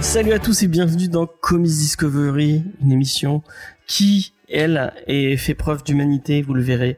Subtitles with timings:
[0.00, 3.42] Salut à tous et bienvenue dans Comics Discovery, une émission
[3.86, 6.96] qui, elle, est fait preuve d'humanité, vous le verrez,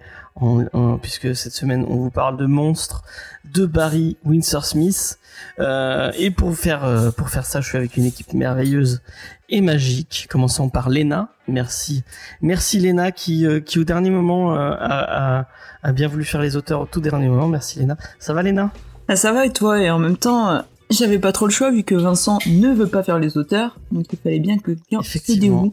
[1.01, 3.03] puisque cette semaine on vous parle de monstres,
[3.45, 5.19] de Barry Windsor Smith.
[5.59, 9.01] Euh, et pour faire euh, pour faire ça, je suis avec une équipe merveilleuse
[9.49, 10.29] et magique.
[10.31, 11.31] Commençons par Lena.
[11.49, 12.05] Merci,
[12.43, 15.47] merci Lena qui euh, qui au dernier moment a, a
[15.83, 17.49] a bien voulu faire les auteurs au tout dernier moment.
[17.49, 17.97] Merci Lena.
[18.19, 18.71] Ça va Lena?
[19.09, 19.81] Ah, ça va et toi?
[19.81, 23.03] Et en même temps, j'avais pas trop le choix vu que Vincent ne veut pas
[23.03, 25.73] faire les auteurs, donc il fallait bien que quelqu'un se déroule.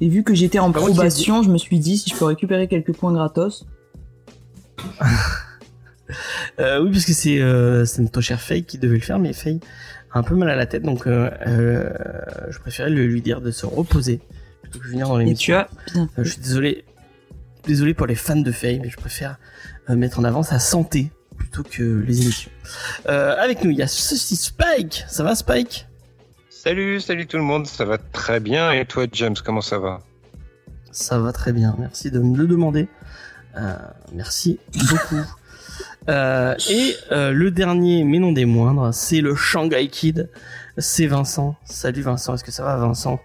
[0.00, 2.94] Et vu que j'étais en probation, je me suis dit si je peux récupérer quelques
[2.94, 3.64] points gratos.
[6.60, 9.32] Euh, oui, parce que c'est euh, c'est notre cher Faye qui devait le faire, mais
[9.32, 9.60] Faye
[10.12, 11.90] a un peu mal à la tête, donc euh, euh,
[12.50, 14.20] je préférais le- lui dire de se reposer
[14.60, 15.64] plutôt que venir dans Et l'émission.
[15.86, 16.08] tu as bien.
[16.18, 16.84] Euh, je suis désolé,
[17.64, 19.38] désolé pour les fans de Faye, mais je préfère
[19.88, 22.50] euh, mettre en avant sa santé plutôt que les émissions.
[23.08, 25.04] Euh, avec nous, il y a ceci Spike.
[25.08, 25.86] Ça va Spike?
[26.50, 28.70] Salut, salut tout le monde, ça va très bien.
[28.72, 30.00] Et toi, James, comment ça va?
[30.90, 31.74] Ça va très bien.
[31.78, 32.86] Merci de me le demander.
[33.56, 33.76] Euh,
[34.12, 35.20] merci beaucoup.
[36.08, 40.30] Euh, et euh, le dernier, mais non des moindres, c'est le Shanghai Kid.
[40.76, 41.56] C'est Vincent.
[41.64, 43.20] Salut Vincent, est-ce que ça va Vincent?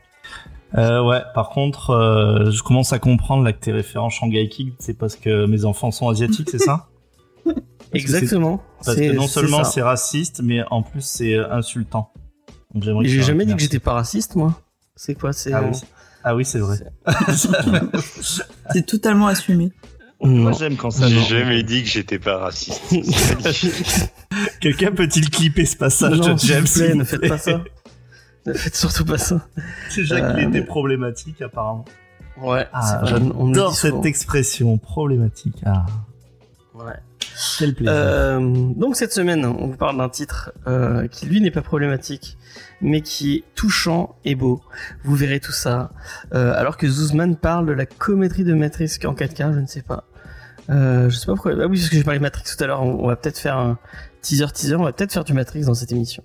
[0.77, 4.73] Euh, ouais, par contre, euh, je commence à comprendre là que tes référents Shanghai Kid,
[4.79, 6.87] c'est parce que mes enfants sont asiatiques, c'est ça?
[7.45, 8.61] Parce Exactement.
[8.83, 12.11] Parce que non seulement c'est raciste, mais en plus c'est insultant.
[12.75, 14.59] J'ai jamais dit que j'étais pas raciste, moi.
[14.97, 15.77] C'est quoi C'est Ah oui,
[16.25, 16.79] ah oui c'est vrai.
[18.69, 19.71] C'est totalement assumé.
[20.21, 21.07] Moi j'aime quand ça.
[21.07, 22.81] J'ai jamais dit que j'étais pas raciste.
[24.59, 27.61] Quelqu'un peut-il clipper ce passage non, de James vous plaît, ne faites pas ça.
[28.45, 29.47] Ne faites surtout pas ça.
[29.95, 31.85] Déjà qu'il Euh, était mais- problématique apparemment.
[32.41, 34.03] Ouais, Ah, c'est j'adore cette souvent.
[34.03, 35.61] expression problématique.
[35.65, 35.85] Ah,
[36.75, 36.93] Ouais.
[37.59, 37.91] quel plaisir.
[37.95, 38.39] Euh,
[38.75, 42.37] donc cette semaine, on vous parle d'un titre euh, qui lui n'est pas problématique,
[42.81, 44.61] mais qui est touchant et beau.
[45.03, 45.91] Vous verrez tout ça.
[46.33, 49.81] Euh, alors que Zuzman parle de la comédrie de Matrix en 4K, je ne sais
[49.81, 50.03] pas.
[50.69, 51.53] Euh, je sais pas pourquoi.
[51.53, 52.83] Ah oui, parce que j'ai parlé de Matrix tout à l'heure.
[52.83, 53.77] On, va peut-être faire un
[54.21, 54.75] teaser teaser.
[54.75, 56.23] On va peut-être faire du Matrix dans cette émission.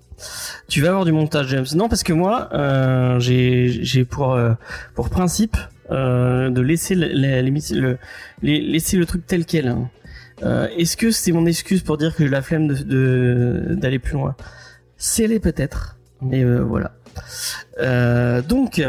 [0.68, 1.66] Tu vas avoir du montage, James.
[1.74, 4.54] Non, parce que moi, euh, j'ai pour euh,
[4.94, 5.56] pour principe
[5.90, 7.98] euh, de laisser la- l'émission- le,
[8.42, 9.68] les- laisser le truc tel quel.
[9.68, 9.88] hein.
[10.76, 14.34] Est-ce que c'est mon excuse pour dire que j'ai la flemme de d'aller plus loin?
[14.96, 16.92] C'est les peut-être, mais voilà.
[18.48, 18.82] Donc,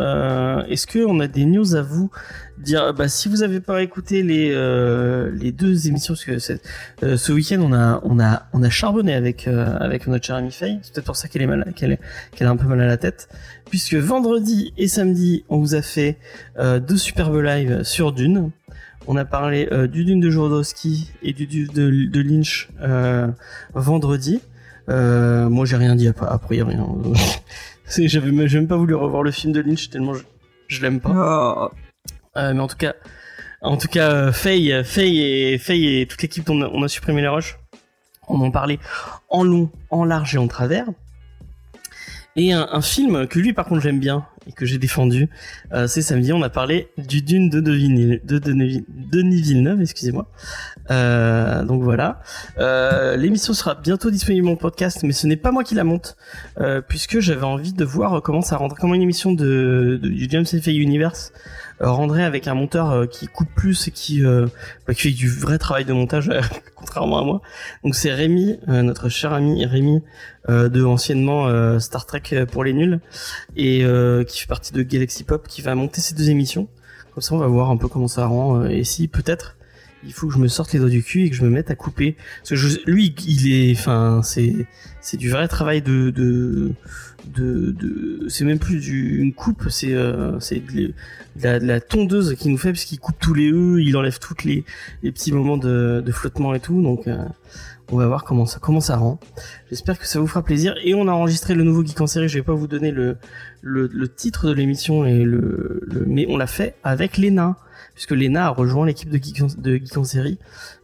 [0.00, 2.10] euh, est-ce que on a des news à vous
[2.58, 2.92] dire?
[2.94, 6.52] Bah, si vous avez pas écouté les euh, les deux émissions, parce que
[7.04, 10.36] euh, ce week-end on a on a on a charbonné avec euh, avec notre chère
[10.36, 10.78] amie Faye.
[10.82, 11.98] C'est peut-être pour ça qu'elle est mal, qu'elle
[12.34, 13.28] qu'elle a un peu mal à la tête,
[13.70, 16.18] puisque vendredi et samedi on vous a fait
[16.58, 18.50] deux superbes lives sur Dune.
[19.10, 22.68] On a parlé du Dune de Jodorowsky et du Dune de, Lynch
[23.74, 24.42] vendredi.
[24.88, 26.74] Moi, j'ai rien dit a, a priori.
[26.74, 26.88] hein.
[27.96, 30.22] J'avais même, pas voulu revoir le film de Lynch tellement je,
[30.68, 31.10] je l'aime pas.
[31.14, 31.70] Oh.
[32.36, 32.94] Euh, mais en tout cas,
[33.62, 36.88] en tout cas, euh, Faye, Faye et Faye et toute l'équipe, on a, on a
[36.88, 37.58] supprimé les rushs.
[38.28, 38.78] On en parlait
[39.30, 40.86] en long, en large et en travers.
[42.38, 45.28] Et un, un film que lui, par contre, j'aime bien et que j'ai défendu,
[45.72, 46.32] euh, c'est samedi.
[46.32, 50.30] On a parlé du Dune de Denis, de Denis, Villeneuve, excusez-moi.
[50.92, 52.20] Euh, donc voilà.
[52.58, 56.16] Euh, L'émission sera bientôt disponible en podcast, mais ce n'est pas moi qui la monte,
[56.60, 60.46] euh, puisque j'avais envie de voir comment ça rendrait, comment une émission de, du James
[60.46, 60.68] F.
[60.68, 61.32] Universe
[61.80, 64.46] rendrait avec un monteur euh, qui coupe plus et qui, euh,
[64.86, 66.40] bah, qui fait du vrai travail de montage, euh,
[66.74, 67.42] contrairement à moi.
[67.84, 70.02] Donc c'est Rémi, euh, notre cher ami Rémi,
[70.48, 73.00] euh, de anciennement euh, Star Trek pour les nuls,
[73.56, 76.68] et euh, qui fait partie de Galaxy Pop, qui va monter ces deux émissions.
[77.14, 79.56] Comme ça, on va voir un peu comment ça rend, euh, et si peut-être
[80.04, 81.72] il faut que je me sorte les doigts du cul et que je me mette
[81.72, 82.16] à couper.
[82.38, 84.54] Parce que je- lui, il est, enfin, c'est,
[85.00, 86.70] c'est du vrai travail de, de,
[87.34, 90.92] de, c'est même plus une coupe, c'est, euh, de,
[91.42, 94.44] la, de la tondeuse qui nous fait puisqu'il coupe tous les E, il enlève toutes
[94.44, 94.64] les,
[95.02, 96.82] petits moments de, flottement et tout.
[96.82, 97.24] Donc, euh,
[97.90, 99.18] on va voir comment ça, comment ça rend.
[99.70, 100.74] J'espère que ça vous fera plaisir.
[100.82, 102.28] Et on a enregistré le nouveau Geek en série.
[102.28, 103.16] Je vais pas vous donner le,
[103.62, 107.56] le, le titre de l'émission et le, le, mais on l'a fait avec Lena
[107.98, 110.38] puisque Lena a rejoint l'équipe de Geek, en, de Geek en série,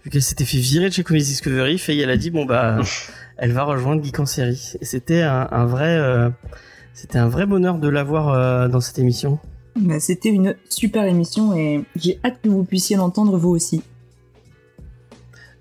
[0.04, 2.80] vu qu'elle s'était fait virer de chez Comics Discovery, Faye elle a dit bon bah
[3.36, 4.72] elle va rejoindre Geek en série.
[4.80, 6.28] Et c'était un, un vrai euh,
[6.92, 9.38] c'était un vrai bonheur de l'avoir euh, dans cette émission.
[9.76, 13.80] Bah, C'était une super émission et j'ai hâte que vous puissiez l'entendre vous aussi.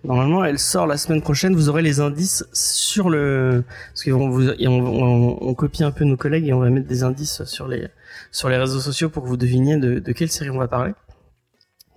[0.03, 1.55] Normalement, elle sort la semaine prochaine.
[1.55, 3.63] Vous aurez les indices sur le
[3.93, 6.69] parce qu'on vous et on, on- on copie un peu nos collègues et on va
[6.69, 7.87] mettre des indices sur les
[8.31, 10.91] sur les réseaux sociaux pour que vous deviniez de, de quelle série on va parler.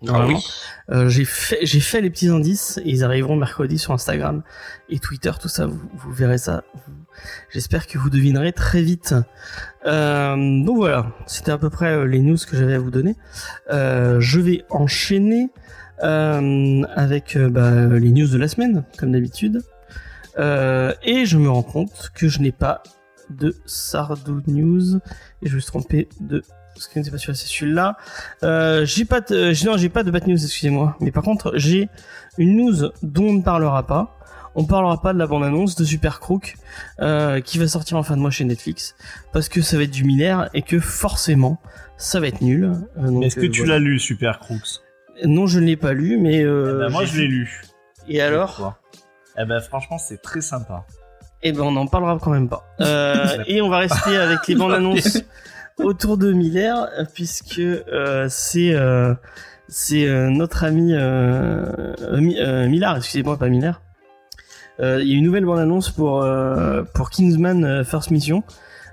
[0.07, 0.41] Normalement.
[0.91, 4.43] Euh, j'ai fait les petits indices et ils arriveront mercredi sur Instagram
[4.89, 6.63] et Twitter tout ça vous, verrez ça.
[7.51, 9.15] J'espère que vous devinerez très vite.
[9.87, 13.17] Euh, donc voilà c'était à peu près euh, les news que j'avais à vous donner.
[13.71, 15.51] Je vais enchaîner
[15.99, 19.63] avec bah, les news de la semaine comme d'habitude.
[20.39, 22.83] Et je me rends compte que je n'ai pas
[23.31, 24.99] de Sardou News
[25.43, 26.43] et je me suis trompé de
[26.79, 27.97] ce qui n'était pas celui-là, c'est celui-là.
[28.43, 30.97] Euh, j'ai pas de, j'ai- non, j'ai pas de bad news, excusez-moi.
[31.01, 31.89] Mais par contre, j'ai
[32.39, 34.13] une news dont on ne parlera pas.
[34.59, 36.57] On parlera pas de la bande-annonce de Super Crook,
[37.01, 38.95] euh, qui va sortir en fin de mois chez Netflix,
[39.35, 41.61] parce que ça va être du minaire et que forcément,
[41.99, 42.73] ça va être nul.
[42.99, 43.75] Euh, Est-ce que euh, tu voilà.
[43.75, 44.81] l'as lu, Super Crooks
[45.25, 47.63] Non, je ne l'ai pas lu, mais Eh euh, ben, Moi, je l'ai lu.
[48.09, 48.77] Et alors?
[49.39, 50.87] Eh ben, franchement, c'est très sympa.
[51.43, 52.67] Eh ben, on n'en parlera quand même pas.
[52.81, 55.19] Euh, et on va rester avec les bandes annonces
[55.79, 59.15] autour de Miller, euh, puisque euh, c'est euh,
[59.69, 61.65] c'est euh, notre ami euh,
[62.03, 62.39] euh, Mi-
[62.69, 63.81] Millard, excusez-moi, pas Miller.
[64.81, 68.43] Euh, Il y a une nouvelle bande annonce pour euh, pour Kingsman First Mission.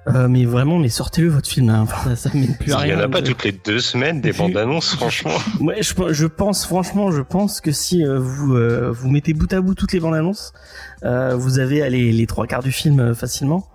[0.10, 1.70] Euh, mais vraiment, mais sortez-le votre film.
[1.70, 1.80] Hein.
[1.84, 3.00] Enfin, ça, ça mène plus à Il y rien.
[3.00, 5.32] en a pas de- toutes les deux semaines des bandes annonces, franchement.
[5.62, 9.52] Ouais, je, je pense, franchement, je pense que si euh, vous euh, vous mettez bout
[9.54, 10.52] à bout toutes les bandes annonces,
[11.06, 13.66] euh, vous avez allez, les trois quarts du film euh, facilement.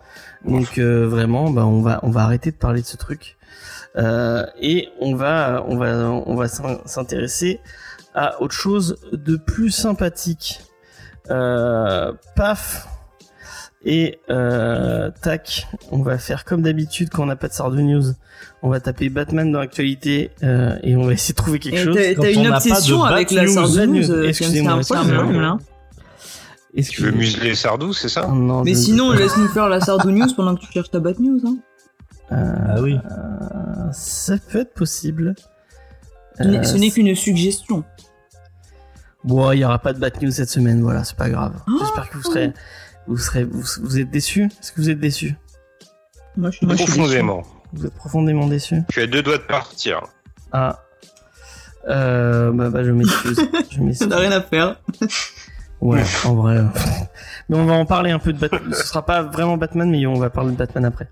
[0.45, 3.37] Donc euh, vraiment, bah, on va on va arrêter de parler de ce truc
[3.97, 7.61] Euh, et on va on va on va s'in- s'intéresser
[8.15, 10.61] à autre chose de plus sympathique.
[11.31, 12.87] Euh, paf.
[13.85, 18.13] Et euh, tac, on va faire comme d'habitude quand on n'a pas de Sardou News.
[18.63, 21.85] On va taper Batman dans l'actualité euh, et on va essayer de trouver quelque Et
[21.85, 21.97] chose.
[22.21, 23.55] T'as une obsession de avec la News.
[23.55, 24.83] Sardou News, News, euh, James, excusez-moi,
[26.75, 26.83] là.
[26.83, 28.27] Tu veux museler Sardou, c'est ça?
[28.29, 31.01] Oh non, Mais je- sinon, laisse-nous faire la Sardou News pendant que tu cherches ta
[31.01, 31.41] Bat News.
[31.47, 31.57] Hein.
[32.33, 32.95] Euh, Ah oui.
[33.11, 35.35] euh, ça peut être possible.
[36.39, 37.85] Ce n'est- Euh, Ce n'est qu'une suggestion.
[39.25, 41.55] Bon, il y aura pas de bad news cette semaine, voilà, c'est pas grave.
[41.67, 42.53] Oh J'espère que vous serez,
[43.09, 44.45] vous serez, vous, vous êtes déçus?
[44.45, 45.35] Est-ce que vous êtes déçus?
[46.37, 46.85] Moi, je, suis déçu.
[46.85, 47.43] Profondément.
[47.73, 48.83] Vous êtes profondément déçus?
[48.89, 50.03] Je suis à deux doigts de partir.
[50.53, 50.79] Ah.
[51.89, 53.41] Euh, bah, bah, je m'excuse.
[53.71, 54.09] je Ça m'excuse.
[54.09, 54.81] n'a rien à faire.
[55.81, 56.57] Ouais, en vrai.
[56.57, 56.65] euh,
[57.49, 58.73] Mais on va en parler un peu de Batman.
[58.75, 61.09] Ce sera pas vraiment Batman, mais on va parler de Batman après.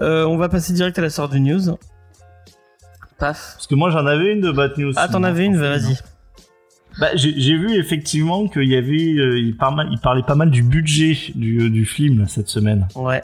[0.00, 1.76] Euh, on va passer direct à la sorte du news.
[3.18, 3.52] Paf.
[3.54, 4.92] Parce que moi, j'en avais une de Bat News.
[4.96, 5.96] Ah, t'en avais une, en vas-y.
[7.00, 10.50] Bah, j'ai vu effectivement qu'il y avait, euh, il, pas mal, il parlait pas mal
[10.50, 13.22] du budget du, euh, du film là, cette semaine, Ouais.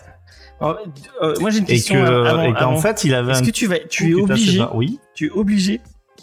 [0.60, 0.78] Alors,
[1.22, 2.42] euh, moi j'ai une et question que, euh, avant.
[2.42, 2.76] et avant.
[2.76, 4.64] fait, il avait Est-ce que tu vas, tu es obligé.
[4.74, 5.80] Oui, tu es obligé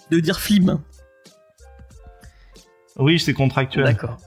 [0.09, 0.79] de dire film?
[2.97, 3.83] oui, c'est contractuel.
[3.85, 4.17] D'accord.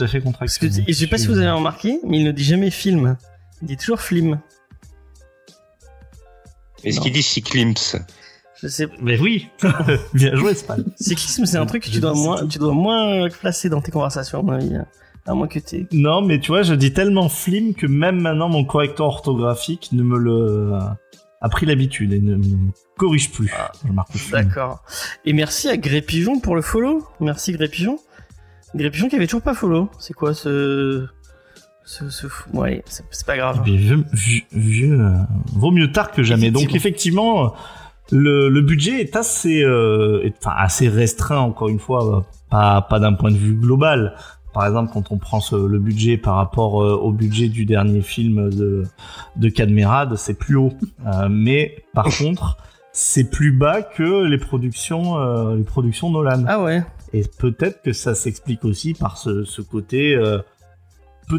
[0.00, 0.84] Tout à fait Parce que contractuel.
[0.88, 3.18] et je sais pas si vous avez remarqué, mais il ne dit jamais film.
[3.60, 4.40] Il dit toujours film.
[6.84, 7.96] Est-ce qu'il dit cyclimps
[8.62, 8.88] Je sais.
[9.02, 9.48] Mais oui,
[10.14, 10.86] bien joué, Spal.
[10.98, 14.38] Cyclisme, c'est un truc que tu dois moins, tu dois moins placer dans tes conversations,
[14.38, 14.72] à mon avis.
[15.26, 15.86] À moins que t'aies.
[15.92, 20.02] Non, mais tu vois, je dis tellement film que même maintenant mon correcteur orthographique ne
[20.02, 20.78] me le
[21.42, 23.52] a pris l'habitude et ne me corrige plus.
[23.54, 24.32] Ah, je marque film.
[24.32, 24.82] D'accord.
[25.26, 27.06] Et merci à Gré Pigeon pour le follow.
[27.20, 27.98] Merci Gré Pigeon.
[28.74, 29.90] Gré Pigeon qui avait toujours pas follow.
[29.98, 31.06] C'est quoi ce,
[31.84, 33.62] ce, ce Ouais, c'est pas grave.
[34.52, 35.12] Vieux, euh,
[35.54, 36.50] vaut mieux tard que jamais.
[36.50, 37.54] Donc effectivement,
[38.12, 42.98] le, le budget est assez, euh, est- enfin assez restreint encore une fois, pas pas
[43.00, 44.14] d'un point de vue global.
[44.52, 48.02] Par exemple, quand on prend ce- le budget par rapport euh, au budget du dernier
[48.02, 48.84] film de
[49.36, 50.72] de Cadmerade, c'est plus haut.
[51.06, 52.56] Euh, mais par contre,
[52.92, 56.44] c'est plus bas que les productions euh, les productions Nolan.
[56.48, 56.82] Ah ouais.
[57.12, 60.38] Et peut-être que ça s'explique aussi par ce, côté euh,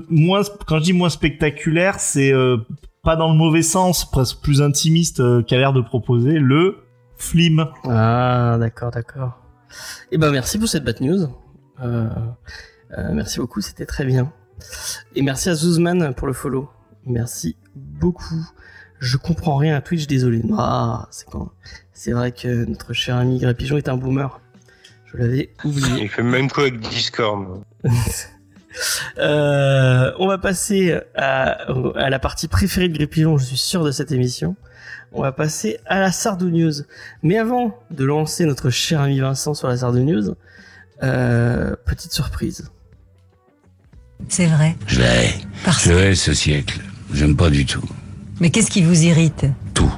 [0.09, 0.41] moins.
[0.67, 2.57] Quand je dis moins spectaculaire, c'est euh,
[3.03, 6.77] pas dans le mauvais sens, presque plus intimiste euh, qu'a l'air de proposer le
[7.17, 7.67] film.
[7.85, 9.39] Ah, d'accord, d'accord.
[10.11, 11.27] Eh ben, merci pour cette bad news.
[13.13, 14.33] Merci beaucoup, c'était très bien.
[15.15, 16.69] Et merci à Zuzman pour le follow.
[17.05, 18.45] Merci beaucoup.
[18.99, 20.43] Je comprends rien à Twitch, désolé.
[20.57, 21.09] Ah,
[21.93, 24.39] c'est vrai que notre cher ami Gré Pigeon est un boomer.
[25.13, 26.03] Je l'avais oublié.
[26.03, 27.63] Il fait même quoi avec Discord
[29.17, 33.83] Euh, on va passer à, à la partie préférée de Gré Pigeon, je suis sûr
[33.83, 34.55] de cette émission.
[35.11, 36.71] On va passer à la Sardou News.
[37.21, 40.35] Mais avant de lancer notre cher ami Vincent sur la Sardou News,
[41.03, 42.71] euh, petite surprise.
[44.29, 44.77] C'est vrai.
[44.87, 45.33] Je la hais.
[45.65, 45.83] Parce...
[45.83, 46.79] Je hais ce siècle.
[47.13, 47.83] J'aime pas du tout.
[48.39, 49.45] Mais qu'est-ce qui vous irrite?
[49.73, 49.91] Tout.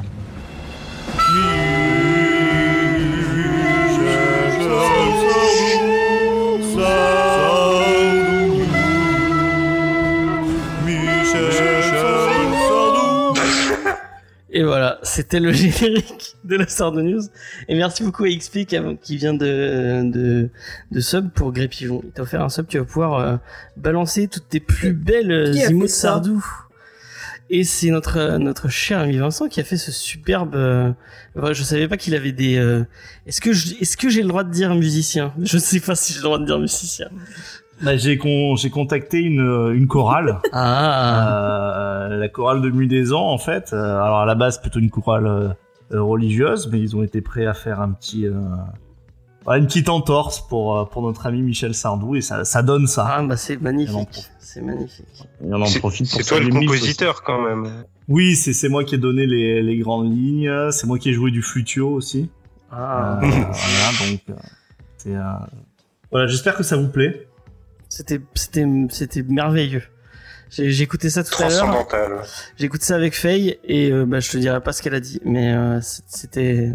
[14.56, 17.24] Et voilà, c'était le générique de la Star de News.
[17.68, 18.66] Et merci beaucoup à XP
[19.02, 20.50] qui, vient de, de,
[20.92, 22.02] de sub pour Grépivon.
[22.06, 23.36] Il t'a offert un sub, tu vas pouvoir euh,
[23.78, 25.32] balancer toutes tes plus belles
[25.82, 26.46] fait ça Sardou.
[27.50, 30.56] Et c'est notre notre cher ami Vincent qui a fait ce superbe.
[30.56, 30.92] euh,
[31.54, 32.58] je savais pas qu'il avait des.
[32.58, 32.84] euh,
[33.28, 35.34] Est-ce que je- est-ce que j'ai le droit de dire musicien?
[35.42, 37.10] Je sais pas si j'ai le droit de dire musicien.
[37.84, 42.08] Bah, j'ai con- j'ai contacté une, une chorale, Ah.
[42.10, 43.72] euh, la chorale de Mudaison en fait.
[43.74, 45.50] Euh, alors à la base plutôt une chorale euh,
[45.92, 48.34] euh, religieuse, mais ils ont été prêts à faire un petit, euh,
[49.56, 53.06] une petite entorse pour euh, pour notre ami Michel Sardou et ça, ça donne ça.
[53.18, 54.30] Ah bah c'est magnifique.
[54.40, 55.06] C'est magnifique.
[55.44, 56.60] Et on en C'est profite pour c'est toi le aussi.
[56.66, 57.68] compositeur quand même.
[58.08, 60.72] Oui, c'est c'est moi qui ai donné les, les grandes lignes.
[60.72, 62.30] C'est moi qui ai joué du flutio aussi.
[62.72, 63.20] Ah.
[63.22, 64.34] Euh, voilà, donc euh,
[64.98, 65.16] c'est.
[65.16, 65.22] euh,
[66.12, 67.28] Voilà, j'espère que ça vous plaît.
[67.96, 69.84] C'était c'était c'était merveilleux.
[70.50, 71.60] J'ai j'ai écouté ça tout à l'heure.
[71.68, 72.22] Transcendantal.
[72.58, 75.00] J'ai écouté ça avec Faye et euh, bah je te dirai pas ce qu'elle a
[75.00, 76.72] dit, mais euh, c'était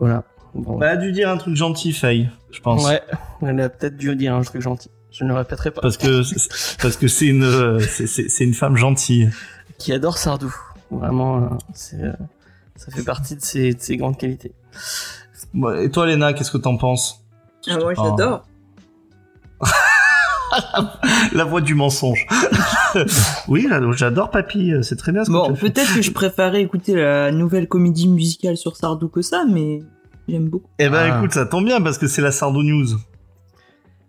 [0.00, 0.24] voilà.
[0.54, 0.76] Bon.
[0.78, 2.84] Bah, elle a dû dire un truc gentil, Faye, je pense.
[2.84, 3.00] ouais,
[3.42, 4.90] elle a peut-être dû dire un truc gentil.
[5.12, 5.82] Je ne le répéterai pas.
[5.82, 9.30] Parce que c'est- parce que c'est une euh, c'est- c'est c'est une femme gentille.
[9.78, 10.52] Qui adore Sardou.
[10.90, 12.12] Vraiment, euh, c'est euh,
[12.74, 14.52] ça fait partie de ses, de ses grandes qualités.
[15.54, 17.24] Bon, Et toi, Léna, qu'est-ce que t'en penses?
[17.68, 18.44] Ah, moi, j'adore.
[21.32, 22.26] La voix du mensonge.
[23.48, 24.72] oui, j'adore Papy.
[24.82, 28.56] C'est très bien ce que Bon, peut-être que je préférais écouter la nouvelle comédie musicale
[28.56, 29.80] sur Sardou que ça, mais
[30.28, 30.68] j'aime beaucoup.
[30.78, 31.18] Eh ben, Ah.
[31.18, 32.86] écoute, ça tombe bien parce que c'est la Sardou News.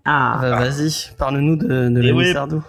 [0.05, 2.33] Ah, Bah, Vas-y, parle-nous de, de Et l'ami ouais.
[2.33, 2.63] Sardou.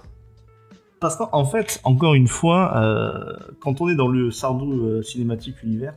[1.01, 5.57] Parce qu'en fait, encore une fois, euh, quand on est dans le Sardou euh, cinématique
[5.65, 5.95] univers,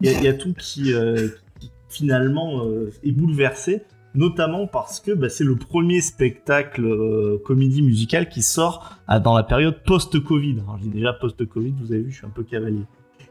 [0.00, 1.28] il y, a- il y a tout qui, euh,
[1.60, 3.82] qui, finalement euh, est bouleversé,
[4.14, 9.34] notamment parce que bah, c'est le premier spectacle euh, comédie musicale qui sort ah, dans
[9.34, 10.60] la période post-Covid.
[10.60, 12.82] Alors, Je dis déjà post-Covid, vous avez vu, je suis un peu cavalier.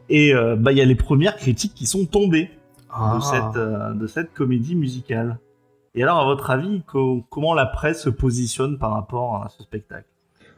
[0.08, 2.50] Et euh, bah, il y a les premières critiques qui sont tombées
[2.90, 3.16] Ah.
[3.16, 5.38] de, cette, euh, de cette comédie musicale.
[5.94, 9.62] Et alors, à votre avis, co- comment la presse se positionne par rapport à ce
[9.62, 10.06] spectacle?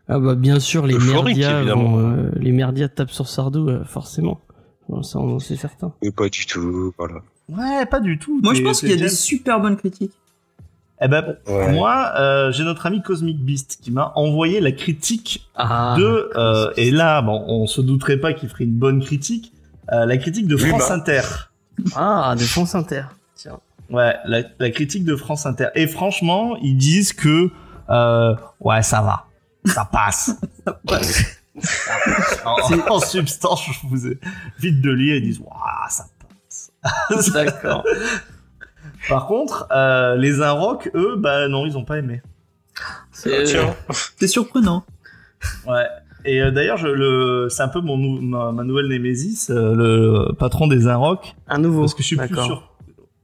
[0.07, 1.93] Ah bah bien sûr les Euphorique, merdias évidemment.
[1.97, 4.41] vont, euh, les merdias tapent sur Sardou euh, forcément.
[4.89, 5.95] Bon, ça on- c'est certain.
[6.03, 7.23] Mais pas du tout, voilà.
[7.49, 8.41] Ouais, pas du tout.
[8.43, 10.13] moi je pense qu'il y a des super bonnes critiques.
[11.03, 11.73] Eh ben, Ouais.
[11.73, 15.97] moi, euh, j'ai notre ami Cosmic Beast qui m'a envoyé la critique Ah.
[15.99, 16.31] de...
[16.37, 19.53] euh, et là, bon, on se douterait pas qu'il ferait une bonne critique.
[19.93, 20.95] euh, la critique de Oui, France bah.
[20.95, 21.21] Inter.
[21.97, 23.03] Ah, de France Inter.
[23.35, 23.59] Tiens.
[23.91, 25.67] Ouais, la, la critique de France Inter.
[25.75, 27.51] Et franchement, ils disent que...
[27.91, 29.27] euh, ouais, ça va.
[29.67, 30.31] Ça passe.
[32.47, 34.19] en, en substance, je vous ai
[34.59, 35.41] vite de lire, ils disent...
[35.41, 35.51] Waouh,
[35.91, 36.14] ça passe.
[37.33, 37.85] D'accord.
[39.09, 42.23] Par contre, euh, les Inrock, eux, bah non, ils ont pas aimé.
[43.13, 43.45] C'est.
[44.17, 44.85] C'est surprenant.
[45.67, 45.85] Ouais.
[46.25, 49.75] Et euh, d'ailleurs, je le, c'est un peu mon nou- ma, ma nouvelle némésis, euh,
[49.75, 51.81] le patron des Inrock, un nouveau.
[51.81, 52.47] parce que je suis plus D'accord.
[52.47, 52.71] sûr.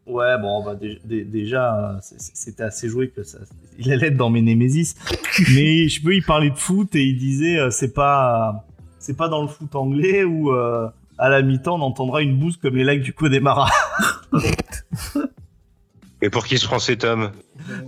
[0.07, 3.39] Ouais, bon, bah, dé- dé- déjà, euh, c'était assez joué que ça,
[3.79, 4.97] il allait être dans mes némésis.
[5.55, 8.67] Mais je peux, il parlait de foot et il disait, euh, c'est pas,
[8.99, 10.87] c'est pas dans le foot anglais où euh,
[11.21, 13.69] à la mi-temps on entendra une bouse comme les lacs du Connemara.
[16.23, 17.31] Et pour qui se prend cet homme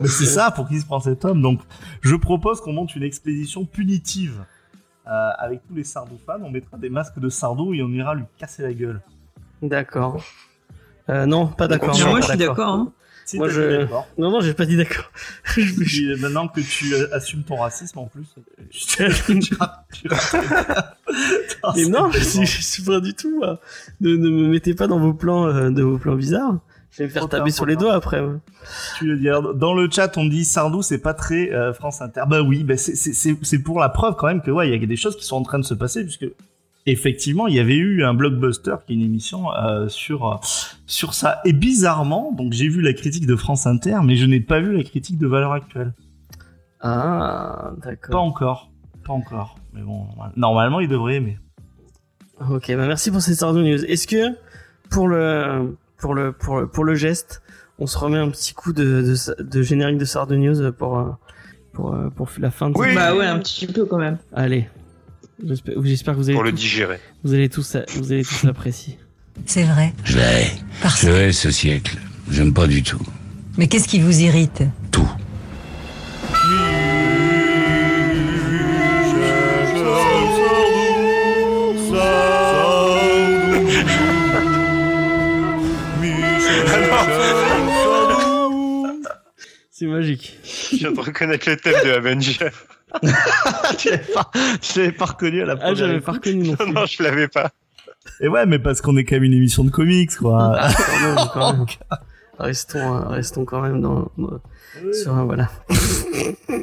[0.00, 1.42] Mais c'est ça pour qui se prend cet homme.
[1.42, 1.60] Donc,
[2.00, 4.44] je propose qu'on monte une expédition punitive
[5.06, 6.40] euh, avec tous les Sardou fans.
[6.42, 9.02] On mettra des masques de Sardou et on ira lui casser la gueule.
[9.60, 10.24] D'accord.
[11.10, 11.98] Euh, non, pas d'accord.
[12.08, 12.68] Moi je suis d'accord.
[12.68, 12.92] Hein.
[13.32, 13.86] Si Moi, je-.
[14.18, 15.10] Non, non, j'ai pas dit d'accord.
[15.56, 18.26] Je- maintenant que tu assumes ton racisme en plus,
[18.70, 19.84] je- tu ra-
[21.76, 23.42] Mais non, je suis, pas du tout.
[24.02, 26.58] Ne, ne me mettez pas dans vos plans, euh, de vos plans bizarres.
[26.90, 28.20] Je vais me faire taper sur les doigts après.
[28.20, 28.36] ouais.
[28.98, 32.24] Tu veux dire, dans le chat, on dit Sardou, c'est pas très euh, France Inter.
[32.28, 34.96] Bah oui, bah c'est pour la preuve quand même que ouais, il y a des
[34.96, 36.26] choses qui sont en train de se passer puisque
[36.86, 40.36] effectivement, il y avait eu un blockbuster qui est une émission euh, sur euh,
[40.86, 41.40] sur ça.
[41.44, 44.76] Et bizarrement, donc j'ai vu la critique de France Inter, mais je n'ai pas vu
[44.76, 45.92] la critique de Valeurs Actuelles.
[46.80, 48.22] Ah, Pas d'accord.
[48.24, 48.70] encore,
[49.04, 49.56] pas encore.
[49.72, 51.38] Mais bon, normalement, il devrait aimer.
[52.50, 53.84] Ok, bah merci pour ces Sardou News.
[53.84, 54.36] Est-ce que
[54.90, 57.40] pour le pour le pour le pour le geste,
[57.78, 61.10] on se remet un petit coup de de, de générique de Sardou News pour euh,
[61.72, 62.94] pour euh, pour la fin de Oui.
[62.96, 64.18] Bah ouais, un petit peu quand même.
[64.32, 64.68] Allez.
[65.44, 68.98] J'espère que vous allez pour le tous, digérer vous allez tous vous allez tous l'apprécier.
[69.46, 69.92] C'est vrai.
[70.04, 70.52] Je la hais.
[70.82, 71.98] Parce Je hais ce siècle.
[72.30, 73.00] J'aime pas du tout.
[73.58, 75.08] Mais qu'est-ce qui vous irrite Tout.
[89.70, 90.38] C'est magique.
[90.70, 92.50] Je viens de reconnaître le thème de Avenger.
[93.78, 94.30] tu l'avais pas,
[94.60, 95.74] tu l'avais pas reconnu à la Ah, première.
[95.76, 96.04] j'avais écoute.
[96.06, 96.72] pas reconnu non Non, plus.
[96.72, 97.50] non, je l'avais pas.
[98.20, 100.56] Et ouais, mais parce qu'on est quand même une émission de comics, quoi.
[100.58, 101.66] Ah, quand même, quand même.
[102.38, 104.40] Restons, euh, restons quand même dans, dans-
[104.92, 105.48] sur un voilà.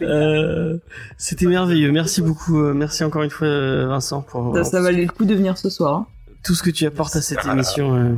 [0.00, 0.78] Euh,
[1.18, 1.90] C'était merveilleux.
[1.90, 2.60] Merci beaucoup.
[2.60, 3.48] euh, Merci encore une fois,
[3.86, 5.94] Vincent, pour Ça, ça valait le coup de venir ce soir.
[5.96, 6.06] hein.
[6.44, 7.96] tout ce que tu apportes à cette émission.
[7.96, 8.14] euh.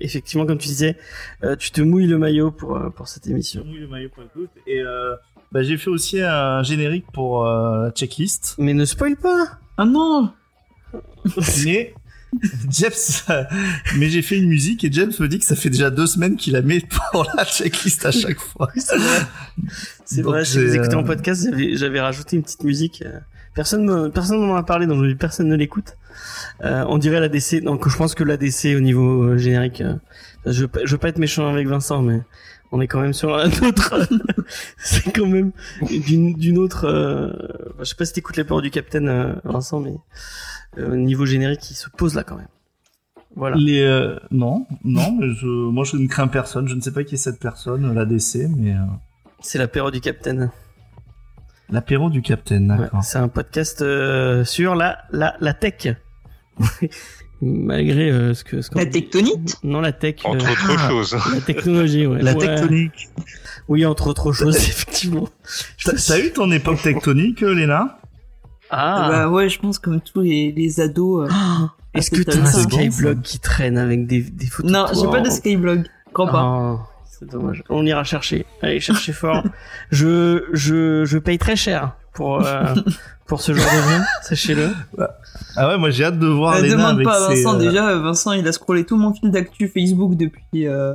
[0.00, 0.98] Effectivement, comme tu disais,
[1.42, 3.62] euh, tu te mouilles le maillot pour, euh, pour cette émission.
[3.64, 4.50] Oui, le maillot.coop.
[4.66, 5.14] Et euh,
[5.54, 8.56] bah, j'ai fait aussi un générique pour euh, la checklist.
[8.58, 10.32] Mais ne spoil pas Ah non
[11.64, 11.94] Mais
[12.68, 12.90] James,
[13.30, 13.44] euh,
[13.96, 16.36] mais j'ai fait une musique et James me dit que ça fait déjà deux semaines
[16.36, 16.80] qu'il la met
[17.12, 18.68] pour la checklist à chaque fois.
[18.76, 19.20] C'est vrai.
[20.04, 23.02] C'est vrai, si vous écoutez euh, en podcast, j'avais, j'avais rajouté une petite musique.
[23.06, 23.20] euh,
[23.54, 25.96] Personne me, personne m'en a parlé, donc personne ne l'écoute.
[26.64, 29.94] Euh, on dirait l'ADC, donc je pense que l'ADC au niveau euh, générique, euh,
[30.44, 32.20] je, je veux pas être méchant avec Vincent, mais
[32.74, 33.94] on est quand même sur un autre,
[34.78, 35.52] c'est quand même
[35.88, 37.32] d'une, autre, euh,
[37.78, 39.94] je sais pas si t'écoutes les paroles du Capitaine, euh, Vincent, mais
[40.78, 42.48] euh, au niveau générique, il se pose là quand même.
[43.36, 43.56] Voilà.
[43.56, 46.66] Les euh, non, non, je, moi je ne crains personne.
[46.66, 48.74] Je ne sais pas qui est cette personne, l'ADC, mais
[49.40, 50.50] C'est l'apéro du Capitaine.
[51.70, 53.04] l'apéro du Capitaine, Ouais, d'accord.
[53.04, 53.84] c'est un podcast
[54.44, 55.94] sur la, la, la tech.
[57.46, 60.16] Malgré euh, ce que ce qu'on La tectonite Non, la tech.
[60.24, 61.16] Entre euh, autres choses.
[61.34, 62.22] la technologie, ouais.
[62.22, 62.38] La Ouais.
[62.46, 63.08] tectonique.
[63.68, 65.28] Oui, entre autres choses, effectivement.
[65.76, 67.98] Je T'as eu ton époque tectonique, euh, Léna?
[68.70, 71.28] Ah Bah ouais, je pense comme tous les, les ados.
[71.30, 71.34] euh,
[71.94, 72.46] Est-ce que t'as un?
[72.46, 75.84] Skyblog qui traîne avec des, des photos Non, j'ai pas de Skyblog.
[76.12, 76.44] Crois pas.
[76.44, 77.62] Oh, c'est dommage.
[77.68, 78.46] On ira chercher.
[78.62, 79.44] Allez, chercher fort.
[79.90, 82.64] je, je, je paye très cher pour, euh,
[83.26, 84.70] pour ce genre de bien, sachez-le.
[85.56, 87.54] Ah ouais, moi j'ai hâte de voir Euh, Léna demande avec pas à ses, Vincent,
[87.56, 90.66] euh, déjà, Vincent il a scrollé tout mon fil d'actu Facebook depuis.
[90.68, 90.94] euh,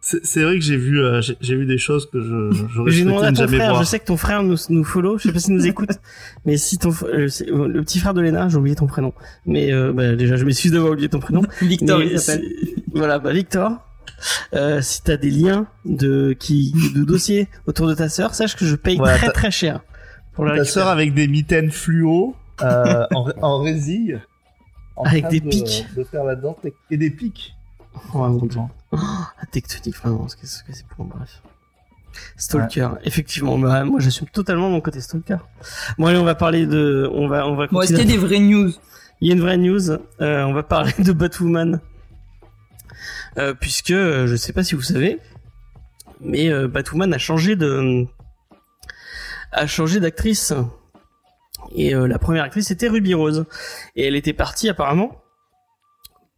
[0.00, 3.26] C'est vrai que j'ai vu, euh, j'ai vu des choses que je j'aurais souhaité demandé
[3.26, 3.82] à ton jamais frère, voir.
[3.82, 5.90] je sais que ton frère nous, nous follow, je sais pas s'il nous écoute,
[6.46, 9.12] mais si ton, euh, le petit frère de Léna, j'ai oublié ton prénom.
[9.46, 11.42] Mais euh, bah, déjà, je m'excuse d'avoir oublié ton prénom.
[11.62, 12.44] Victor Mais il s'appelle.
[12.92, 13.72] Voilà, bah Victor.
[14.54, 18.64] Euh, si t'as des liens de qui de dossiers autour de ta sœur, sache que
[18.66, 19.80] je paye Voilà, très très cher
[20.34, 24.20] pour la Ta sœur avec des mitaines fluo euh, en, en résille.
[24.96, 25.86] en Avec des de- pics.
[25.96, 26.56] De faire la danse
[26.90, 27.54] et des pics.
[28.14, 28.60] Oh, mon Dieu.
[28.92, 31.42] Oh, la tectonique, vraiment, que c'est pour bref.
[32.36, 35.36] Stalker, effectivement, bah, moi j'assume totalement mon côté stalker.
[35.98, 38.12] Bon allez, on va parler de, on va, on va Bon, est-ce qu'il y a
[38.12, 38.70] des vraies news?
[39.20, 39.90] Il y a une vraie news.
[39.90, 39.98] euh,
[40.44, 41.80] on va parler de Batwoman.
[43.38, 45.18] Euh, puisque, euh, je sais pas si vous savez,
[46.20, 48.06] mais euh, Batwoman a changé de...
[49.52, 50.52] a changé d'actrice.
[51.74, 53.46] Et euh, la première actrice c'était Ruby Rose.
[53.96, 55.22] Et elle était partie apparemment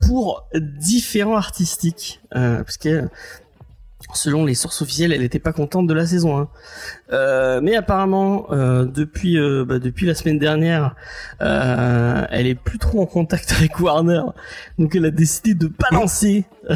[0.01, 2.21] pour différents artistiques.
[2.31, 3.09] Parce que
[4.15, 6.49] selon les sources officielles, elle n'était pas contente de la saison 1.
[7.13, 10.95] Euh, mais apparemment, euh, depuis, euh, bah, depuis la semaine dernière,
[11.41, 14.23] euh, elle est plus trop en contact avec Warner,
[14.79, 16.45] donc elle a décidé de balancer,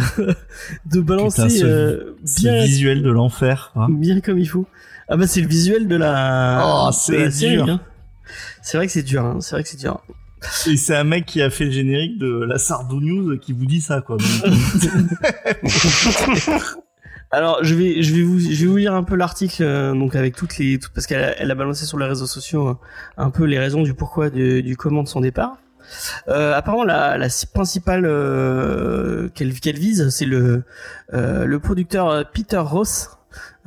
[0.86, 3.70] de balancer Putain, ce- euh, C'est bien, visuel de l'enfer.
[3.74, 3.86] quoi.
[3.90, 4.66] bien comme il faut.
[5.08, 7.68] Ah bah c'est le visuel de la, Oh, c'est dur.
[7.70, 7.80] hein.
[8.62, 9.24] C'est vrai que c'est dur.
[9.24, 9.38] Hein.
[9.40, 10.00] C'est vrai que c'est dur.
[10.68, 13.66] Et c'est un mec qui a fait le générique de la Sardou News qui vous
[13.66, 14.16] dit ça, quoi.
[17.30, 20.14] Alors je vais je vais vous je vais vous lire un peu l'article euh, donc
[20.14, 22.74] avec toutes les parce qu'elle a, elle a balancé sur les réseaux sociaux euh,
[23.16, 25.58] un peu les raisons du pourquoi du, du comment de son départ.
[26.28, 30.64] Euh, apparemment la, la principale euh, qu'elle vise c'est le
[31.14, 33.10] euh, le producteur Peter Ross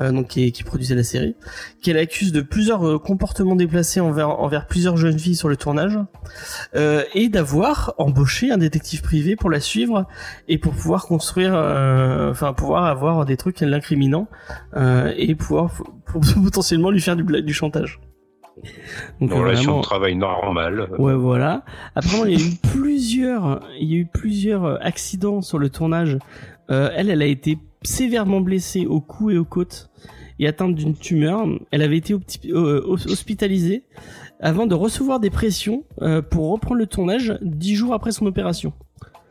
[0.01, 1.35] euh, donc qui, qui produisait la série
[1.81, 5.97] qu'elle accuse de plusieurs euh, comportements déplacés envers envers plusieurs jeunes filles sur le tournage
[6.75, 10.05] euh, et d'avoir embauché un détective privé pour la suivre
[10.47, 14.27] et pour pouvoir construire, euh, enfin pouvoir avoir des trucs l'incriminant
[14.75, 15.71] euh, et pouvoir
[16.05, 17.99] pour potentiellement lui faire du, du chantage.
[19.21, 20.89] Donc Une relation vraiment- de travail normale.
[20.97, 21.63] Ouais, voilà.
[21.95, 26.17] Apparemment, il y a eu plusieurs, il y a eu plusieurs accidents sur le tournage.
[26.69, 29.88] Euh, elle, elle a été sévèrement blessée au cou et aux côtes
[30.39, 31.45] et atteinte d'une tumeur.
[31.71, 33.83] Elle avait été euh, hos- hospitalisée
[34.39, 38.73] avant de recevoir des pressions euh, pour reprendre le tournage dix jours après son opération.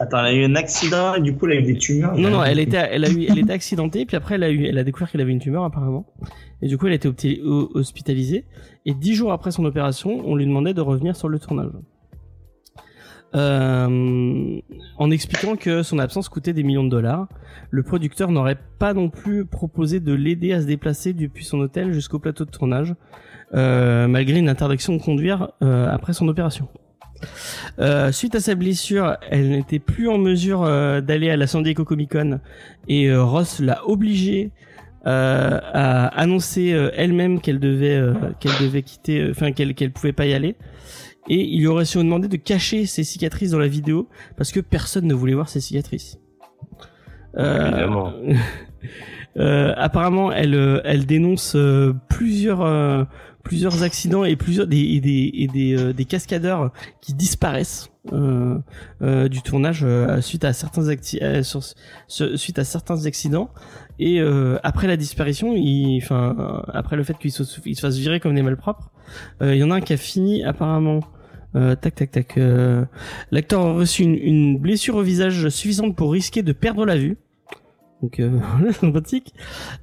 [0.01, 2.17] Attends, elle a eu un accident et du coup elle a eu des tumeurs.
[2.17, 4.65] Non, non, elle était, elle a eu, elle était accidentée, puis après elle a eu,
[4.65, 6.07] elle a découvert qu'elle avait une tumeur apparemment,
[6.63, 7.09] et du coup elle a été
[7.43, 8.45] hospitalisée.
[8.87, 11.73] Et dix jours après son opération, on lui demandait de revenir sur le tournage,
[13.35, 14.61] euh,
[14.97, 17.29] en expliquant que son absence coûtait des millions de dollars.
[17.71, 21.93] Le producteur n'aurait pas non plus proposé de l'aider à se déplacer depuis son hôtel
[21.93, 22.95] jusqu'au plateau de tournage,
[23.55, 26.69] euh, malgré une interdiction de conduire euh, après son opération.
[28.13, 30.63] Suite à sa blessure, elle n'était plus en mesure
[31.03, 32.39] d'aller à la San Diego Comic Con
[32.87, 34.53] et Ross l'a obligée
[35.05, 40.35] a annoncé euh, elle-même qu'elle devait qu'elle devait quitter, enfin qu'elle qu'elle pouvait pas y
[40.35, 40.55] aller.
[41.29, 44.61] Et il lui aurait sûrement demandé de cacher ses cicatrices dans la vidéo parce que
[44.61, 46.19] personne ne voulait voir ses cicatrices.
[47.37, 48.13] Euh, Évidemment.
[49.37, 53.05] euh, apparemment, elle euh, elle dénonce euh, plusieurs euh,
[53.45, 59.87] plusieurs accidents et plusieurs des et des et des, des cascadeurs qui disparaissent du tournage
[60.21, 61.63] suite à certains acti sur-
[62.09, 63.51] suite à certains accidents
[63.99, 64.21] et
[64.63, 68.43] après la disparition il enfin après le fait qu'il se, se fasse virer comme des
[68.43, 68.91] malpropres
[69.41, 71.01] il y en a un qui a fini apparemment
[71.57, 72.85] euh, tac tac tac euh,
[73.31, 77.17] l'acteur a reçu une, une blessure au visage suffisante pour risquer de perdre la vue
[78.03, 78.39] donc euh,
[78.73, 79.35] sympathique.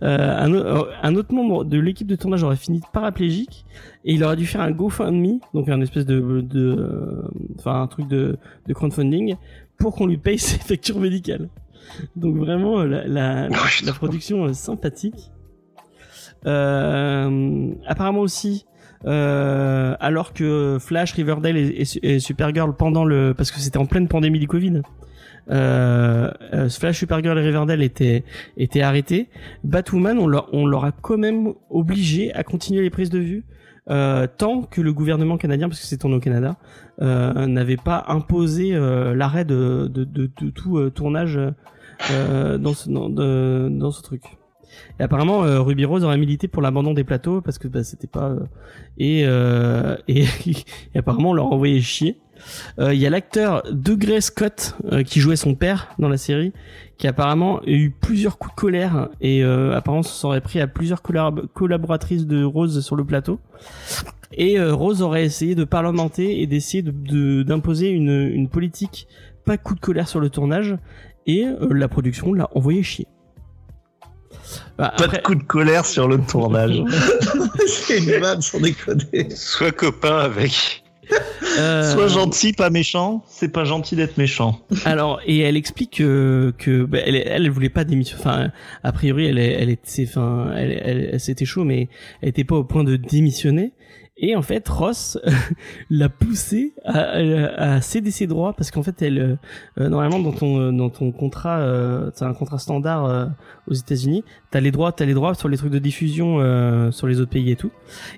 [0.01, 3.65] Euh, un, autre membre de l'équipe de tournage aurait fini paraplégique
[4.04, 7.23] et il aurait dû faire un GoFundMe, donc un espèce de, de,
[7.60, 9.36] enfin un truc de, de crowdfunding
[9.78, 11.49] pour qu'on lui paye ses factures médicales.
[12.15, 13.49] Donc vraiment la, la,
[13.84, 15.32] la, production sympathique.
[16.43, 18.65] Apparemment aussi,
[19.06, 24.39] euh, alors que Flash, Riverdale et, Supergirl pendant le, parce que c'était en pleine pandémie
[24.39, 24.82] du Covid,
[25.52, 28.24] euh, euh, Flash, Supergirl et Riverdale étaient
[28.58, 29.30] étaient arrêtés.
[29.63, 30.28] Batwoman, on
[30.65, 33.44] leur, a quand même obligé à continuer les prises de vue.
[33.88, 36.58] Euh, tant que le gouvernement canadien, parce que c'est tourné au Canada,
[37.00, 39.88] n'avait pas imposé l'arrêt de,
[40.56, 41.39] tout tournage
[42.10, 44.24] dans, dans ce truc.
[45.00, 48.08] Et apparemment, euh, Ruby Rose aurait milité pour l'abandon des plateaux parce que bah, c'était
[48.08, 48.40] pas euh,
[48.98, 50.24] et, euh, et
[50.94, 52.18] et apparemment on leur envoyé chier.
[52.80, 56.52] Il y a l'acteur Degré Scott qui jouait son père dans la série,
[56.98, 61.02] qui apparemment a eu plusieurs coups de colère et apparemment s'en aurait pris à plusieurs
[61.02, 63.40] collab- collaboratrices de Rose sur le plateau.
[64.34, 69.08] Et Rose aurait essayé de parlementer et d'essayer de- de- d'imposer une, une politique
[69.46, 70.76] pas coup de colère sur le tournage
[71.26, 73.08] et la production l'a envoyé chier.
[74.77, 76.81] Bah, Pas après- de coup de colère sur le tournage.
[77.67, 79.29] C'est une vanne, sans déconner.
[79.36, 80.84] Sois copain avec.
[81.60, 83.23] euh, Sois gentil, pas méchant.
[83.29, 84.60] C'est pas gentil d'être méchant.
[84.86, 88.21] Alors et elle explique que, que bah, elle, elle elle voulait pas démissionner.
[88.21, 88.51] Enfin
[88.84, 91.88] a priori elle est- elle était enfin elle elle, elle c'était chaud mais
[92.21, 93.71] elle était pas au point de démissionner.
[94.17, 95.17] Et en fait Ross
[95.89, 99.36] l'a poussée à, à, à céder ses droits parce qu'en fait elle euh,
[99.80, 103.25] euh, normalement dans ton euh, dans ton contrat euh, un contrat standard euh,
[103.67, 107.08] aux États-Unis t'as les droits t'as les droits sur les trucs de diffusion euh, sur
[107.08, 107.71] les autres pays et tout.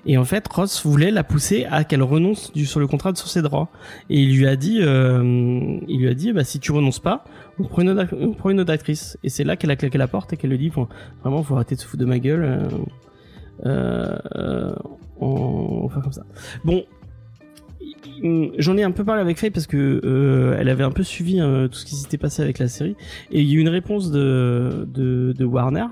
[0.06, 3.28] Et en fait Ross voulait la pousser à qu'elle renonce du, sur le contrat sur
[3.28, 3.68] ses droits.
[4.10, 7.24] Et il lui a dit, euh, il lui a dit, bah si tu renonces pas,
[7.58, 9.18] on prend une autre, on prend une autre actrice.
[9.22, 10.88] Et c'est là qu'elle a claqué la porte et qu'elle lui dit, bon,
[11.22, 12.44] vraiment, faut arrêter de se foutre de ma gueule.
[12.44, 12.68] Euh,
[13.66, 14.74] euh, euh,
[15.20, 16.24] on, va faire comme ça.
[16.64, 16.84] Bon.
[18.58, 21.40] J'en ai un peu parlé avec Faye parce que euh, elle avait un peu suivi
[21.40, 22.96] euh, tout ce qui s'était passé avec la série
[23.30, 25.86] et il y a eu une réponse de de, de Warner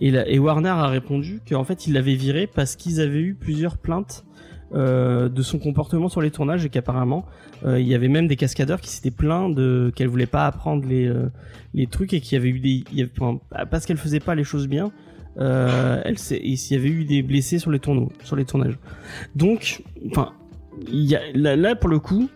[0.00, 4.24] et, Warner a répondu qu'en fait il l'avait viré parce qu'ils avaient eu plusieurs plaintes
[4.74, 7.26] euh, de son comportement sur les tournages et qu'apparemment
[7.66, 11.12] il y avait même des cascadeurs qui s'étaient plaints de qu'elle voulait pas apprendre les
[11.74, 12.84] les trucs et qu'il y avait eu des
[13.70, 14.90] parce qu'elle faisait pas les choses bien
[15.38, 18.78] euh, elle s'il y avait eu des blessés sur les tournois sur les tournages
[19.36, 20.32] donc enfin
[20.92, 22.28] il là, là, pour le coup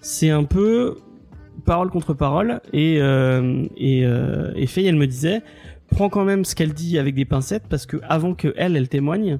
[0.00, 0.96] c'est un peu
[1.64, 5.42] parole contre parole et euh, et euh, et Faye elle me disait
[5.90, 8.88] prends quand même ce qu'elle dit avec des pincettes parce que avant que elle elle
[8.88, 9.38] témoigne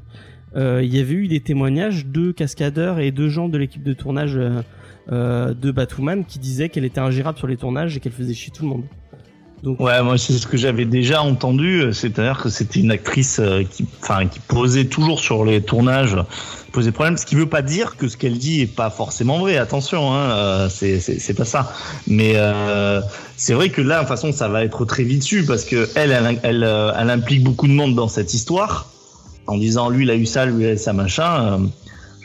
[0.56, 3.92] euh, il y avait eu des témoignages de cascadeurs et de gens de l'équipe de
[3.92, 4.38] tournage
[5.08, 8.62] de Batwoman qui disaient qu'elle était ingérable sur les tournages et qu'elle faisait chier tout
[8.62, 8.84] le monde.
[9.62, 13.62] Ouais, moi c'est ce que j'avais déjà entendu, euh, c'est-à-dire que c'était une actrice euh,
[13.62, 16.16] qui, enfin, qui posait toujours sur les tournages,
[16.72, 19.58] posait problème, ce qui veut pas dire que ce qu'elle dit est pas forcément vrai.
[19.58, 21.74] Attention, hein, euh, c'est pas ça.
[22.06, 23.02] Mais euh,
[23.36, 25.90] c'est vrai que là, de toute façon, ça va être très vite su parce que
[25.94, 28.88] elle, elle, elle, elle implique beaucoup de monde dans cette histoire,
[29.46, 31.68] en disant lui il a eu ça, lui il a eu ça machin.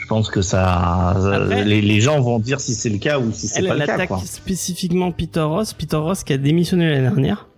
[0.06, 3.32] Je pense que ça, Après- les, les gens vont dire si c'est le cas ou
[3.32, 3.94] si c'est elle, pas elle le cas.
[3.96, 4.20] attaque Quoi.
[4.20, 5.74] spécifiquement Peter Ross.
[5.74, 7.50] Peter Ross qui a démissionné l'année dernière.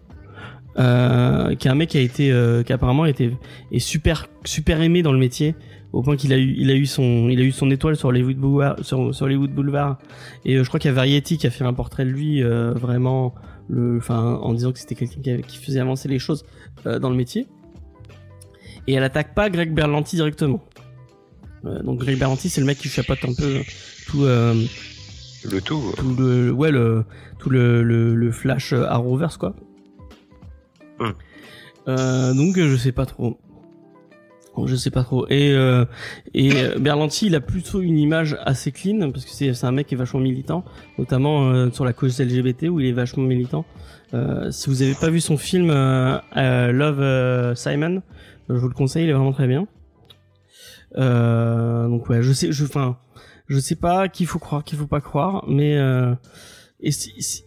[0.80, 3.32] Euh, qui est un mec qui a été, euh, qui apparemment était
[3.74, 5.56] est super super aimé dans le métier
[5.92, 8.10] au point qu'il a eu il a eu son il a eu son étoile sur
[8.10, 9.98] Hollywood Boulevard sur, sur Hollywood Boulevard
[10.46, 12.44] et euh, je crois qu'il y a Variety qui a fait un portrait de lui
[12.44, 13.34] euh, vraiment
[13.68, 16.46] le enfin en disant que c'était quelqu'un qui, faisait avancer les choses
[16.86, 17.48] euh, dans le métier
[18.88, 20.62] et elle attaque pas Greg Berlanti directement
[21.64, 23.62] donc Greg Berlanti c'est le mec qui chapeaute un peu
[24.08, 24.54] tout euh,
[25.44, 25.94] Le tout.
[25.98, 27.04] tout le ouais le
[27.40, 29.56] tout le le, le flash Arrowverse quoi.
[31.00, 31.12] Hmm.
[31.88, 33.38] Euh, donc je sais pas trop.
[34.66, 35.28] Je sais pas trop.
[35.30, 35.86] Et euh,
[36.34, 39.72] et euh, Berlanti, il a plutôt une image assez clean parce que c'est c'est un
[39.72, 40.66] mec qui est vachement militant,
[40.98, 43.66] notamment euh, sur la cause LGBT où il est vachement militant.
[44.14, 45.68] Euh, si vous avez pas vu son film
[46.36, 48.02] Love Simon,
[48.50, 49.68] Je vous le conseille, il est vraiment très bien.
[50.96, 52.98] Euh, donc ouais, je sais, je, enfin,
[53.48, 56.14] je sais pas qu'il faut croire, qu'il faut pas croire, mais euh,
[56.82, 56.92] et,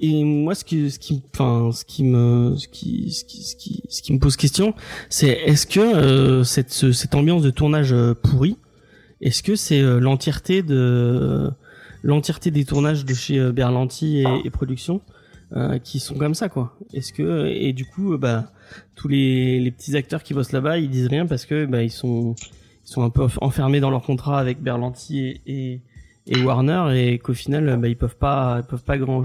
[0.00, 3.56] et moi ce qui, ce qui, enfin, ce qui me, ce qui, ce qui, ce
[3.56, 4.74] qui, ce qui me pose question,
[5.08, 8.56] c'est est-ce que euh, cette, ce- cette ambiance de tournage euh, pourri,
[9.20, 11.50] est-ce que c'est euh, l'entièreté de
[12.02, 15.00] l'entièreté des tournages de chez Berlanti et, et Productions
[15.54, 16.76] euh, qui sont comme ça quoi?
[16.94, 18.52] Est-ce que et du coup bah
[18.94, 21.90] tous les, les petits acteurs qui bossent là-bas ils disent rien parce que bah ils
[21.90, 22.34] sont
[22.90, 25.80] sont un peu enfermés dans leur contrat avec Berlanti et, et,
[26.26, 29.24] et Warner et qu'au final bah ils peuvent pas ils peuvent pas grand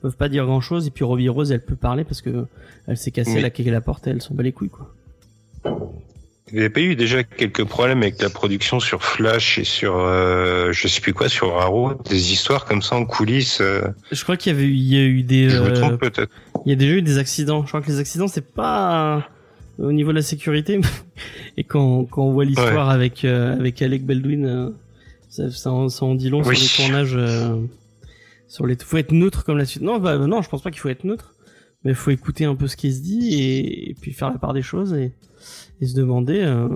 [0.00, 2.46] peuvent pas dire grand chose et puis Robbie Rose elle peut parler parce que
[2.86, 3.42] elle s'est cassée Oui.
[3.42, 4.94] la quai la porte elle s'en bat les couilles quoi.
[6.52, 9.94] Il n'y avait pas eu déjà quelques problèmes avec la production sur Flash et sur,
[9.96, 13.60] euh, je sais plus quoi, sur Arrow, des histoires comme ça en coulisses.
[13.60, 15.96] euh, Je crois qu'il y avait eu, il y a eu des je me euh,
[15.96, 16.32] peut-être.
[16.66, 17.62] Il y a déjà eu des accidents.
[17.62, 19.28] Je crois que les accidents, c'est pas
[19.80, 20.80] au niveau de la sécurité.
[21.56, 24.70] Et quand, quand on voit l'histoire avec, euh, avec Alec Baldwin, euh,
[25.28, 26.56] ça, ça, en, ça en dit long Oui.
[26.56, 27.14] sur les tournages.
[27.16, 27.56] Euh,
[28.48, 28.76] sur les...
[28.76, 29.82] Faut être neutre comme la suite.
[29.82, 31.34] Non, bah, non, je pense pas qu'il faut être neutre.
[31.84, 34.38] Mais il faut écouter un peu ce qui se dit et, et puis faire la
[34.38, 35.12] part des choses et,
[35.80, 36.40] et se demander.
[36.42, 36.68] Euh,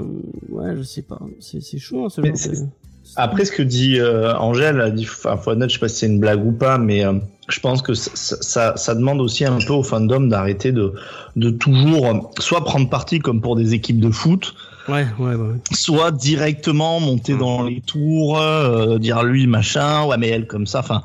[0.48, 1.20] ouais, je sais pas.
[1.40, 2.68] C'est chaud, hein, ce Mais genre c'est- de-
[3.16, 6.06] Après, ce que dit euh, Angèle, a dit, enfin, faut je sais pas si c'est
[6.06, 7.12] une blague ou pas, mais euh,
[7.48, 10.94] je pense que ça, ça, ça demande aussi un peu au fandom d'arrêter de,
[11.36, 14.54] de toujours soit prendre parti comme pour des équipes de foot,
[14.88, 15.54] Ouais, ouais, ouais.
[15.72, 17.38] soit directement monter Mm.
[17.38, 20.80] dans les tours, euh, dire lui machin, ouais mais elle comme ça.
[20.80, 21.02] Enfin,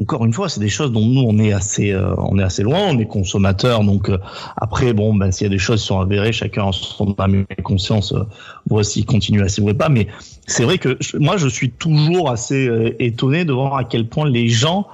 [0.00, 2.62] encore une fois, c'est des choses dont nous on est assez, euh, on est assez
[2.62, 4.18] loin, on est consommateurs, donc euh,
[4.56, 7.44] après bon, ben s'il y a des choses qui sont avérées, chacun en son âme
[7.56, 8.22] et conscience euh,
[8.68, 9.88] voit s'il continue à s'y ou pas.
[9.88, 10.06] Mais
[10.46, 14.08] c'est vrai que je- moi je suis toujours assez euh, étonné de voir à quel
[14.08, 14.86] point les gens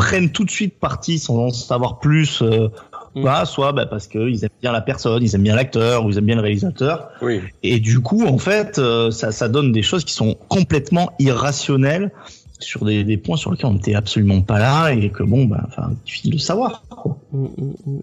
[0.00, 2.42] prennent tout de suite parti sans en savoir plus.
[2.42, 2.68] Euh,
[3.16, 3.22] Mm.
[3.22, 6.18] voilà, soit bah, parce qu'ils aiment bien la personne, ils aiment bien l'acteur, ou ils
[6.18, 7.08] aiment bien le réalisateur.
[7.22, 7.40] Oui.
[7.64, 12.12] Et du coup, en fait, euh, ça, ça donne des choses qui sont complètement irrationnelles
[12.60, 15.60] sur des, des points sur lesquels on n'était absolument pas là et que bon, bah,
[15.66, 16.84] enfin, il suffit de le savoir.
[16.88, 17.18] quoi.
[17.32, 18.00] Mm, mm, mm.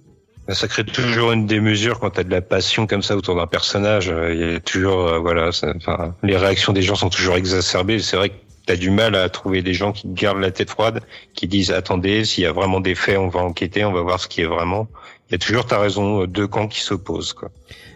[0.50, 4.10] Ça crée toujours une démesure quand t'as de la passion comme ça autour d'un personnage.
[4.10, 7.36] euh, Il y a toujours, euh, voilà, ça- enfin, les réactions des gens sont toujours
[7.36, 8.00] exacerbées.
[8.00, 8.36] C'est vrai que
[8.68, 11.02] t'as du mal à trouver des gens qui gardent la tête froide,
[11.34, 14.20] qui disent attendez, s'il y a vraiment des faits, on va enquêter, on va voir
[14.20, 14.88] ce qui est vraiment.
[15.30, 17.50] Il y a toujours, t'as raison, euh, deux camps qui s'opposent, quoi.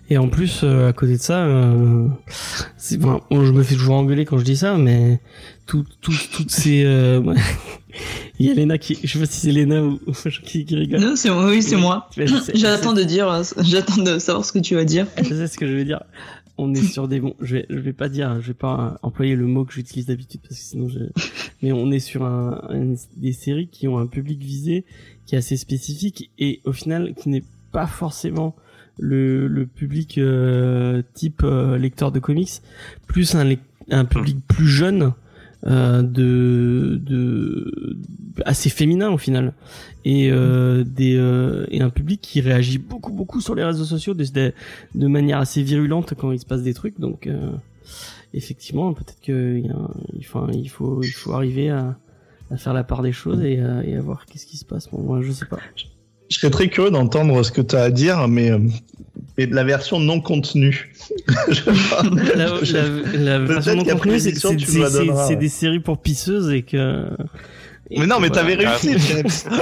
[0.09, 2.07] Et en plus, euh, à côté de ça, euh,
[2.75, 5.21] c'est, bon, je me fais toujours engueuler quand je dis ça, mais
[5.65, 7.35] tout, tout, toutes ces, euh, ouais.
[8.39, 10.11] il y a Lena qui, je sais pas si c'est Lena ou, ou
[10.43, 10.99] qui, qui rigole.
[10.99, 12.09] Non, c'est moi, oui, c'est moi.
[12.53, 15.07] J'attends de dire, euh, j'attends de savoir ce que tu vas dire.
[15.17, 16.03] Je sais ce que je vais dire.
[16.57, 17.35] On est sur des bons.
[17.41, 20.41] Je vais, je vais pas dire, je vais pas employer le mot que j'utilise d'habitude
[20.41, 20.99] parce que sinon je.
[21.61, 24.85] Mais on est sur un, un- des séries qui ont un public visé
[25.25, 28.55] qui est assez spécifique et au final qui n'est pas forcément
[28.99, 32.61] le, le public euh, type euh, lecteur de comics,
[33.07, 33.49] plus un,
[33.89, 35.13] un public plus jeune
[35.67, 37.97] euh, de, de
[38.45, 39.53] assez féminin au final.
[40.03, 44.13] Et euh, des euh, et un public qui réagit beaucoup beaucoup sur les réseaux sociaux
[44.15, 46.99] de, manière assez virulente quand il se passe des trucs.
[46.99, 47.29] Donc
[48.33, 51.97] effectivement peut-être que il y a un- enfin il faut il faut arriver à,
[52.49, 54.89] à faire la part des choses et, à- et à voir qu'est-ce qui se passe.
[54.89, 55.59] Bon moi je sais pas.
[56.29, 58.51] Je serais très curieux d'entendre ce que tu as à dire, mais,
[59.47, 60.93] de la version non contenue.
[62.35, 62.47] La,
[63.13, 64.39] la, version non contenue, c'est que
[65.27, 67.05] c'est des séries pour pisseuses et que
[67.93, 68.43] et Mais non, mais voilà.
[68.55, 68.77] t'avais Ah.
[68.77, 69.27] réussi, James.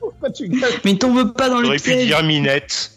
[0.00, 2.06] Pourquoi tu gagnes Mais tombe pas dans le J'aurais pu piège.
[2.06, 2.92] dire Minette.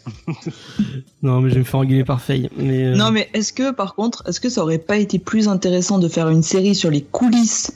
[1.22, 3.72] non mais je vais me faire engueuler par Faye mais euh, Non, mais est-ce que,
[3.72, 6.90] par contre, est-ce que ça aurait pas été plus intéressant de faire une série sur
[6.90, 7.72] les coulisses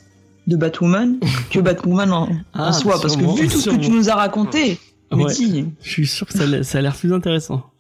[0.47, 1.19] de Batwoman
[1.51, 3.01] que Batwoman en, en Ah, soi?
[3.03, 4.79] Parce que vu tout ce que tu nous as raconté,
[5.13, 5.33] mais Ouais.
[5.35, 5.67] si.
[5.83, 7.71] Je suis sûr que ça a l'air plus intéressant.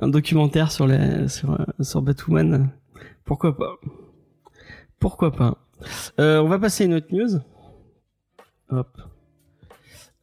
[0.00, 2.70] Un documentaire sur la, sur, sur Batwoman.
[3.24, 3.76] Pourquoi pas?
[4.98, 5.58] Pourquoi pas?
[6.18, 7.40] Euh, on va passer à une autre news.
[8.70, 9.00] Hop.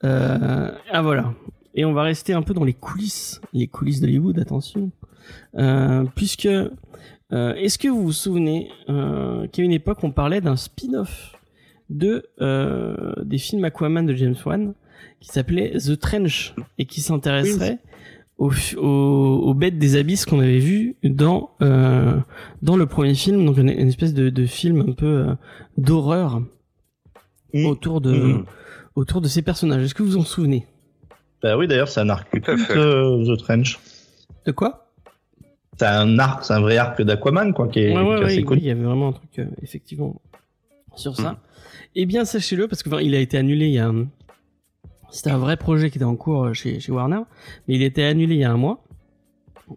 [0.04, 1.34] Euh, ah voilà.
[1.74, 4.92] Et on va rester un peu dans les coulisses, les coulisses d'Hollywood, attention.
[5.56, 6.48] Euh, puisque,
[7.32, 11.34] est-ce que vous vous souvenez qu'à une époque on parlait d'un spin-off
[11.90, 12.30] de
[13.24, 14.74] des films Aquaman de James Wan
[15.20, 17.80] qui s'appelait The Trench et qui s'intéresserait
[18.38, 22.18] aux, aux, aux bêtes des abysses qu'on avait vu dans euh,
[22.62, 25.34] dans le premier film, donc une, une espèce de, de film un peu euh,
[25.78, 26.42] d'horreur
[27.54, 27.66] Mm.
[27.68, 28.46] autour de Mm.
[28.96, 29.82] autour de ces personnages.
[29.84, 30.66] Est-ce que vous vous en souvenez?
[31.42, 32.28] Bah oui, d'ailleurs, c'est un arc
[32.72, 33.80] euh, The Trench.
[34.46, 34.92] De quoi?
[35.78, 38.26] C'est un arc, c'est un vrai arc d'Aquaman, quoi, qui est, Ouais, ouais, qui est
[38.26, 40.22] assez ouais, oui, il y avait vraiment un truc euh, effectivement
[40.96, 41.32] sur ça.
[41.34, 41.38] Mm.
[41.96, 44.08] Eh bien, sachez-le parce que enfin, il a été annulé il y a un-
[45.10, 47.22] c'était un vrai projet qui était en cours euh, chez, chez Warner,
[47.68, 48.86] mais il été annulé il y a un mois.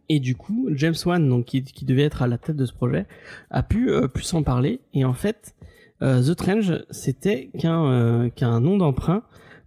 [0.09, 2.73] Et du coup, James Wan, donc qui, qui devait être à la tête de ce
[2.73, 3.07] projet,
[3.51, 4.81] a pu euh, pu s'en parler.
[4.95, 5.55] Et en fait,
[6.03, 9.23] euh, The Trench, c'était qu'un euh, qu'un nom d'emprunt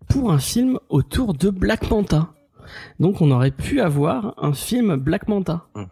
[0.10, 2.34] pour un film autour de Black Manta.
[3.00, 5.66] Donc, on aurait pu avoir un film Black Manta.
[5.76, 5.84] Mm.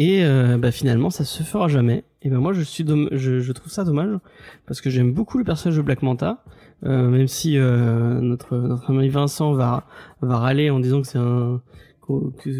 [0.00, 0.24] Et
[0.58, 2.04] bah, finalement, ça se fera jamais.
[2.22, 4.16] Et ben moi, je suis je, je trouve ça dommage
[4.64, 6.44] parce que j'aime beaucoup le personnage de Black Manta.
[6.84, 9.84] Euh, même si euh, notre notre ami Vincent va
[10.22, 11.60] va râler en disant que c'est un
[12.06, 12.50] que, que,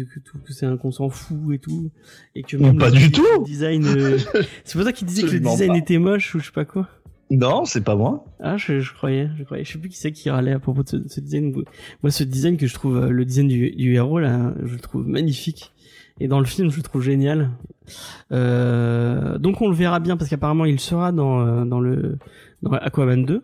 [0.45, 1.89] que c'est un qu'on s'en fout et tout
[2.35, 3.23] et que même Pas le- du tout.
[3.39, 4.17] le design euh,
[4.65, 5.77] c'est pour ça qu'il disait que le design pas.
[5.77, 6.89] était moche ou je sais pas quoi
[7.31, 8.25] Non, c'est pas moi.
[8.41, 10.83] ah je, je croyais je croyais je sais plus qui c'est qui râlait à propos
[10.83, 11.53] de ce, de ce design
[12.03, 15.07] moi ce design que je trouve le design du, du héros là je le trouve
[15.07, 15.71] magnifique
[16.19, 17.51] et dans le film je le trouve génial
[18.31, 22.17] euh, donc on le verra bien parce qu'apparemment il sera dans dans le
[22.61, 23.41] dans Aquaman 2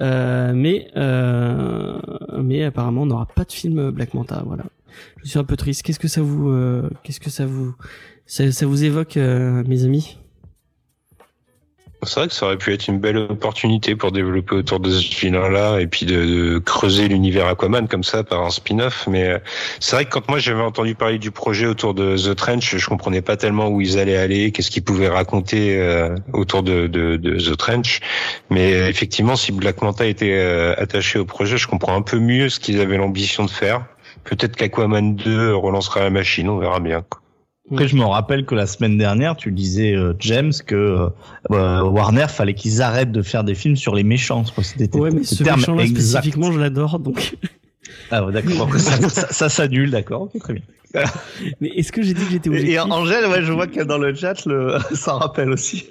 [0.00, 1.98] euh, mais euh,
[2.42, 4.64] mais apparemment on n'aura pas de film Black Manta voilà.
[5.22, 5.82] Je suis un peu triste.
[5.82, 7.74] Qu'est-ce que ça vous euh, qu'est-ce que ça vous
[8.26, 10.19] ça, vous évoque euh, mes amis?
[12.02, 15.20] C'est vrai que ça aurait pu être une belle opportunité pour développer autour de ce
[15.20, 19.06] vilain-là et puis de, creuser l'univers Aquaman comme ça par un spin-off.
[19.06, 19.38] Mais euh,
[19.80, 22.88] c'est vrai que quand moi j'avais entendu parler du projet autour de The Trench, je
[22.88, 27.16] comprenais pas tellement où ils allaient aller, qu'est-ce qu'ils pouvaient raconter euh, autour de, de,
[27.16, 28.00] de The Trench.
[28.48, 32.18] Mais euh, effectivement, si Black Manta était euh, attaché au projet, je comprends un peu
[32.18, 33.84] mieux ce qu'ils avaient l'ambition de faire.
[34.24, 37.04] Peut-être qu'Aquaman 2 relancera la machine, on verra bien.
[37.70, 41.08] Après, je me rappelle que la semaine dernière, tu disais, euh, James, que euh,
[41.52, 44.44] euh, Warner, fallait qu'ils arrêtent de faire des films sur les méchants.
[44.62, 47.36] C'était ouais mais ce méchant-là spécifiquement je l'adore donc
[48.10, 48.68] Ah ouais, d'accord.
[48.78, 50.22] Ça, ça, ça s'annule, d'accord.
[50.22, 50.62] Ok, très bien.
[51.60, 52.74] mais est-ce que j'ai dit que j'étais objectif?
[52.74, 55.88] Et Angèle, ouais, je vois que dans le chat, le, ça rappelle aussi.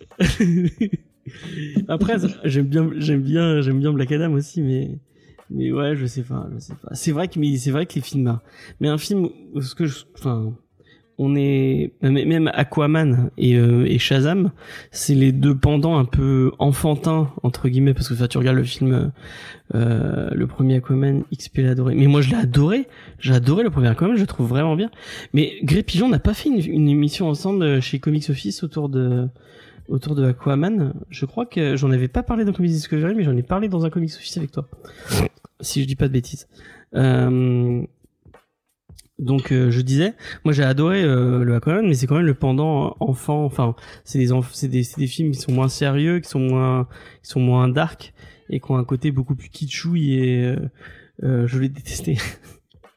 [1.88, 4.90] Après, j'aime bien, j'aime bien, j'aime bien Black Adam aussi, mais,
[5.50, 6.94] mais ouais, je sais pas, je sais pas.
[6.94, 8.40] C'est vrai que, mais c'est vrai que les films,
[8.82, 9.30] mais un film,
[9.62, 10.54] ce que je, enfin,
[11.20, 14.52] on est, même même Aquaman et, euh, et Shazam,
[14.92, 18.64] c'est les deux pendants un peu enfantins, entre guillemets, parce que ça, tu regardes le
[18.64, 19.12] film,
[19.76, 21.94] euh, le premier Aquaman, XP l'a adoré.
[21.94, 22.88] Mais moi, je l'ai adoré.
[23.20, 24.90] J'ai adoré le premier Aquaman, je le trouve vraiment bien.
[25.34, 29.28] Mais Grey Pigeon n'a pas fait une, une émission ensemble chez Comics Office autour de,
[29.90, 30.94] autour de Aquaman.
[31.10, 33.86] Je crois que j'en avais pas parlé dans Comics Discovery, mais j'en ai parlé dans
[33.86, 34.70] un Comics Office avec toi.
[35.60, 36.48] Si je dis pas de bêtises.
[36.96, 37.84] Euh,
[39.20, 42.34] donc euh, je disais, moi j'ai adoré euh, le Aquaman, mais c'est quand même le
[42.34, 43.44] pendant enfant.
[43.44, 46.88] Enfin, c'est des c'est des, des films qui sont moins sérieux, qui sont moins,
[47.22, 48.14] qui sont moins dark
[48.50, 50.56] et qui ont un côté beaucoup plus kitschouille et euh,
[51.24, 52.18] euh, je l'ai détesté.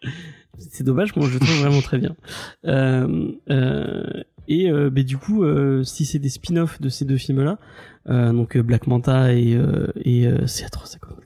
[0.58, 2.14] c'est dommage, moi je le trouve vraiment très bien.
[2.66, 5.44] Euh, euh, et ben, du coup,
[5.85, 7.58] si c'est des spin-offs de ces deux films-là,
[8.06, 11.16] donc euh, Black Manta et, euh, et euh, c'est atroce, quoi?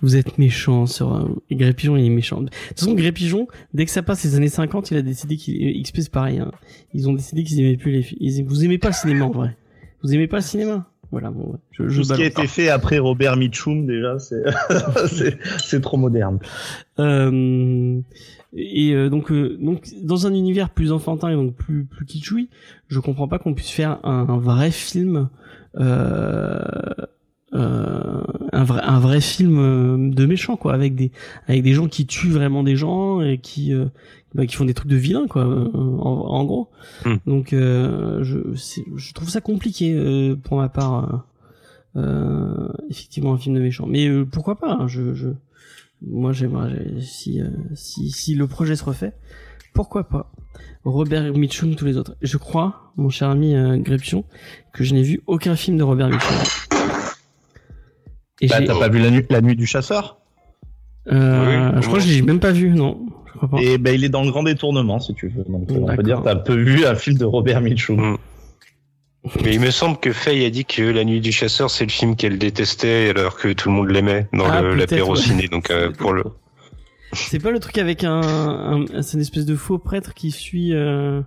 [0.00, 2.40] Vous êtes méchant sur euh, et Grey Pigeon, il est méchant.
[2.40, 5.36] De toute façon, Grey Pigeon, dès que ça passe les années 50, il a décidé
[5.36, 6.38] qu'il XP c'est pareil.
[6.38, 6.50] Hein.
[6.94, 8.18] Ils ont décidé qu'ils aimaient plus les films.
[8.20, 8.44] Ils...
[8.44, 9.56] Vous aimez pas le cinéma en vrai.
[10.02, 10.88] Vous aimez pas le cinéma?
[11.12, 11.58] Voilà, bon, ouais.
[11.72, 15.98] je, je Tout ce qui a été fait après Robert Mitchum, déjà, c'est, c'est, trop
[15.98, 16.38] moderne.
[16.98, 18.00] Euh,
[18.54, 22.48] et euh, donc, euh, donc dans un univers plus enfantin et donc plus plus kitschoui,
[22.88, 25.26] je comprends pas qu'on puisse faire un, un vrai film, euh, euh,
[28.54, 31.10] un vrai un vrai film euh, de méchant quoi, avec des
[31.48, 33.86] avec des gens qui tuent vraiment des gens et qui euh,
[34.34, 36.70] bah, qui font des trucs de vilains quoi, euh, en, en gros.
[37.04, 37.16] Hmm.
[37.26, 38.38] Donc euh, je
[38.96, 41.04] je trouve ça compliqué euh, pour ma part.
[41.04, 41.16] euh,
[42.00, 45.28] euh, effectivement un film de méchant, mais euh, pourquoi pas hein, je, je
[46.00, 49.12] moi j'aimerais j'ai- si, euh, si si le projet se refait
[49.72, 50.30] pourquoi pas
[50.84, 53.78] Robert Mitchum tous les autres je crois mon cher ami euh,
[54.72, 56.36] que je n'ai vu aucun film de Robert Mitchum
[58.40, 60.18] et Bah, j'ai- t'as pas vu la nuit, la nuit du chasseur?
[61.10, 63.94] euh, Oui, je crois que j'ai même pas vu non je crois pas Et ben,
[63.94, 65.44] il est dans le grand détournement, si tu veux.
[65.48, 67.98] Donc, on peut dire que t'as peu vu un film de Robert Mitchum.
[68.12, 68.16] Mm.
[69.42, 71.90] Mais il me semble que Faye a dit que La Nuit du Chasseur, c'est le
[71.90, 75.20] film qu'elle détestait alors que tout le monde l'aimait dans Ah, l'apéro ouais.
[75.20, 75.48] ciné.
[75.48, 76.24] Donc euh, pour le,
[77.12, 80.74] c'est pas le truc avec un, un c'est une espèce de faux prêtre qui suit
[80.74, 81.20] euh...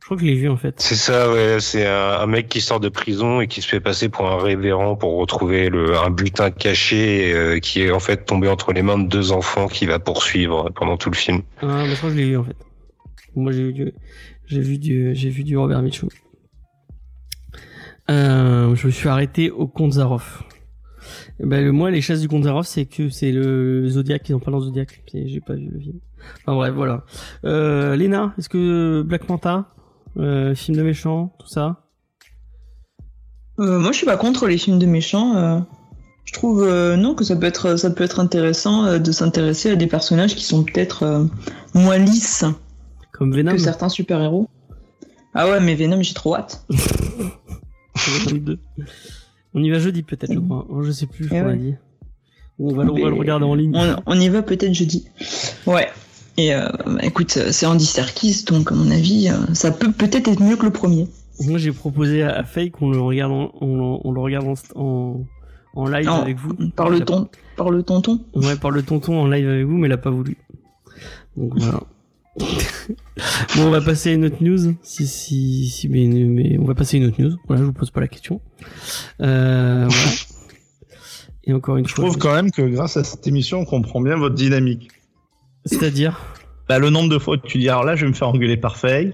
[0.00, 1.58] je crois que je l'ai vu en fait c'est ça, ouais.
[1.60, 4.38] C'est un, un mec qui sort de prison et qui se fait passer pour un
[4.42, 8.82] révérend pour retrouver le, un butin caché euh, qui est en fait tombé entre les
[8.82, 11.42] mains de deux enfants qui va poursuivre pendant tout le film.
[11.62, 12.56] Ah, bah, je crois que je l'ai vu en fait.
[13.34, 13.92] Moi j'ai vu du,
[14.46, 16.08] j'ai vu du, j'ai vu du Robert Mitchum.
[18.10, 19.96] Euh, je me suis arrêté au Comte
[21.40, 24.60] Le, moi, les chasses du Zaroff, c'est que c'est le Zodiac, ils ont pas dans
[24.60, 25.02] Zodiac.
[25.12, 25.98] J'ai pas vu le film.
[26.46, 27.04] Enfin bref, voilà.
[27.44, 29.66] Euh, Léna, est-ce que Black Manta,
[30.16, 31.80] euh, film de méchant, tout ça?
[33.58, 35.36] Euh, moi, je suis pas contre les films de méchants.
[35.36, 35.60] euh.
[36.24, 39.76] je trouve euh, non que ça peut être ça peut être intéressant de s'intéresser à
[39.76, 41.28] des personnages qui sont peut-être
[41.74, 42.44] moins lisses
[43.12, 43.52] Comme Venom.
[43.52, 44.48] que certains super-héros.
[45.34, 46.64] Ah ouais, mais Venom, j'ai trop hâte.
[49.54, 49.60] Venom 2.
[49.60, 50.66] On y va jeudi peut-être, je crois.
[50.68, 51.56] Oh, Je sais plus, je Eh crois, ouais.
[51.56, 51.74] dit.
[52.58, 53.72] On va, le- on va le Mais- regarder en ligne.
[53.74, 55.06] On, on y va peut-être jeudi.
[55.66, 55.88] Ouais.
[56.36, 60.28] Et euh, bah, écoute, c'est Andy Serkis, donc à mon avis, euh, ça peut peut-être
[60.28, 61.08] être mieux que le premier.
[61.40, 65.24] Moi, j'ai proposé à, Faye qu'on le regarde en, on, on le regarde en, en,
[65.74, 66.54] en live Non, avec vous.
[66.76, 68.20] Par le ton, par le tonton.
[68.34, 70.36] Ouais, par le tonton en live avec vous, mais il a pas voulu.
[71.36, 71.80] Donc voilà.
[72.38, 74.74] Bon, on va passer à une autre news.
[74.82, 77.36] Si, si, si, mais, mais on va passer à une autre news.
[77.46, 78.40] Voilà, je vous pose pas la question.
[79.20, 80.10] Euh, voilà.
[81.44, 82.04] Et encore une Je fois.
[82.04, 84.88] trouve quand même que grâce à cette émission, on comprend bien votre dynamique.
[85.66, 86.20] C'est-à-dire.
[86.66, 88.56] Bah, le nombre de fois que tu dis, alors là, je vais me faire engueuler
[88.56, 89.12] par Faye.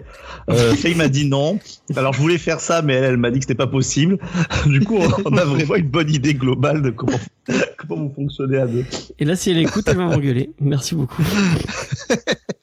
[0.51, 1.59] Euh, Faye m'a dit non.
[1.97, 4.19] Alors, je voulais faire ça, mais elle, elle m'a dit que c'était pas possible.
[4.67, 7.19] Du coup, on a vraiment une bonne idée globale de comment,
[7.77, 8.85] comment vous fonctionnez à deux.
[9.19, 10.51] Et là, si elle écoute, elle va m'engueuler.
[10.61, 11.25] Merci beaucoup.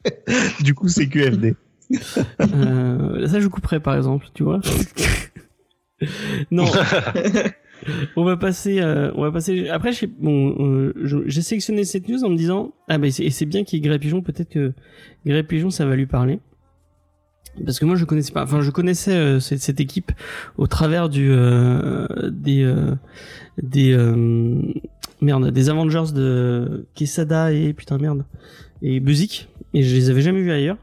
[0.63, 1.55] Du coup, c'est QFD.
[2.41, 4.59] Euh, ça, je couperai, par exemple, tu vois.
[6.51, 6.65] non.
[8.15, 9.69] on va passer, euh, on va passer.
[9.69, 13.29] Après, j'ai bon, euh, j'ai sélectionné cette news en me disant, ah ben, c'est- et
[13.29, 14.21] c'est bien qu'il y ait Grey Pigeon.
[14.21, 14.73] Peut-être que
[15.25, 16.39] Grey Pigeon, ça va lui parler.
[17.65, 18.43] Parce que moi, je connaissais pas.
[18.43, 20.11] Enfin, je connaissais euh, cette, cette équipe
[20.57, 22.93] au travers du euh, des euh,
[23.63, 24.61] des euh,
[25.21, 28.25] merde des Avengers de Quesada et putain merde
[28.83, 30.77] et Buzik et je les avais jamais vus ailleurs.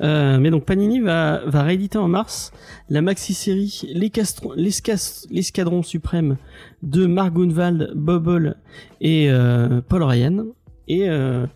[0.00, 2.52] Euh, mais donc Panini va, va rééditer en mars
[2.88, 6.36] la maxi-série L'escadron suprême
[6.84, 8.56] de Mark Gunvald, Bob Hall
[9.00, 10.46] et euh, Paul Ryan.
[10.90, 11.46] Et euh,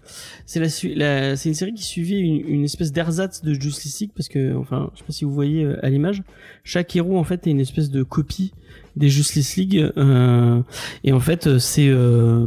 [0.45, 0.61] c'est
[0.95, 4.55] la- c'est une série qui suivait une, une espèce d'ersatz de Justice League parce que
[4.57, 6.23] enfin je sais pas si vous voyez euh, à l'image
[6.65, 8.53] chaque héros en fait est une espèce de copie
[8.97, 10.61] des Justice League euh,
[11.05, 12.47] et en fait euh, c'est euh,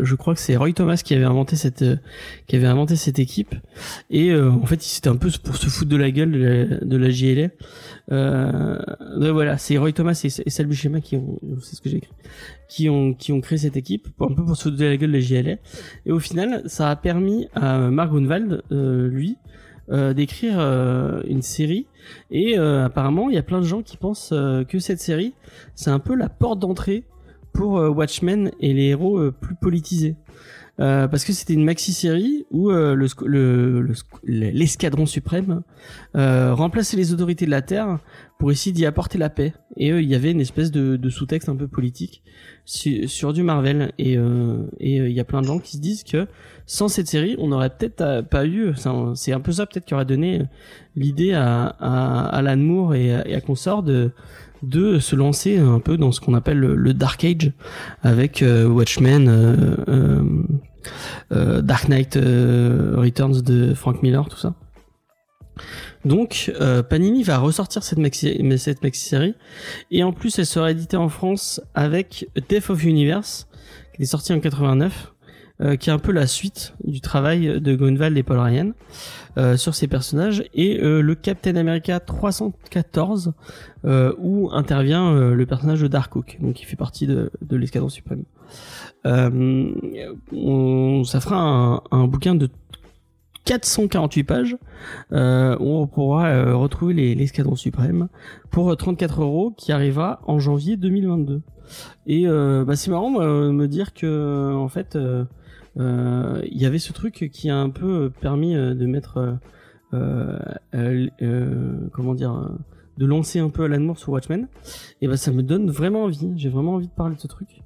[0.00, 1.96] je crois que c'est Roy Thomas qui avait inventé cette euh,
[2.46, 3.54] qui avait inventé cette équipe
[4.10, 6.64] et euh, en fait c'était un peu pour se foutre de la gueule de la,
[6.78, 7.48] de la JLA
[8.12, 8.78] euh,
[9.18, 11.96] donc voilà c'est Roy Thomas et, et Sal Buscema qui ont c'est ce que j'ai
[11.98, 12.12] écrit
[12.68, 15.10] qui ont qui ont créé cette équipe un peu pour se foutre de la gueule
[15.10, 15.56] de la JLA
[16.06, 19.36] et au final ça a permis à Mark Grunwald euh, lui
[19.90, 21.86] euh, d'écrire euh, une série
[22.30, 25.34] et euh, apparemment il y a plein de gens qui pensent euh, que cette série
[25.74, 27.04] c'est un peu la porte d'entrée
[27.52, 30.14] pour euh, Watchmen et les héros plus politisés
[30.78, 35.62] euh, parce que c'était une maxi-série où euh, le, sc- le- le l'escadron suprême
[36.16, 37.98] euh, remplaçait les autorités de la Terre
[38.38, 39.52] pour essayer d'y apporter la paix.
[39.76, 42.22] Et il y avait une espèce de, de sous-texte un peu politique
[42.64, 43.92] su- sur du Marvel.
[43.98, 46.26] Et euh, et, il y a plein de gens qui se disent que
[46.70, 48.72] sans cette série, on n'aurait peut-être euh, pas eu.
[49.16, 50.42] C'est un peu ça peut-être qui aurait donné
[50.94, 54.12] l'idée à, à Alan Moore et à, et consort de
[54.62, 57.50] de se lancer un peu dans ce qu'on appelle le, Dark Age
[58.02, 59.26] avec euh, Watchmen,
[59.88, 64.54] euh, Dark Knight Returns de Frank Miller, tout ça.
[66.04, 66.52] Donc
[66.88, 69.34] Panini va ressortir cette maxi cette maxi série
[69.90, 73.48] et en plus elle sera éditée en France avec Death of Universe
[73.96, 75.12] qui est sorti en 89
[75.60, 78.70] euh, qui est un peu la suite du travail de Gunvald et Paul Ryan
[79.38, 83.32] euh, sur ces personnages et euh, le Captain America 314
[83.84, 88.24] euh, où intervient le personnage de Darkhawk donc qui fait partie de, l'escadron suprême.
[89.04, 92.48] On, ça fera un, bouquin de
[93.44, 94.56] 448 pages
[95.12, 98.08] où on pourra retrouver les- l'escadron suprême
[98.50, 101.42] pour 34 euros qui arrivera en janvier 2022
[102.06, 104.98] et euh, bah, c'est marrant me dire que en fait
[105.76, 109.32] il y avait ce truc qui a un peu permis euh, de mettre euh,
[109.94, 110.38] euh,
[110.74, 112.48] euh, euh, comment dire euh,
[112.98, 114.48] de lancer un peu Alan Moore sur Watchmen.
[115.00, 116.32] Et bah ça me donne vraiment envie.
[116.36, 117.62] J'ai vraiment envie de parler de ce truc.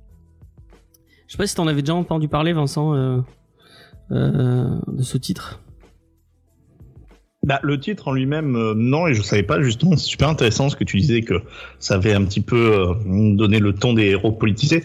[1.27, 3.21] Je sais pas si t'en avais déjà entendu parler Vincent euh,
[4.13, 5.61] euh, de ce titre.
[7.43, 10.71] Bah, le titre en lui-même, euh, non, et je savais pas, justement, c'est super intéressant
[10.71, 11.43] ce que tu disais que
[11.79, 14.83] ça avait un petit peu euh, donné le ton des héros politisés.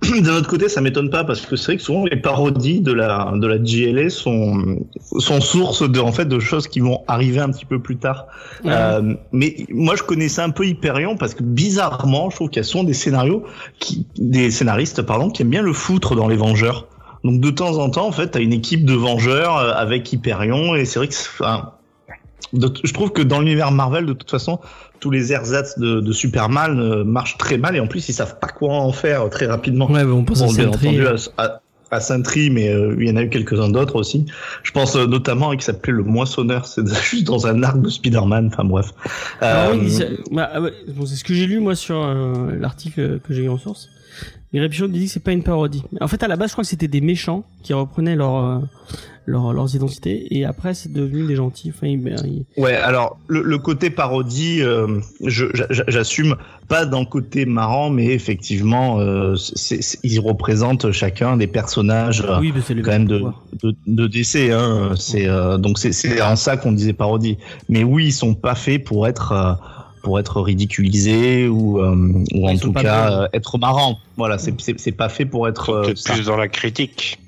[0.22, 2.92] D'un autre côté, ça m'étonne pas parce que c'est vrai que souvent les parodies de
[2.92, 4.78] la de la GLA sont
[5.18, 8.26] sont source de en fait de choses qui vont arriver un petit peu plus tard.
[8.64, 12.64] Euh, mais moi, je connaissais un peu Hyperion parce que bizarrement, je trouve qu'il y
[12.64, 13.42] a souvent des scénarios
[13.80, 16.86] qui des scénaristes pardon qui aiment bien le foutre dans les Vengeurs.
[17.24, 20.76] Donc de temps en temps, en fait, t'as une équipe de Vengeurs euh, avec Hyperion
[20.76, 21.72] et c'est vrai que enfin,
[22.52, 24.58] de- je trouve que dans l'univers Marvel, de toute façon,
[25.00, 28.38] tous les ersatz de, de Superman euh, marchent très mal et en plus ils savent
[28.40, 29.90] pas quoi en faire très rapidement.
[29.90, 31.60] ouais bah, on pense Bon, à bien Sentry entendu à, à,
[31.90, 34.26] à Sentry, mais euh, il y en a eu quelques-uns d'autres aussi.
[34.62, 37.88] Je pense euh, notamment à qui s'appelait le Moissonneur, c'est juste dans un arc de
[37.88, 38.48] Spider-Man.
[38.52, 38.92] Enfin bref.
[39.40, 43.20] Ah Euh, oui, bah, ah bon, c'est ce que j'ai lu moi sur euh, l'article
[43.20, 43.88] que j'ai eu en source.
[44.52, 45.82] Les Repichon dit que c'est pas une parodie.
[46.00, 48.58] En fait, à la base, je crois que c'était des méchants qui reprenaient leur euh,
[49.26, 51.70] leur, leurs identités et après c'est devenu des gentils.
[51.76, 52.00] Enfin, ils-
[52.56, 55.00] ils- Ouais, alors le, le côté parodie, euh,
[55.88, 56.36] j'assume
[56.66, 59.34] pas dans le côté marrant, mais effectivement, euh,
[60.02, 63.22] ils représentent chacun des personnages euh, oui, mais quand même de,
[63.62, 64.50] de, de DC.
[64.50, 65.26] Hein, c'est
[65.58, 67.36] donc c'est en ça qu'on disait parodie.
[67.68, 69.58] Mais oui, ils sont pas faits pour être
[70.08, 73.98] pour être ridiculisés ou euh, ou en tout cas euh, être marrants.
[74.16, 75.68] Voilà, c'est pas fait pour être.
[75.68, 76.14] euh, Peut-être ça.
[76.14, 77.18] plus dans la critique.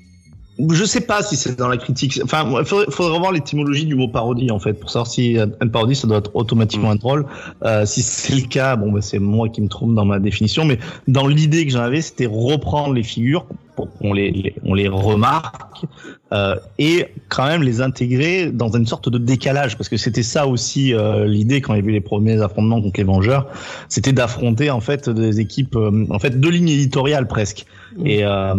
[0.69, 2.19] Je sais pas si c'est dans la critique.
[2.23, 5.71] Enfin, il faudrait, faudrait revoir l'étymologie du mot parodie en fait pour savoir si une
[5.71, 7.25] parodie ça doit être automatiquement un troll.
[7.63, 10.65] Euh, si c'est le cas, bon bah c'est moi qui me trompe dans ma définition,
[10.65, 13.45] mais dans l'idée que j'en avais, c'était reprendre les figures
[13.75, 15.85] pour qu'on les, les- on les remarque
[16.33, 20.45] euh, et quand même les intégrer dans une sorte de décalage parce que c'était ça
[20.45, 23.47] aussi euh, l'idée quand il y a eu les premiers affrontements contre les Vengeurs,
[23.89, 27.65] c'était d'affronter en fait des équipes, euh, en fait deux lignes éditoriales presque.
[27.97, 28.07] Mm.
[28.07, 28.53] Et euh,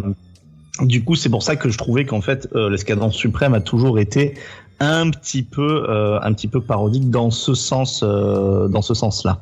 [0.81, 3.99] du coup, c'est pour ça que je trouvais qu'en fait, euh, l'escadron suprême a toujours
[3.99, 4.35] été
[4.81, 9.41] un petit peu, euh, un petit peu parodique dans ce sens, euh, dans ce sens-là.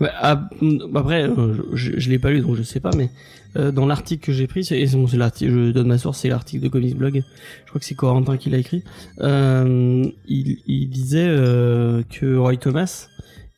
[0.00, 3.10] Ah, mm, après, euh, je, je l'ai pas lu donc je sais pas, mais
[3.56, 6.62] euh, dans l'article que j'ai pris, c'est bon, l'article, je donne ma source, c'est l'article
[6.62, 7.22] de Comics Blog.
[7.64, 8.82] Je crois que c'est Corentin qui l'a écrit.
[9.20, 13.08] Euh, il, il disait que Roy Thomas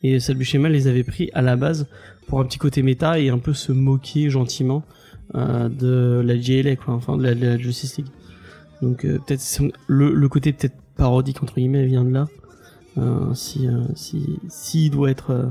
[0.03, 1.87] et Sal les avaient pris à la base
[2.27, 4.83] pour un petit côté méta et un peu se moquer gentiment
[5.33, 8.07] de la JLA, quoi, enfin de la, Justice League.
[8.81, 9.43] Donc euh, peut-être
[9.87, 12.27] le, côté peut-être parodique entre guillemets vient de là.
[12.97, 15.45] Euh, si euh, si s'il doit être euh,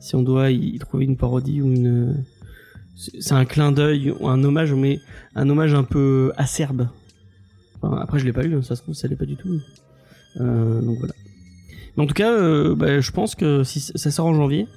[0.00, 2.24] si on doit y trouver une parodie ou une
[2.96, 4.98] c'est un clin d'œil ou un hommage mais
[5.36, 6.88] un hommage un peu acerbe
[7.82, 9.60] après je l'ai pas lu hein, ça se trouve ça l'est pas du tout
[10.40, 11.14] Euh, donc voilà
[11.96, 14.68] mais en tout cas euh, bah, je pense que si ça sort en janvier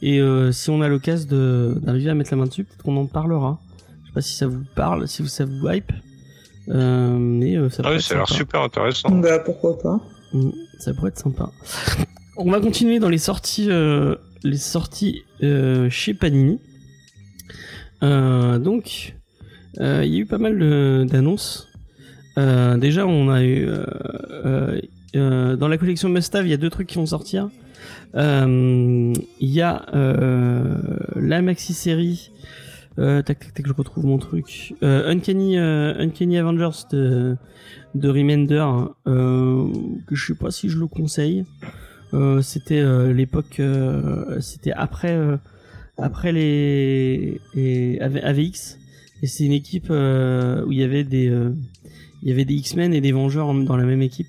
[0.00, 1.28] et euh, si on a l'occasion
[1.82, 3.60] d'arriver à mettre la main dessus peut-être qu'on en parlera
[4.14, 5.92] pas si ça vous parle si ça vous hype
[6.70, 9.10] euh, mais euh, ça Ah pourrait oui, être ça a l'air super intéressant.
[9.10, 10.00] Bah pourquoi pas.
[10.32, 11.50] Mm, Ça pourrait être sympa.
[12.38, 16.58] On va continuer dans les sorties, euh, les sorties euh, chez Panini.
[18.02, 19.14] Euh, donc,
[19.80, 20.58] euh, il y a eu pas mal
[21.06, 21.68] d'annonces.
[22.38, 23.84] Euh, déjà, on a eu euh,
[24.30, 24.80] euh,
[25.16, 27.48] euh, dans la collection Must-Have, il y a deux trucs qui vont sortir.
[28.16, 30.76] Euh, Il y a euh,
[31.14, 32.30] la maxi série.
[32.98, 34.74] Euh, tac tac tac, je retrouve mon truc.
[34.82, 37.36] Euh, Uncanny, euh, Uncanny Avengers de
[37.94, 38.64] de Remender
[39.06, 39.66] euh,
[40.06, 41.44] que je sais pas si je le conseille.
[42.12, 45.36] Euh, c'était euh, l'époque, euh, c'était après euh,
[45.98, 48.78] après les, les AV- AVX
[49.22, 51.50] et c'est une équipe euh, où il y avait des euh,
[52.22, 54.28] il y avait des X-Men et des Vengeurs en- dans la même équipe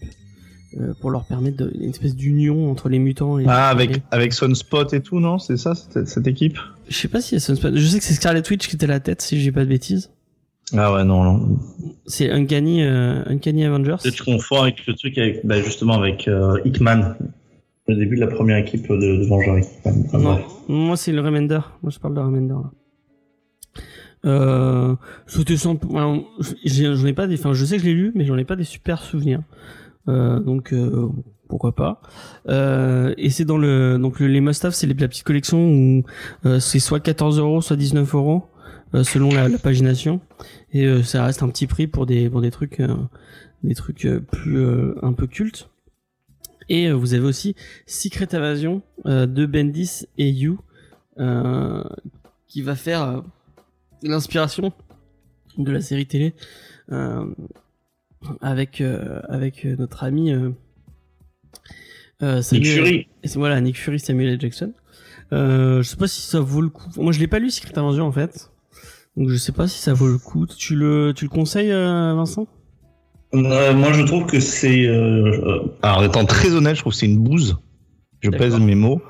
[0.80, 4.34] euh, pour leur permettre de, une espèce d'union entre les mutants et Ah, avec avec
[4.34, 5.38] Sunspot et tout, non?
[5.38, 6.58] C'est ça, cette, cette équipe?
[6.88, 7.76] Je sais pas si il y a Sunspot.
[7.76, 9.70] je sais que c'est Scarlet Witch qui était à la tête si j'ai pas de
[9.70, 10.12] bêtises
[10.74, 11.60] Ah ouais, non, non.
[12.06, 16.60] c'est Uncanny euh, Uncanny Avengers Tu confonds avec le truc avec, bah, justement avec euh,
[16.66, 17.16] Hickman,
[17.88, 20.04] le début de la première équipe de, de Vengeurs Hickman.
[20.08, 20.46] Enfin, Non, bref.
[20.68, 21.60] moi c'est le Remender.
[21.84, 22.54] Moi je parle de Remender.
[22.54, 22.72] Là.
[24.26, 24.96] Euh,
[25.28, 27.36] c'était J'en ai pas des.
[27.38, 29.42] Enfin, je sais que je l'ai lu, mais j'en ai pas des super souvenirs.
[30.08, 31.10] Euh, donc euh,
[31.48, 32.02] pourquoi pas.
[32.48, 36.04] Euh, et c'est dans le donc le- les must-have, c'est la petite collection où
[36.46, 38.44] euh, c'est soit 14 euros, soit 19 euros
[38.94, 40.22] euh, selon la, pagination.
[40.72, 42.82] Et ça reste un petit prix pour des pour des trucs
[43.64, 44.66] des trucs plus
[45.02, 45.70] un peu cultes.
[46.68, 50.60] Et vous avez aussi Secret Invasion de Bendis et You
[52.48, 53.24] qui va faire
[54.04, 54.74] l'inspiration
[55.58, 56.34] de la série télé
[58.42, 60.34] avec avec notre ami
[62.22, 63.08] euh, Nick Fury.
[63.36, 64.42] voilà Nick Fury Samuel L.
[64.42, 64.74] Jackson
[65.34, 67.78] euh, je sais pas si ça vaut le coup moi je l'ai pas lu Secret
[67.78, 68.52] Invasion en fait
[69.18, 72.14] donc je sais pas si ça vaut le coup tu le tu le conseilles euh,
[72.16, 72.48] Vincent?
[73.34, 74.88] Euh, moi, je trouve que c'est.
[75.82, 77.58] alors, étant très honnête, je trouve que c'est une bouse.
[78.22, 79.02] Je pèse mes mots.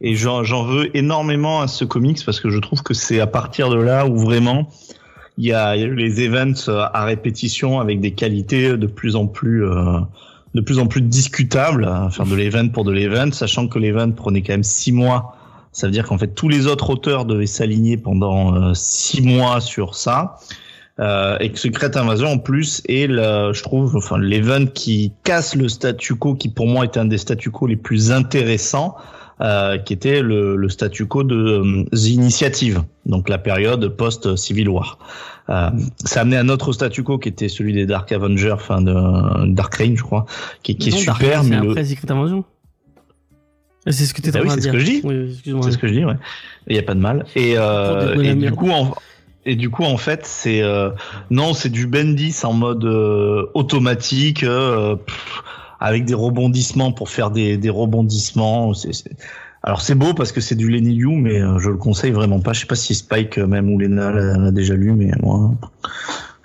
[0.00, 3.70] Et j'en veux énormément à ce comics parce que je trouve que c'est à partir
[3.70, 4.68] de là où vraiment
[5.38, 8.86] il y a, il y a eu les events à répétition avec des qualités de
[8.86, 10.00] plus en plus euh,
[10.56, 14.10] de plus en plus discutables, à faire de l'event pour de l'event, sachant que l'event
[14.10, 15.36] prenait quand même six mois.
[15.72, 19.60] Ça veut dire qu'en fait tous les autres auteurs devaient s'aligner pendant euh, six mois
[19.60, 20.38] sur ça.
[20.98, 25.54] Euh, et que Secret Invasion en plus est le, je trouve enfin l'event qui casse
[25.54, 28.96] le statu quo qui pour moi était un des statu quo les plus intéressants
[29.42, 34.70] euh, qui était le, le statu quo de euh, Initiative donc la période post Civil
[34.70, 34.98] War
[35.48, 35.70] euh,
[36.04, 39.52] ça a amené un autre statu quo qui était celui des Dark Avengers enfin de
[39.52, 40.26] Dark Reign je crois
[40.62, 42.44] qui, qui est Non, super mais c'est le, après Secret Invasion.
[43.88, 45.00] C'est ce que tu Bah oui, c'est ce que je dis.
[45.04, 46.16] oui, c'est ce que je dis ouais.
[46.66, 47.24] Il y a pas de mal.
[47.36, 48.92] Et, euh, et du coup en,
[49.44, 50.90] Et du coup, en fait, c'est euh,
[51.30, 55.42] non, c'est du Bendis en mode euh, automatique, euh, pff,
[55.78, 58.74] avec des rebondissements pour faire des, des rebondissements.
[58.74, 59.16] C'est, c'est-
[59.66, 62.38] Alors c'est beau parce que c'est du Lenny Liu, mais euh, je le conseille vraiment
[62.38, 62.52] pas.
[62.52, 65.54] Je sais pas si Spike euh, même ou Lena l'a déjà lu, mais moi,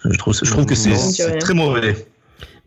[0.03, 2.07] je trouve, je trouve que c'est, très mauvais.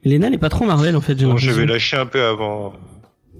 [0.04, 1.18] Lena n'est pas trop Marvel en fait.
[1.18, 2.72] j'ai Bon, je vais lâcher un peu avant.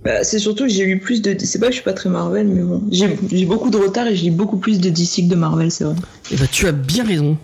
[0.05, 1.37] Bah, c'est surtout que j'ai lu plus de.
[1.39, 2.83] C'est pas que je suis pas très Marvel, mais bon.
[2.91, 5.71] J'ai j'ai beaucoup de retard et je lis beaucoup plus de DC que de Marvel,
[5.71, 5.95] c'est vrai.
[6.33, 7.39] Eh ben, tu as bien raison.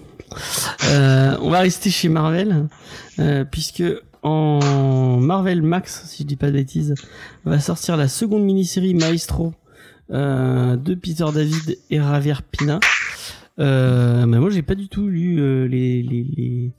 [0.89, 2.67] Euh, on va rester chez Marvel,
[3.21, 3.85] euh, puisque
[4.23, 6.95] en Marvel Max, si je dis pas de bêtises,
[7.45, 9.60] va sortir la seconde mini-série Maestro euh,
[10.11, 12.81] de Peter David et Javier Pina.
[13.59, 16.73] Euh, moi, j'ai pas du tout lu euh, les,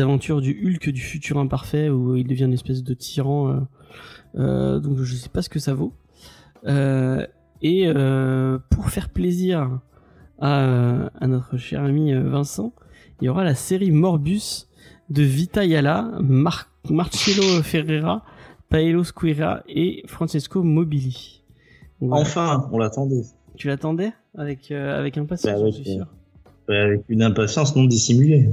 [0.00, 3.48] aventures du Hulk du futur imparfait où il devient une espèce de tyran.
[3.50, 3.60] euh,
[4.38, 5.92] euh, donc, je sais pas ce que ça vaut.
[6.66, 7.26] Euh,
[7.62, 9.80] et euh, pour faire plaisir
[10.40, 12.72] à, euh, notre cher ami euh, Vincent,
[13.20, 14.66] il y aura la série Morbus
[15.10, 18.24] de Vita Yala, Mar- Marcello Ferreira,
[18.68, 21.41] Paolo Squira et Francesco Mobili.
[22.10, 23.22] Enfin, on l'attendait.
[23.56, 26.06] Tu l'attendais avec, euh, avec impatience, Bah, je avec, suis sûr.
[26.68, 28.48] Avec une impatience non dissimulée.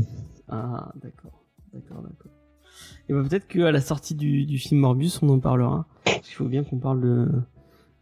[0.49, 1.43] Ah, d'accord.
[1.73, 2.31] D'accord, d'accord.
[3.07, 5.85] Et bah, peut-être qu'à la sortie du, du film Morbius, on en parlera.
[6.05, 7.27] Parce qu'il faut bien qu'on parle de,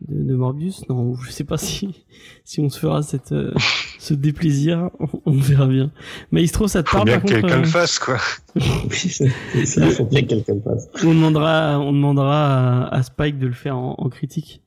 [0.08, 0.88] de, de Morbius.
[0.90, 2.06] Non, je sais pas si,
[2.44, 3.54] si on se fera cette, euh,
[4.00, 4.90] ce déplaisir.
[5.00, 5.92] On, on verra bien.
[6.32, 8.18] Maestro, ça te Faut parle bien par que quelqu'un euh, le fasse, quoi.
[8.56, 10.90] Oui, c'est ça, faut bien que quelqu'un le fasse.
[11.06, 14.62] On demandera, on demandera à, à Spike de le faire en, en critique.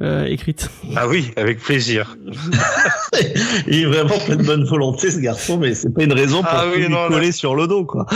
[0.00, 0.70] Euh, écrite.
[0.96, 2.16] Ah oui, avec plaisir.
[3.66, 6.50] Il est vraiment plein de bonne volonté, ce garçon, mais c'est pas une raison pour
[6.50, 8.06] Ah oui, lui non, coller sur le dos, quoi.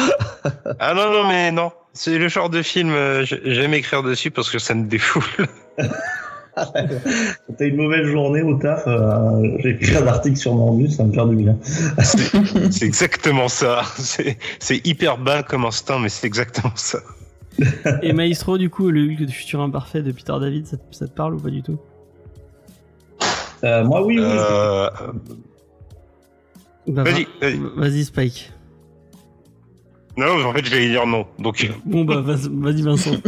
[0.79, 1.71] Ah non, non, mais non.
[1.93, 5.23] C'est le genre de film, euh, j'ai- j'aime écrire dessus parce que ça me défoule.
[5.77, 6.65] Quand
[7.59, 9.31] t'as une mauvaise journée au taf, euh,
[9.63, 11.57] j'ai écrit un article sur Morbus, ça me fait du bien.
[12.71, 13.83] C'est exactement ça.
[13.99, 17.01] C'est c'est hyper bas comme instinct, mais c'est exactement ça.
[18.03, 21.07] Et Maestro, du coup, le Hulk du futur imparfait de Peter David, ça, te- ça
[21.09, 21.79] te parle ou pas du tout?
[23.65, 24.25] Euh, moi, oui, oui.
[24.25, 24.89] Euh,
[26.89, 27.59] Bah, Vas-y, va- vas-y.
[27.77, 28.53] Vas-y, Spike.
[30.17, 31.27] Non, en fait, j'allais dire non.
[31.39, 33.13] Donc, Bon, bah, vas- vas-y, Vincent.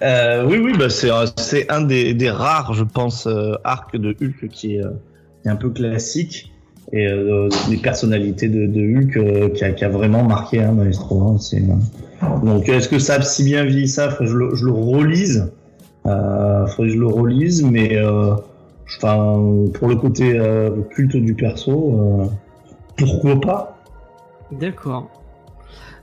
[0.00, 3.96] Euh, oui, oui, bah c'est un- c'est un des, des rares, je pense, euh, arcs
[3.96, 4.90] de Hulk qui est, euh,
[5.42, 6.52] qui est un peu classique
[6.92, 11.20] et euh, des personnalités de, de Hulk euh, qui, a, vraiment marqué maestro.
[11.22, 14.54] hein, euh, Donc, est-ce que ça a si bien vieilli ça Faudrait que je le,
[14.54, 15.52] je le relise?
[16.06, 18.34] Euh, faudrait que je le relise, mais euh,
[19.74, 22.26] pour le côté euh, culte du perso, euh,
[22.96, 23.78] pourquoi pas?
[24.52, 25.10] D'accord.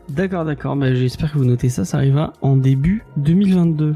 [0.10, 0.76] D'accord, d'accord.
[0.76, 1.84] Bah, J'espère que vous notez ça.
[1.84, 3.96] Ça arrivera en début 2022.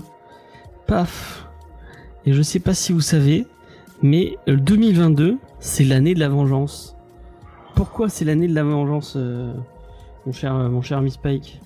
[0.87, 1.47] Paf.
[2.25, 3.45] Et je sais pas si vous savez,
[4.01, 6.95] mais euh, 2022, c'est l'année de la vengeance.
[7.75, 9.53] Pourquoi c'est l'année de la vengeance, euh,
[10.25, 11.59] mon cher, mon cher Miss Pike?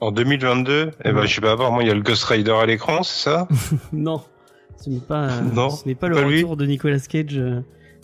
[0.00, 1.26] En 2022, eh ben, Ouais.
[1.26, 3.48] je sais pas voir, moi, il y a le Ghost Rider à l'écran, c'est ça?
[3.92, 4.22] Non,
[4.76, 6.36] ce n'est pas, euh, Non, ce n'est pas le lui.
[6.42, 7.60] retour de Nicolas Cage euh,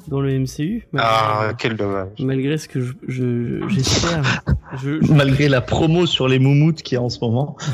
[0.09, 0.89] dans le MCU.
[0.97, 2.09] Ah, quel dommage.
[2.19, 4.43] malgré ce que je, je- j'espère.
[4.83, 7.57] je, je, Malgré la promo sur les moumoutes qu'il y a en ce moment.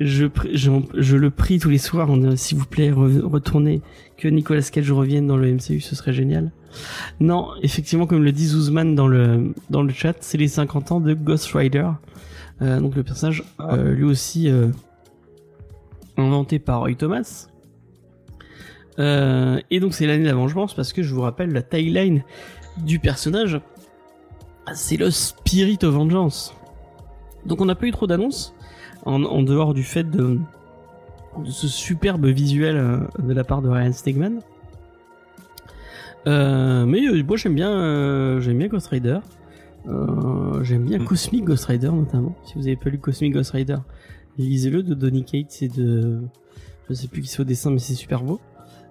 [0.00, 3.80] je, le prie tous les soirs, s'il vous plaît, re- retournez,
[4.16, 6.50] que Nicolas Cage revienne dans le MCU, ce serait génial.
[7.20, 11.00] Non, effectivement, comme le dit Zuzman dans le, dans le chat, c'est les 50 ans
[11.00, 11.88] de Ghost Rider.
[12.62, 14.68] Euh, donc le personnage, euh, lui aussi, euh,
[16.16, 17.48] inventé par Roy Thomas.
[18.98, 22.24] Et donc c'est l'année de la vengeance parce que je vous rappelle la tagline
[22.78, 23.60] du personnage,
[24.74, 26.54] c'est le Spirit of Vengeance.
[27.44, 28.54] Donc on n'a pas eu trop d'annonces
[29.06, 30.38] en, en dehors du fait de,
[31.42, 34.40] de ce superbe visuel euh, de la part de Ryan Stegman.
[36.26, 39.20] Euh, mais euh, moi j'aime bien, j'aime bien Ghost Rider.
[40.62, 42.34] J'aime bien Cosmic Ghost Rider notamment.
[42.44, 43.78] Si vous avez pas lu Cosmic Ghost Rider,
[44.36, 46.20] lisez-le de Donny Cates et de,
[46.88, 48.40] je sais plus qui c'est au dessin, mais c'est super beau.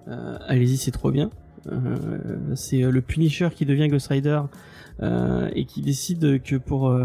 [0.08, 1.28] Euh, Allez-y, c'est trop bien.
[1.70, 4.40] Euh, c'est le Punisher qui devient Ghost Rider
[5.02, 6.96] euh, et qui décide que pour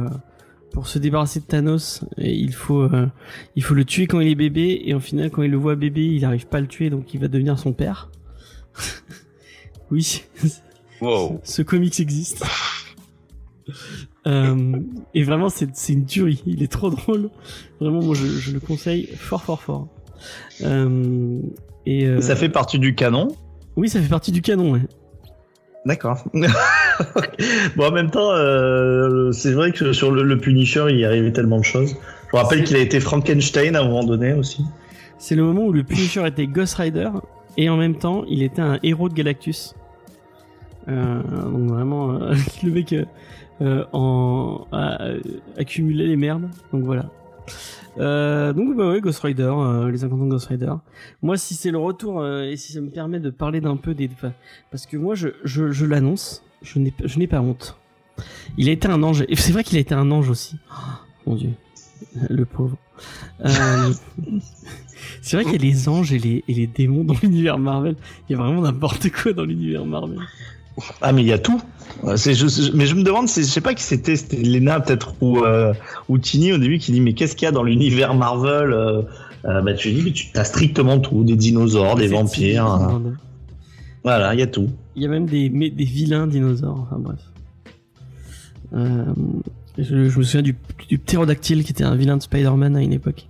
[0.74, 3.08] pour se débarrasser de Thanos, et il faut euh,
[3.56, 5.76] il faut le tuer quand il est bébé et en final quand il le voit
[5.76, 8.10] bébé, il arrive pas à le tuer donc il va devenir son père.
[9.92, 10.24] oui,
[11.02, 11.42] Wow.
[11.44, 12.44] ce comics existe.
[14.28, 14.80] Euh,
[15.16, 17.30] et vraiment c'est c'est une tuerie, il est trop drôle.
[17.80, 19.88] Vraiment moi je, je le conseille fort fort fort.
[20.62, 21.40] Euh,
[21.88, 23.30] et euh, Ça fait partie du canon?
[23.78, 24.74] oui ça fait partie du canon.
[24.74, 24.82] Ouais.
[25.86, 26.24] D'accord.
[27.76, 31.32] bon, en même temps, euh, c'est vrai que sur le, le Punisher, il y arrivait
[31.32, 31.96] tellement de choses.
[32.26, 34.64] Je vous rappelle qu'il a été Frankenstein à un moment donné aussi.
[35.18, 37.10] C'est le moment où le Punisher était Ghost Rider
[37.58, 39.76] et en même temps il était un héros de Galactus.
[40.88, 42.34] Euh, donc vraiment, euh,
[42.64, 42.96] le mec
[43.62, 44.98] euh, en a
[45.58, 46.50] accumulé les merdes.
[46.74, 47.06] Donc voilà.
[47.98, 50.74] Euh, donc bah ouais, Ghost Rider, euh, les 50 ans de Ghost Rider.
[51.22, 53.94] Moi, si c'est le retour euh, et si ça me permet de parler d'un peu
[53.94, 54.34] des, enfin,
[54.70, 57.78] parce que moi, je, je, je l'annonce, je n'ai, je n'ai pas honte.
[58.58, 59.24] Il a été un ange.
[59.30, 60.56] Et c'est vrai qu'il a été un ange aussi.
[60.72, 61.50] Oh, mon Dieu,
[62.30, 62.78] le pauvre.
[63.46, 63.92] Euh,
[65.22, 67.96] c'est vrai qu'il y a les anges et les, et les démons dans l'univers Marvel.
[68.30, 70.20] Il y a vraiment n'importe quoi dans l'univers Marvel.
[71.02, 71.62] Ah mais il y a tout.
[72.06, 74.38] Euh, C'est je, je- mais je me demande, c'est- je sais pas qui c'était, c'était
[74.38, 75.74] Lena peut-être ou euh,
[76.08, 79.02] ou Tini au début qui dit mais qu'est-ce qu'il y a dans l'univers Marvel euh,
[79.46, 82.84] euh, Bah tu dis mais tu as strictement tout, des dinosaures, des C'est- vampires, c'est-
[82.94, 83.02] hein.
[84.04, 84.70] Voilà, il y a tout.
[84.96, 86.88] Il y a même des, des vilains dinosaures.
[86.90, 87.20] Enfin bref.
[88.74, 89.06] Euh,
[89.78, 90.56] je, je me souviens du,
[90.90, 93.28] du ptérodactyle qui était un vilain de Spider-Man à une époque.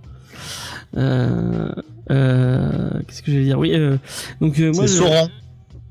[0.96, 1.72] Euh,
[2.10, 3.58] euh, Qu'est-ce que je vais dire?
[3.58, 3.72] Oui,
[4.40, 5.30] donc moi, c'est Sauron,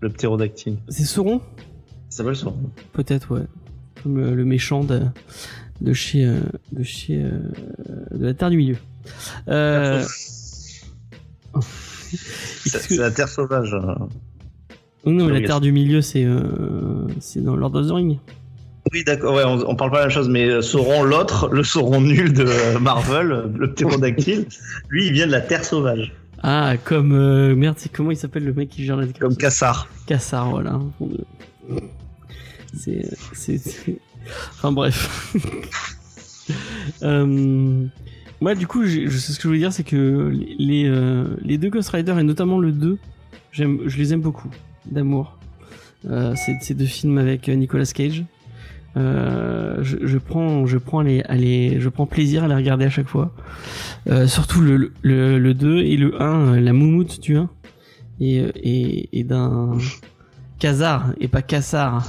[0.02, 0.78] le ptérodactyle.
[0.90, 1.42] C'est Sauron?
[2.10, 2.70] Ça s'appelle Sauron.
[2.94, 3.46] Peut-être, ouais.
[4.04, 5.02] Comme le, le méchant de,
[5.82, 6.26] de chez,
[6.72, 8.78] de chez, de la Terre du Milieu.
[9.48, 10.04] Euh,
[11.62, 13.74] C'est la Terre sauvage.
[13.74, 13.96] euh.
[15.06, 15.48] Non, mais la.
[15.48, 18.20] Terre du Milieu, c'est, euh, c'est dans Lord of the Rings.
[18.94, 19.36] Oui, d'accord.
[19.36, 22.02] Ouais, on, on parle pas de la même chose, mais euh, Sauron, l'autre, le Sauron
[22.02, 24.46] nul de euh, Marvel, euh, le ptérodactyle,
[24.90, 28.44] lui, il vient de la Terre sauvage, Ah, comme euh, merde, c'est comment il s'appelle
[28.44, 29.88] le mec qui gère la comme Cassar.
[30.08, 30.80] Cassar, voilà.
[32.74, 33.04] C'est,
[34.54, 35.36] enfin bref.
[37.04, 37.86] euh,
[38.40, 41.58] moi, du coup, je sais ce que je voulais dire, c'est que les euh, les
[41.58, 42.98] deux Ghost Rider et notamment le 2,
[43.52, 44.50] j'aime, je les aime beaucoup,
[44.86, 45.38] d'amour.
[46.10, 48.24] Euh, c'est ces deux films avec euh, Nicolas Cage.
[48.98, 52.86] Euh, je, je prends, je prends les, à les, je prends plaisir à les regarder
[52.86, 53.32] à chaque fois.
[54.10, 57.50] Euh, surtout le, le, le 2 et le 1, euh, la moumoute du 1
[58.20, 59.78] et, et, et d'un
[60.60, 62.06] Khazar et pas Kassar.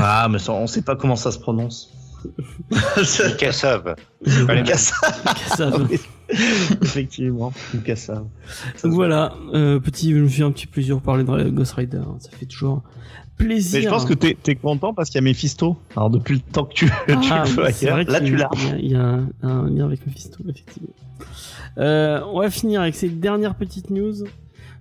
[0.00, 1.92] Ah, mais ça, on sait pas comment ça se prononce.
[3.38, 3.94] Cassar,
[5.34, 5.86] Kassav.
[6.82, 8.22] effectivement, une Cassar.
[8.82, 11.98] Donc voilà, euh, petit, je me suis un petit plaisir de parler de Ghost Rider.
[11.98, 12.16] hein.
[12.18, 12.82] Ça fait toujours
[13.36, 13.78] plaisir.
[13.78, 15.76] Mais je pense que t'es es content parce qu'il y a Mephisto.
[15.96, 16.92] Alors depuis le temps que tu, tu
[17.30, 18.50] Ah, ailleurs, vrai là qu'il tu l'as.
[18.54, 20.88] Il y a, il y a un, un lien avec Mephisto, effectivement.
[21.78, 24.14] Euh, on va finir avec ces dernières petites news.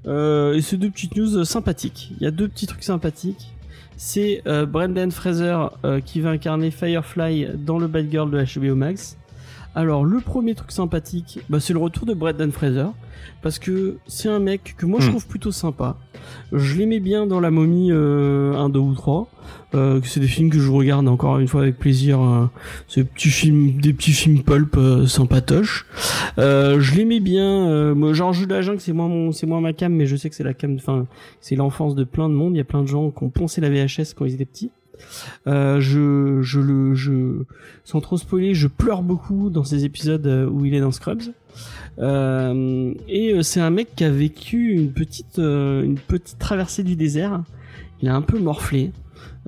[0.07, 2.11] Euh, et ces deux petites news sympathiques.
[2.19, 3.51] Il y a deux petits trucs sympathiques.
[3.97, 5.57] C'est Brendan Fraser
[6.05, 9.17] qui va incarner Firefly dans le Bad Girl de HBO Max.
[9.76, 12.88] Alors le premier truc sympathique, bah, c'est le retour de Brendan Fraser
[13.41, 15.11] parce que c'est un mec que moi je Hmm.
[15.11, 15.95] trouve plutôt sympa.
[16.51, 19.30] Je l'aimais bien dans La Momie euh, 1, 2 ou 3.
[19.76, 22.20] Euh, que c'est des films que je regarde encore une fois avec plaisir.
[22.22, 22.45] euh,
[22.88, 25.86] c'est des petits films, des petits films pulp euh, sympatoches.
[26.39, 27.67] Euh, je l'aimais bien.
[27.70, 30.07] Euh, moi, genre Jeu de la jungle, c'est moins mon, c'est moins ma cam, mais
[30.07, 30.76] je sais que c'est la cam.
[30.76, 31.05] Enfin,
[31.41, 32.55] c'est l'enfance de plein de monde.
[32.55, 34.72] Il y a plein de gens qui ont poncé la VHS quand ils étaient petits.
[35.47, 37.43] Euh, je, je le, je,
[37.83, 41.21] sans trop spoiler, je pleure beaucoup dans ces épisodes euh, où il est dans Scrubs.
[41.99, 47.43] Euh, et c'est un mec qui a vécu une petite, une petite traversée du désert.
[48.01, 48.91] Il a un peu morflé.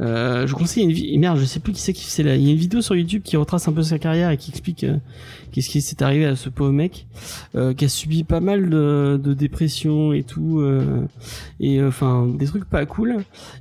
[0.01, 1.19] Euh, je vous conseille une vidéo.
[1.19, 2.35] Merde, je sais plus qui c'est qui fait là.
[2.35, 4.49] Il y a une vidéo sur YouTube qui retrace un peu sa carrière et qui
[4.49, 4.97] explique euh,
[5.51, 7.05] qu'est-ce qui s'est arrivé à ce pauvre mec
[7.55, 11.01] euh, qui a subi pas mal de, de dépression et tout euh,
[11.59, 13.17] et euh, enfin des trucs pas cool.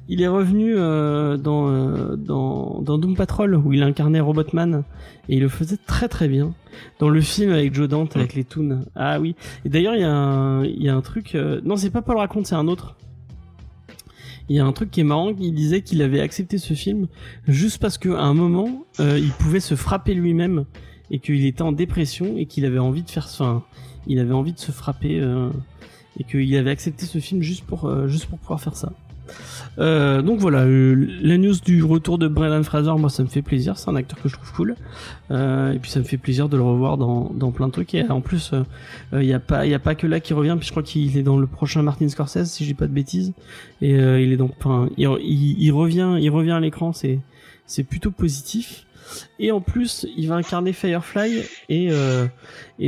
[0.09, 4.85] Il est revenu euh, dans, euh, dans dans Doom Patrol où il incarnait Robotman
[5.29, 6.55] et il le faisait très très bien
[7.01, 8.81] dans le film avec Joe Dante avec les toons.
[8.97, 9.35] Ah oui.
[9.67, 12.01] Et d'ailleurs il y a un il y a un truc euh, non c'est pas
[12.01, 12.97] Paul raconte c'est un autre
[14.51, 17.07] il y a un truc qui est marrant, il disait qu'il avait accepté ce film
[17.47, 20.65] juste parce qu'à un moment, euh, il pouvait se frapper lui-même
[21.13, 23.63] et qu'il était en dépression et qu'il avait envie de faire, enfin,
[24.09, 25.51] il avait envie de se frapper euh,
[26.19, 28.93] et qu'il avait accepté ce film juste pour, euh, juste pour pouvoir faire ça.
[29.79, 33.43] Euh, donc voilà, euh, la news du retour de Brendan Fraser, moi ça me fait
[33.43, 34.77] plaisir, c'est un acteur que je trouve cool.
[35.31, 37.95] Euh, et puis ça me fait plaisir de le revoir dans, plein de trucs.
[37.95, 38.53] Et en plus,
[39.13, 40.57] il euh, y a pas, que là qui revient.
[40.59, 43.33] Puis je crois qu'il est dans le prochain Martin Scorsese, si j'ai pas de bêtises.
[43.81, 44.37] Et il
[45.73, 46.93] revient, il revient à l'écran.
[46.93, 47.21] C'est,
[47.89, 48.87] plutôt positif.
[49.41, 51.91] Et en plus, il va incarner Firefly et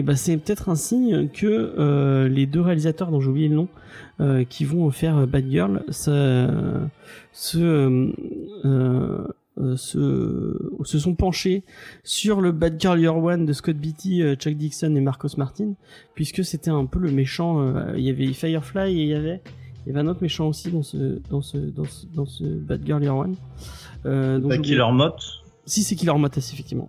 [0.02, 3.68] bah c'est peut-être un signe que les deux réalisateurs dont j'ai oublié le nom
[4.20, 6.48] euh, qui vont faire Bad Girl ça,
[7.32, 8.12] se euh,
[8.64, 11.62] euh, se, se sont penchés
[12.04, 15.74] sur le Bad Girl Year One de Scott Beatty, Chuck Dixon et Marcos Martin,
[16.14, 17.74] puisque c'était un peu le méchant.
[17.94, 19.42] il y avait Firefly et il y avait
[19.84, 22.44] il y avait un autre méchant aussi dans ce dans ce dans ce, dans ce
[22.44, 23.36] Bad Girl Year One.
[24.06, 25.42] Euh, donc j'ai Killer Moth.
[25.66, 26.88] si, c'est Killer Mottes, effectivement.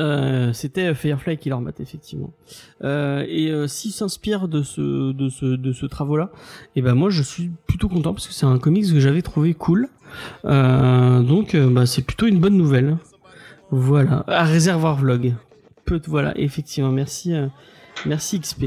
[0.00, 2.32] Euh, c'était Firefly Killer Mat effectivement.
[2.82, 6.30] Euh, et euh, s'il s'inspire de ce de ce de ce travaux-là,
[6.74, 9.52] et ben moi je suis plutôt content parce que c'est un comics que j'avais trouvé
[9.52, 9.88] cool.
[10.46, 12.96] Euh, donc bah, c'est plutôt une bonne nouvelle.
[13.70, 14.24] Voilà.
[14.26, 15.34] À réservoir vlog.
[15.84, 17.34] Peut voilà effectivement merci
[18.06, 18.66] merci XP.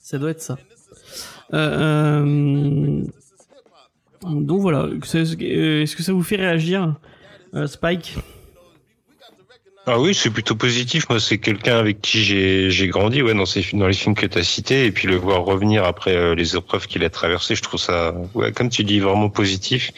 [0.00, 0.58] Ça doit être ça.
[4.22, 4.88] Donc voilà.
[4.88, 6.96] Est-ce que ça vous fait réagir,
[7.66, 8.18] Spike?
[9.86, 11.10] Ah oui, c'est plutôt positif.
[11.10, 14.14] Moi, c'est quelqu'un avec qui j'ai j'ai grandi, ouais, dans ces films, dans les films
[14.14, 17.10] que tu as cités, et puis le voir revenir après euh, les épreuves qu'il a
[17.10, 19.90] traversées, je trouve ça, ouais, comme tu dis, vraiment positif.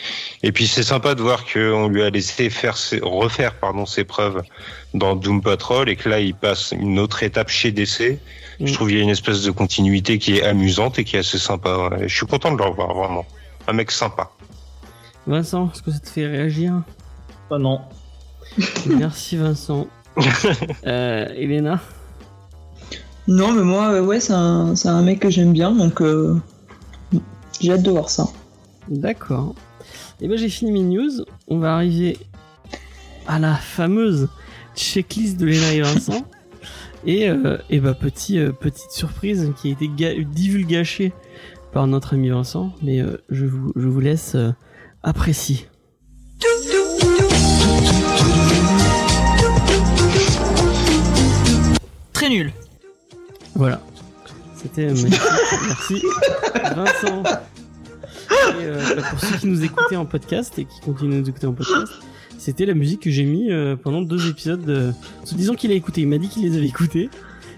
[0.43, 4.03] Et puis c'est sympa de voir qu'on lui a laissé faire ses, refaire, pardon, ses
[4.03, 4.43] preuves
[4.93, 8.18] dans Doom Patrol, et que là, il passe une autre étape chez DC.
[8.59, 8.66] Mm.
[8.66, 11.20] Je trouve qu'il y a une espèce de continuité qui est amusante et qui est
[11.20, 11.91] assez sympa.
[11.91, 12.09] ouais.
[12.09, 13.24] Je suis content de le revoir, vraiment.
[13.68, 14.32] Un mec sympa.
[15.28, 16.82] Vincent, est-ce que ça te fait réagir?
[17.53, 17.80] Ah non.
[18.86, 19.86] Merci Vincent.
[20.86, 21.80] euh, Elena
[23.28, 26.40] Non, mais moi, euh, ouais, c'est un, c'est un mec que j'aime bien, donc euh,
[27.61, 28.26] j'ai hâte de voir ça.
[28.88, 29.54] D'accord.
[30.20, 31.11] Et ben j'ai fini mes news.
[31.48, 32.18] On va arriver
[33.26, 34.28] à la fameuse
[34.74, 36.24] checklist de Lena et Vincent.
[37.04, 41.12] Et, euh, et bah petit, euh, petite surprise qui a été ga- divulgachée
[41.72, 44.50] par notre ami Vincent, mais euh, je, vous, je vous laisse euh,
[45.02, 45.68] apprécier.
[52.27, 52.53] Très nul.
[53.55, 53.81] Voilà.
[54.57, 55.20] C'était euh, magnifique.
[55.64, 56.03] Merci.
[56.74, 57.22] Vincent.
[57.22, 61.29] Et, euh, bah, pour ceux qui nous écoutaient en podcast et qui continuent de nous
[61.29, 61.93] écouter en podcast,
[62.37, 64.93] c'était la musique que j'ai mis euh, pendant deux épisodes.
[65.37, 67.11] Disant qu'il a écouté, il m'a dit qu'il les avait écoutés,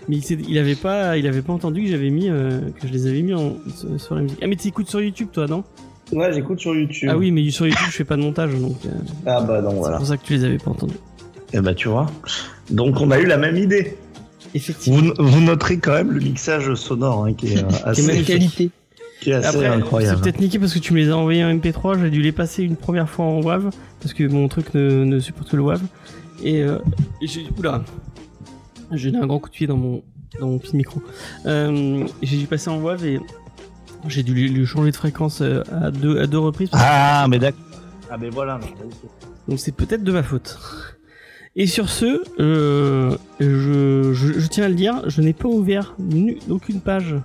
[0.07, 2.93] mais il, il avait pas, il avait pas entendu que j'avais mis, euh, que je
[2.93, 3.57] les avais mis en,
[3.97, 4.39] sur, la musique.
[4.43, 5.65] Ah mais tu écoutes sur YouTube toi, non?
[6.13, 7.09] Ouais, j'écoute sur YouTube.
[7.11, 8.91] Ah oui, mais sur YouTube je fais pas de montage, donc euh,
[9.25, 9.97] Ah bah non, c'est voilà.
[9.97, 10.99] pour ça que tu les avais pas entendus.
[11.55, 12.05] Et bah tu vois.
[12.69, 13.97] Donc on a eu la même idée.
[14.55, 15.13] Effectivement.
[15.19, 18.23] Vous, vous noterez quand même le mixage sonore hein, qui est euh, assez.
[18.25, 18.71] Qualité.
[19.21, 20.21] qui est assez Après, c'est incroyable.
[20.23, 22.63] peut-être niqué parce que tu me les as envoyés en MP3, j'ai dû les passer
[22.63, 23.71] une première fois en WAV
[24.01, 25.81] parce que mon truc ne, ne supporte que le WAV.
[26.43, 26.79] Et, euh,
[27.21, 27.83] et j'ai oula,
[28.93, 30.03] j'ai donné un grand coup de pied dans mon
[30.41, 31.03] dans mon petit micro.
[31.47, 33.21] Euh, j'ai dû passer en WAV et
[34.07, 36.69] j'ai dû lui, lui changer de fréquence euh, à deux à deux reprises.
[36.71, 37.61] parce que- Ah mais d'accord.
[38.11, 38.59] Ah mais voilà.
[39.49, 40.59] donc c'est peut-être de ma faute.
[41.57, 45.95] Et sur ce, euh, je, je, je tiens à le dire, je n'ai pas ouvert
[45.99, 47.17] nu- aucune page,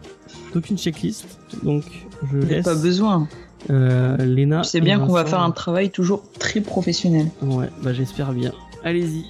[0.53, 1.25] d'aucune checklist.
[1.63, 1.83] Donc
[2.31, 3.27] je Il n'y a laisse pas besoin.
[3.69, 4.63] euh, Léna.
[4.63, 7.27] Je sais bien qu'on va faire un travail toujours très professionnel.
[7.41, 8.51] Ouais, bah j'espère bien.
[8.83, 9.25] Allez-y.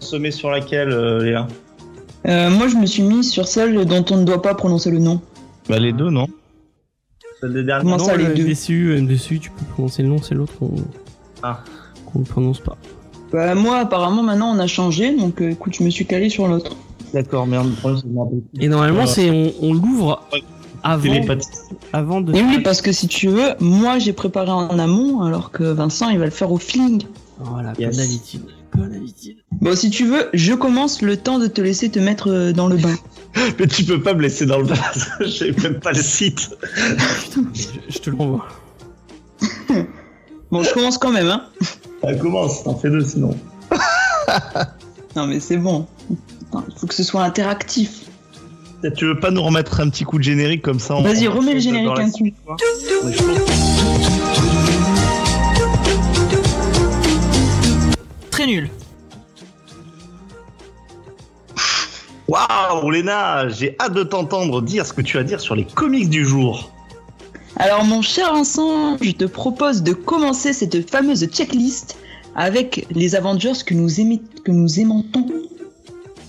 [0.00, 1.48] Se met sur laquelle, euh, Léa
[2.26, 4.98] Euh, moi, je me suis mis sur celle dont on ne doit pas prononcer le
[4.98, 5.20] nom.
[5.68, 6.26] Bah les deux non.
[7.40, 7.84] Celle des derniers.
[7.84, 10.52] Comment non, ça, les le deux MDCU, MDCU, tu peux prononcer le nom, c'est l'autre
[10.58, 10.74] qu'on
[11.42, 11.60] Ah.
[12.06, 12.76] qu'on ne prononce pas.
[13.34, 16.46] Bah, moi, apparemment, maintenant, on a changé, donc euh, écoute, je me suis calé sur
[16.46, 16.70] l'autre.
[17.12, 17.72] D'accord, merde.
[18.60, 20.22] Et normalement, c'est on, on l'ouvre
[20.84, 21.12] avant,
[21.92, 22.32] avant de.
[22.32, 26.10] Et oui, parce que si tu veux, moi, j'ai préparé en amont, alors que Vincent,
[26.10, 27.02] il va le faire au feeling.
[27.40, 27.96] Voilà, Yes.
[27.96, 28.42] comme d'habitude.
[28.70, 29.36] Comme d'habitude.
[29.50, 32.68] Bon, si tu veux, je commence le temps de te laisser te mettre euh, dans
[32.68, 32.94] le bain.
[33.58, 34.76] Mais tu peux pas me laisser dans le bas,
[35.22, 36.50] j'ai même pas le site.
[37.52, 38.46] Je, je te le renvoie.
[40.52, 41.42] Bon, je commence quand même, hein.
[42.02, 43.36] Ça commence, t'en fais deux sinon.
[45.16, 45.86] Non, mais c'est bon.
[46.10, 48.02] Il faut que ce soit interactif.
[48.96, 51.60] Tu veux pas nous remettre un petit coup de générique comme ça Vas-y, remets le
[51.60, 52.30] générique un coup.
[58.30, 58.68] Très nul.
[62.26, 65.64] Waouh, Léna, j'ai hâte de t'entendre dire ce que tu as à dire sur les
[65.64, 66.73] comics du jour.
[67.56, 71.96] Alors, mon cher Vincent, je te propose de commencer cette fameuse checklist
[72.34, 73.88] avec les Avengers que nous,
[74.44, 75.26] que nous aimons tant.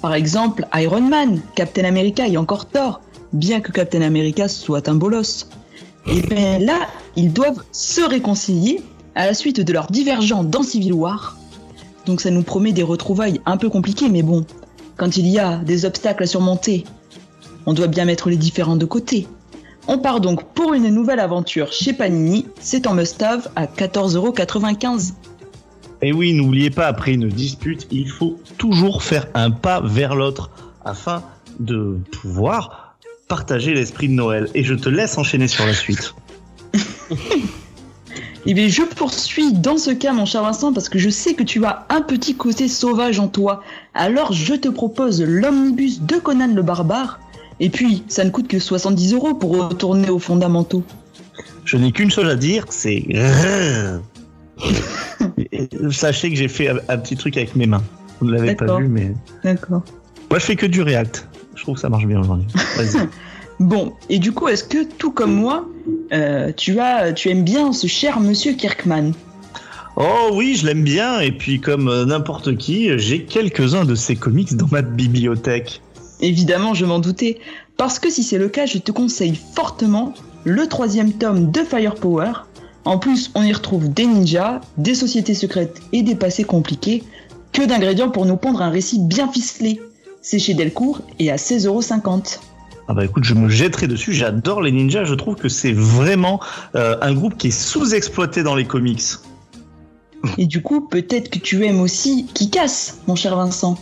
[0.03, 3.01] Par exemple, Iron Man, Captain America et encore Thor,
[3.33, 5.47] bien que Captain America soit un bolos.
[6.05, 8.83] Et bien là, ils doivent se réconcilier
[9.15, 11.37] à la suite de leur divergent dans Civil War.
[12.05, 14.45] Donc ça nous promet des retrouvailles un peu compliquées, mais bon,
[14.95, 16.83] quand il y a des obstacles à surmonter,
[17.65, 19.27] on doit bien mettre les différents de côté.
[19.87, 25.13] On part donc pour une nouvelle aventure chez Panini, c'est en must-have à 14,95€.
[26.01, 30.49] Et oui, n'oubliez pas, après une dispute, il faut toujours faire un pas vers l'autre
[30.83, 31.23] afin
[31.59, 32.95] de pouvoir
[33.27, 34.49] partager l'esprit de Noël.
[34.55, 36.13] Et je te laisse enchaîner sur la suite.
[38.47, 41.41] Et bien je poursuis dans ce cas mon cher Vincent parce que je sais que
[41.41, 43.63] tu as un petit côté sauvage en toi.
[43.95, 47.19] Alors je te propose l'omnibus de Conan le barbare.
[47.59, 50.83] Et puis ça ne coûte que 70 euros pour retourner aux fondamentaux.
[51.63, 53.05] Je n'ai qu'une chose à dire, c'est...
[55.91, 57.83] Sachez que j'ai fait un, petit truc avec mes mains.
[58.19, 59.13] Vous ne l'avez pas vu, mais.
[59.43, 59.83] D'accord.
[60.29, 61.27] Moi, je fais que du React.
[61.55, 62.47] Je trouve que ça marche bien aujourd'hui.
[62.77, 63.07] Vas-y.
[63.57, 65.65] Bon, et du coup, est-ce que tout comme moi,
[66.11, 69.13] euh, tu as, tu aimes bien ce cher Monsieur Kirkman?
[69.95, 71.21] Oh oui, je l'aime bien.
[71.21, 75.81] Et puis, comme euh, n'importe qui, j'ai quelques-uns de ses comics dans ma bibliothèque.
[76.21, 77.39] Évidemment, je m'en doutais,
[77.77, 80.13] parce que si c'est le cas, je te conseille fortement
[80.43, 82.31] le troisième tome de Firepower.
[82.85, 87.03] En plus, on y retrouve des ninjas, des sociétés secrètes et des passés compliqués.
[87.51, 89.81] Que d'ingrédients pour nous pondre un récit bien ficelé.
[90.21, 92.39] C'est chez Delcourt et à 16,50€.
[92.87, 94.13] Ah bah écoute, je me jetterai dessus.
[94.13, 95.05] J'adore les ninjas.
[95.05, 96.39] Je trouve que c'est vraiment
[96.75, 99.01] euh, un groupe qui est sous-exploité dans les comics.
[100.37, 103.77] Et du coup, peut-être que tu aimes aussi qui casse, mon cher Vincent.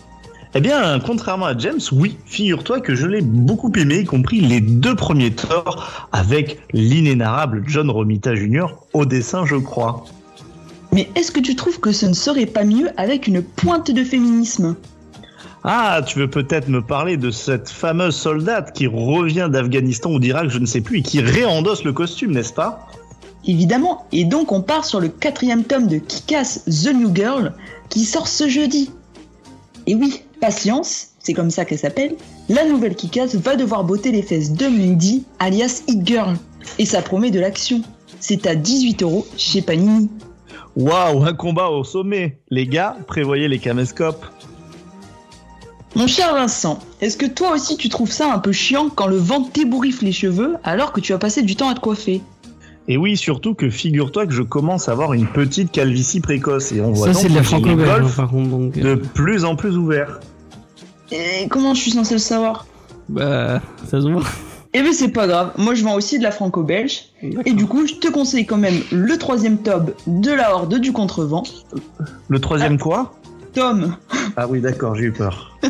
[0.56, 4.62] Eh bien, contrairement à James, oui, figure-toi que je l'ai beaucoup aimé, y compris les
[4.62, 8.68] deux premiers torts, avec l'inénarrable John Romita Jr.
[8.94, 10.06] au dessin, je crois.
[10.92, 14.04] Mais est-ce que tu trouves que ce ne serait pas mieux avec une pointe de
[14.04, 14.76] féminisme?
[15.64, 20.50] Ah, tu veux peut-être me parler de cette fameuse soldate qui revient d'Afghanistan ou d'Irak,
[20.50, 22.88] je ne sais plus, et qui réendosse le costume, n'est-ce pas?
[23.48, 27.54] Évidemment, et donc on part sur le quatrième tome de Kick-Ass The New Girl
[27.90, 28.92] qui sort ce jeudi.
[29.88, 32.16] Et oui, patience, c'est comme ça qu'elle s'appelle,
[32.50, 36.36] la nouvelle Kick-Ass va devoir botter les fesses de Mindy, alias Hit Girl.
[36.80, 37.82] Et ça promet de l'action.
[38.20, 40.10] C'est à 18 euros chez Panini.
[40.76, 44.26] Waouh, un combat au sommet Les gars, prévoyez les caméscopes.
[45.96, 49.16] Mon cher Vincent, est-ce que toi aussi tu trouves ça un peu chiant quand le
[49.16, 52.22] vent t'ébouriffe les cheveux alors que tu as passé du temps à te coiffer?
[52.90, 56.82] Et oui, surtout que figure-toi que je commence à avoir une petite calvitie précoce, et
[56.82, 57.32] on voit Ça, donc
[57.64, 58.50] de la les par contre.
[58.50, 60.20] Donc, de euh, plus en plus ouverts.
[61.14, 62.66] Et comment je suis censé le savoir?
[63.08, 64.24] Bah, ça se voit.
[64.74, 67.10] Eh ben c'est pas grave, moi je vends aussi de la franco-belge.
[67.46, 70.92] Et du coup, je te conseille quand même le troisième tome de la Horde du
[70.92, 71.44] Contrevent.
[72.28, 73.14] Le troisième quoi?
[73.54, 73.96] Tome
[74.36, 75.56] Ah oui, d'accord, j'ai eu peur.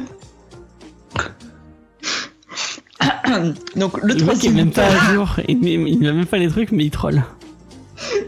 [3.76, 5.36] Donc le troisième même pas tome à jour.
[5.50, 7.22] Il, il a même pas les trucs, mais il troll.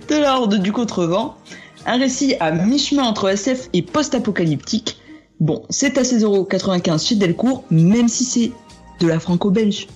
[0.10, 1.38] de la Horde du Contrevent.
[1.86, 5.00] Un récit à mi-chemin entre SF et post-apocalyptique.
[5.40, 8.52] Bon, c'est à 16,95€ chez Delcourt, même si c'est
[9.00, 9.88] de la franco-belge.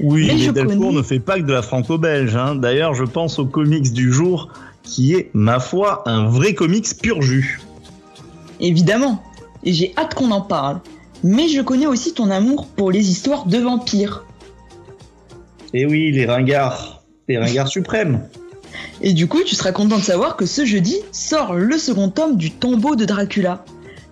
[0.00, 2.36] Oui, Mais mais, je Delcourt connais- ne fait pas que de la franco-belge.
[2.36, 2.54] Hein.
[2.54, 4.48] D'ailleurs, je pense au comics du jour,
[4.84, 7.60] qui est, ma foi, un vrai comics pur jus.
[8.60, 9.22] Évidemment,
[9.64, 10.80] et j'ai hâte qu'on en parle.
[11.24, 14.24] Mais je connais aussi ton amour pour les histoires de vampires.
[15.74, 17.02] Et oui, les ringards.
[17.26, 18.20] Les ringards suprêmes.
[19.00, 22.36] Et du coup, tu seras content de savoir que ce jeudi sort le second tome
[22.36, 23.64] du tombeau de Dracula.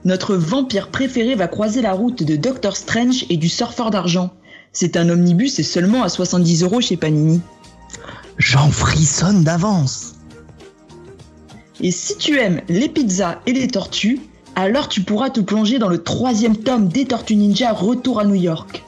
[0.07, 4.31] Notre vampire préféré va croiser la route de Doctor Strange et du surfeur d'argent.
[4.73, 7.41] C'est un omnibus et seulement à 70 euros chez Panini.
[8.39, 10.15] J'en frissonne d'avance.
[11.81, 14.21] Et si tu aimes les pizzas et les tortues,
[14.55, 18.37] alors tu pourras te plonger dans le troisième tome des Tortues Ninja Retour à New
[18.37, 18.85] York.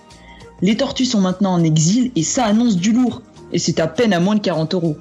[0.62, 3.22] Les tortues sont maintenant en exil et ça annonce du lourd.
[3.52, 4.96] Et c'est à peine à moins de 40 euros.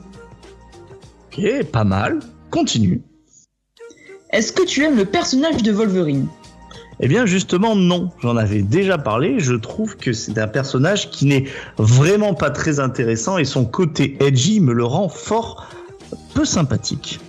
[1.28, 2.22] Ok, pas mal.
[2.50, 3.04] Continue.
[4.32, 6.28] Est-ce que tu aimes le personnage de Wolverine?
[7.00, 8.10] Eh bien, justement, non.
[8.22, 9.40] J'en avais déjà parlé.
[9.40, 11.46] Je trouve que c'est un personnage qui n'est
[11.78, 15.68] vraiment pas très intéressant et son côté edgy me le rend fort
[16.34, 17.20] peu sympathique.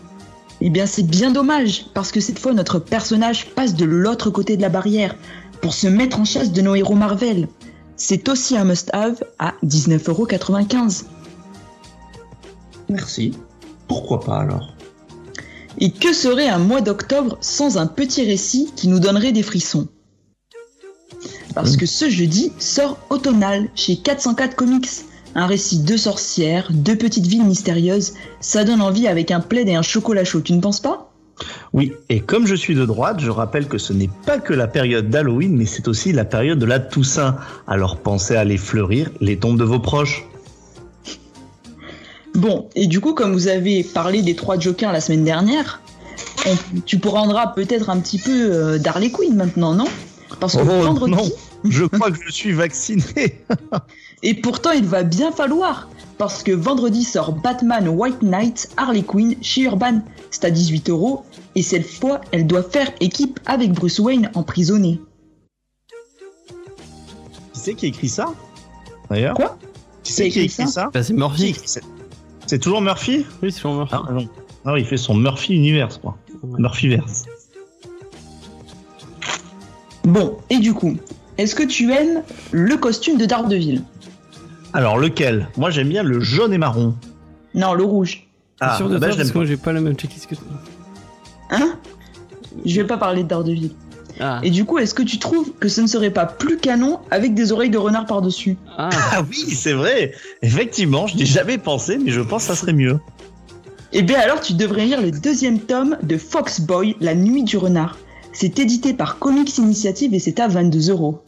[0.60, 4.56] Eh bien, c'est bien dommage, parce que cette fois, notre personnage passe de l'autre côté
[4.56, 5.14] de la barrière
[5.60, 7.46] pour se mettre en chasse de nos héros Marvel.
[7.96, 11.04] C'est aussi un must-have à 19,95€.
[12.88, 13.34] Merci.
[13.86, 14.74] Pourquoi pas alors?
[15.80, 19.88] Et que serait un mois d'octobre sans un petit récit qui nous donnerait des frissons?
[21.54, 24.88] Parce que ce jeudi sort Automnal chez 404 Comics.
[25.34, 28.14] Un récit de sorcières, de petites villes mystérieuses.
[28.40, 31.12] Ça donne envie avec un plaid et un chocolat chaud, tu ne penses pas?
[31.72, 34.66] Oui, et comme je suis de droite, je rappelle que ce n'est pas que la
[34.66, 37.36] période d'Halloween, mais c'est aussi la période de la Toussaint.
[37.68, 40.24] Alors pensez à les fleurir les tombes de vos proches.
[42.38, 45.80] Bon, et du coup, comme vous avez parlé des trois Jokers la semaine dernière,
[46.46, 49.86] on- tu prendras peut-être un petit peu euh, d'Harley Quinn maintenant, non?
[50.38, 51.24] Parce que Oh, vendredi, non.
[51.64, 53.02] Je crois que je suis vacciné.
[54.22, 59.34] et pourtant il va bien falloir, parce que vendredi sort Batman White Knight Harley Quinn
[59.42, 60.00] chez Urban.
[60.30, 61.24] C'est à 18 euros,
[61.56, 65.00] et cette fois, elle doit faire équipe avec Bruce Wayne emprisonné.
[67.52, 68.26] Qui c'est qui a écrit ça?
[69.10, 69.34] D'ailleurs?
[69.34, 69.58] Quoi?
[70.04, 71.82] Qui c'est qui a écrit ça, Bah, c'est Qui
[72.48, 73.94] C'est toujours Murphy Oui, c'est Murphy.
[73.94, 74.26] Ah non.
[74.64, 76.16] Ah oui, il fait son Murphy Universe, quoi.
[76.42, 77.26] Murphyverse.
[80.04, 80.96] Bon, et du coup,
[81.36, 83.82] est-ce que tu aimes le costume de Daredevil?
[84.72, 85.48] Alors lequel?
[85.58, 86.94] Moi j'aime bien le jaune et marron.
[87.54, 88.26] Non, le rouge.
[88.60, 90.46] Ah, sûr de bah, toi parce que moi j'ai pas la même checklist que toi.
[91.50, 91.74] Hein?
[92.64, 93.72] Je vais pas parler de Daredevil.
[94.20, 97.00] Ah, Et du coup, est-ce que tu trouves que ce ne serait pas plus canon
[97.10, 98.90] avec des oreilles de renard par-dessus ah.
[99.12, 100.12] Ah oui, c'est vrai.
[100.42, 102.98] Effectivement, je n'y ai jamais pensé, mais je pense que ça serait mieux.
[103.92, 107.96] Eh bien alors, tu devrais lire le deuxième tome de Foxboy, La Nuit du Renard.
[108.32, 111.22] C'est édité par Comics Initiative et c'est à 22 euros.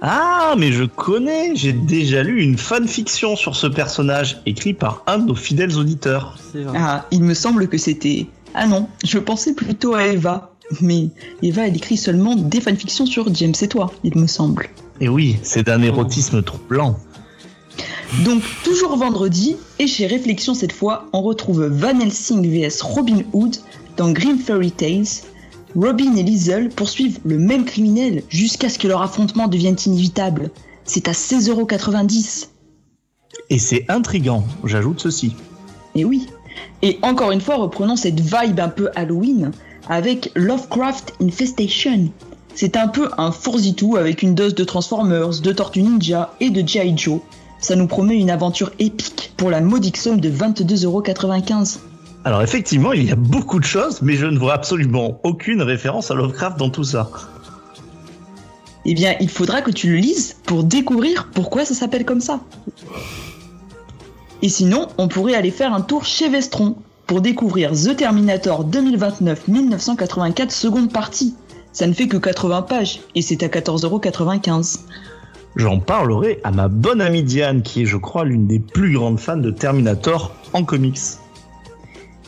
[0.00, 1.56] Ah, mais je connais.
[1.56, 6.36] J'ai déjà lu une fanfiction sur ce personnage, écrit par un de nos fidèles auditeurs.
[6.52, 6.78] c'est vrai.
[6.80, 8.26] Ah, il me semble que c'était...
[8.54, 10.52] Ah non, je pensais plutôt à Eva.
[10.80, 11.08] Mais
[11.42, 14.68] Eva, elle écrit seulement des fanfictions sur James et toi, il me semble.
[15.00, 16.98] Et oui, c'est d'un érotisme troublant.
[18.24, 23.56] Donc, toujours vendredi, et chez Réflexion cette fois, on retrouve Van Helsing vs Robin Hood
[23.96, 25.24] dans Grim Fairy Tales.
[25.76, 30.50] Robin et Liesel poursuivent le même criminel jusqu'à ce que leur affrontement devienne inévitable.
[30.84, 32.48] C'est à 16,90€.
[33.50, 35.34] Et c'est intrigant, j'ajoute ceci.
[35.94, 36.26] Et oui.
[36.82, 39.52] Et encore une fois, reprenons cette vibe un peu Halloween
[39.88, 42.10] avec Lovecraft Infestation.
[42.54, 46.66] C'est un peu un fourzitou avec une dose de Transformers, de Tortue Ninja et de
[46.66, 46.96] G.I.
[46.96, 47.20] Joe.
[47.60, 51.78] Ça nous promet une aventure épique pour la modique somme de 22,95€.
[52.24, 56.10] Alors effectivement, il y a beaucoup de choses, mais je ne vois absolument aucune référence
[56.10, 57.10] à Lovecraft dans tout ça.
[58.84, 62.40] Eh bien, il faudra que tu le lises pour découvrir pourquoi ça s'appelle comme ça.
[64.42, 66.76] Et sinon, on pourrait aller faire un tour chez Vestron
[67.08, 71.34] pour découvrir The Terminator 2029-1984 seconde partie.
[71.72, 74.80] Ça ne fait que 80 pages et c'est à 14,95€.
[75.56, 79.18] J'en parlerai à ma bonne amie Diane, qui est, je crois, l'une des plus grandes
[79.18, 80.98] fans de Terminator en comics.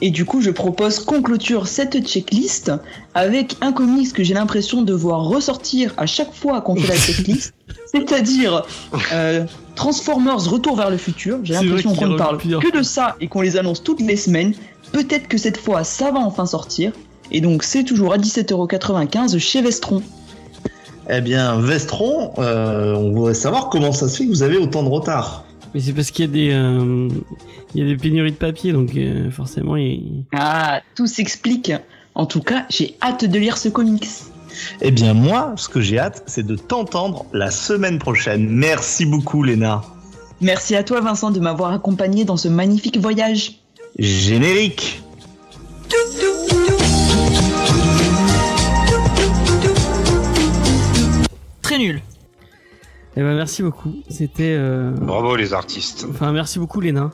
[0.03, 2.73] Et du coup, je propose qu'on clôture cette checklist
[3.15, 6.97] avec un comics que j'ai l'impression de voir ressortir à chaque fois qu'on fait la
[6.97, 7.53] checklist,
[7.93, 8.65] c'est-à-dire
[9.13, 9.45] euh,
[9.75, 11.39] Transformers Retour vers le futur.
[11.43, 14.55] J'ai l'impression qu'on ne parle que de ça et qu'on les annonce toutes les semaines.
[14.93, 16.93] Peut-être que cette fois, ça va enfin sortir.
[17.31, 20.03] Et donc, c'est toujours à 17,95€ chez Vestron.
[21.09, 24.83] Eh bien, Vestron, euh, on voudrait savoir comment ça se fait que vous avez autant
[24.83, 25.45] de retard.
[25.75, 27.09] Mais c'est parce qu'il y a des, euh,
[27.75, 30.25] il y a des pénuries de papier, donc euh, forcément, il...
[30.33, 31.73] Ah, tout s'explique.
[32.15, 34.09] En tout cas, j'ai hâte de lire ce comics.
[34.81, 38.49] Eh bien, moi, ce que j'ai hâte, c'est de t'entendre la semaine prochaine.
[38.49, 39.83] Merci beaucoup, Léna.
[40.41, 43.61] Merci à toi, Vincent, de m'avoir accompagné dans ce magnifique voyage.
[43.99, 45.03] Générique.
[51.63, 52.03] Très nul.
[53.17, 53.95] Eh ben, merci beaucoup.
[54.09, 56.07] C'était, euh, Bravo les artistes.
[56.09, 57.11] enfin, merci beaucoup, Léna.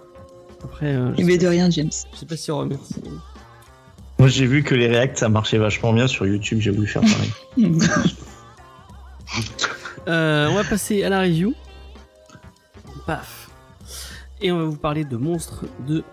[0.62, 1.90] Après, euh, je, bien, de rien, James.
[2.12, 2.94] je sais pas si on remercie.
[4.18, 6.61] Moi, j'ai vu que les réacts, ça marchait vachement bien sur YouTube.
[6.61, 7.72] J'ai voulu faire pareil.
[10.09, 11.53] Euh, on va passer à la review.
[13.09, 13.51] Paf.
[14.40, 16.05] Et on va vous parler de monstres de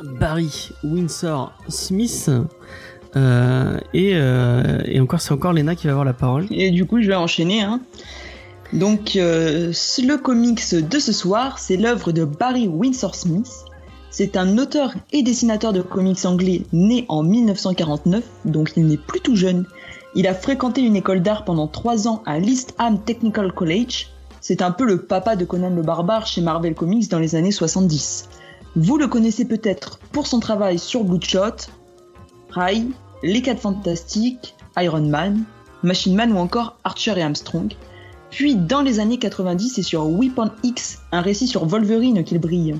[0.00, 2.30] Barry Windsor Smith.
[3.16, 6.46] Euh, et, euh, et encore, c'est encore Lena qui va avoir la parole.
[6.50, 7.62] Et du coup, je vais enchaîner.
[7.62, 7.80] Hein.
[8.74, 13.48] Donc, euh, le comics de ce soir, c'est l'œuvre de Barry Windsor Smith.
[14.10, 19.20] C'est un auteur et dessinateur de comics anglais né en 1949, donc il n'est plus
[19.20, 19.64] tout jeune.
[20.16, 24.08] Il a fréquenté une école d'art pendant 3 ans à l'East Ham Technical College.
[24.40, 27.52] C'est un peu le papa de Conan le Barbare chez Marvel Comics dans les années
[27.52, 28.28] 70.
[28.74, 31.68] Vous le connaissez peut-être pour son travail sur Bloodshot,
[32.50, 32.82] Rai,
[33.22, 35.44] Les 4 Fantastiques, Iron Man,
[35.84, 37.72] Machine Man ou encore Archer et Armstrong.
[38.34, 42.74] Puis dans les années 90, c'est sur Weapon X, un récit sur Wolverine qu'il brille.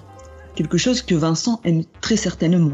[0.57, 2.73] Quelque chose que Vincent aime très certainement.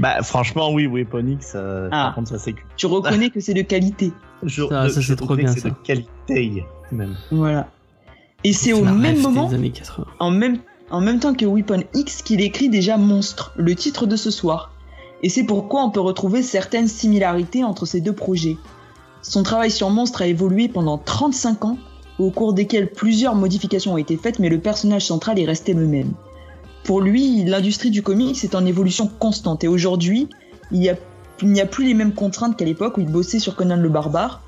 [0.00, 2.06] Bah, franchement, oui, Weapon X, euh, Ah.
[2.06, 2.54] par contre, ça c'est.
[2.76, 4.12] Tu reconnais que c'est de qualité.
[4.42, 5.74] Je, Ça, c'est trop reconnais bien, que C'est ça.
[5.74, 7.16] de qualité, même.
[7.30, 7.68] Voilà.
[8.44, 10.06] Et c'est au même moment, Des années 80.
[10.20, 10.58] en même,
[10.90, 14.72] en même temps que Weapon X, qu'il écrit déjà Monstre, le titre de ce soir.
[15.22, 18.56] Et c'est pourquoi on peut retrouver certaines similarités entre ces deux projets.
[19.22, 21.78] Son travail sur Monstre a évolué pendant 35 ans,
[22.18, 25.86] au cours desquels plusieurs modifications ont été faites, mais le personnage central est resté le
[25.86, 26.12] même.
[26.84, 30.28] Pour lui, l'industrie du comics est en évolution constante, et aujourd'hui,
[30.72, 33.88] il n'y a plus les mêmes contraintes qu'à l'époque où il bossait sur Conan le
[33.88, 34.42] Barbare,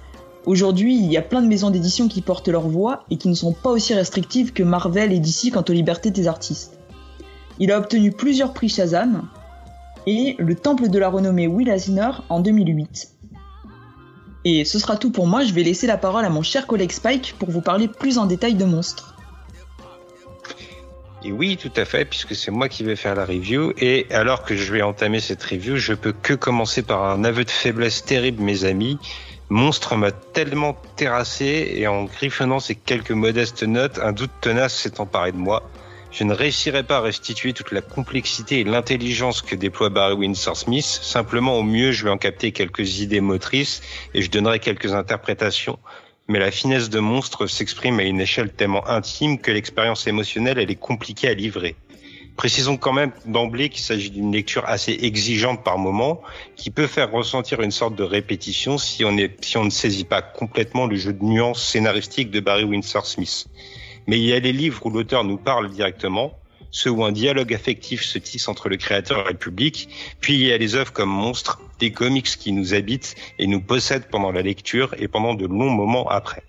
[0.49, 3.35] Aujourd'hui, il y a plein de maisons d'édition qui portent leur voix et qui ne
[3.35, 6.79] sont pas aussi restrictives que Marvel et DC quant aux libertés des artistes.
[7.59, 9.29] Il a obtenu plusieurs prix Shazam
[10.07, 13.18] et le Temple de la renommée Will Eisner en 2008.
[14.51, 16.91] Et ce sera tout pour moi, je vais laisser la parole à mon cher collègue
[16.91, 19.15] Spike pour vous parler plus en détail de Monstres.
[21.23, 23.75] Et oui, tout à fait, puisque c'est moi qui vais faire la review.
[23.77, 27.45] Et alors que je vais entamer cette review, je peux que commencer par un aveu
[27.45, 28.99] de faiblesse terrible, mes amis.
[29.51, 34.99] Monstre m'a tellement terrassé et en griffonnant ces quelques modestes notes, un doute tenace s'est
[34.99, 35.63] emparé de moi.
[36.11, 40.57] Je ne réussirai pas à restituer toute la complexité et l'intelligence que déploie Barry Windsor
[40.57, 40.85] Smith.
[40.85, 43.83] Simplement, au mieux, je vais en capter quelques idées motrices
[44.15, 45.79] et je donnerai quelques interprétations.
[46.27, 50.71] Mais la finesse de monstre s'exprime à une échelle tellement intime que l'expérience émotionnelle, elle
[50.71, 51.77] est compliquée à livrer.
[52.37, 56.23] Précisons quand même d'emblée qu'il s'agit d'une lecture assez exigeante par moment,
[56.57, 60.23] qui peut faire ressentir une sorte de répétition si on, si on ne saisit pas
[60.23, 63.47] complètement le jeu de nuances scénaristiques de Barry Windsor Smith.
[64.09, 66.33] Mais il y a les livres où l'auteur nous parle directement,
[66.71, 69.91] ceux où un dialogue affectif se tisse entre le créateur et le public,
[70.21, 73.61] puis il y a les œuvres comme Monstres, des comics qui nous habitent et nous
[73.61, 76.43] possèdent pendant la lecture et pendant de longs moments après.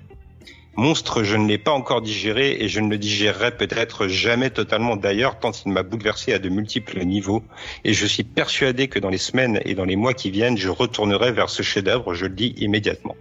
[0.78, 4.96] Monstre, je ne l'ai pas encore digéré et je ne le digérerai peut-être jamais totalement
[4.96, 7.44] d'ailleurs tant il m'a bouleversé à de multiples niveaux
[7.84, 10.70] et je suis persuadé que dans les semaines et dans les mois qui viennent, je
[10.70, 13.18] retournerai vers ce chef-d'œuvre, je le dis immédiatement.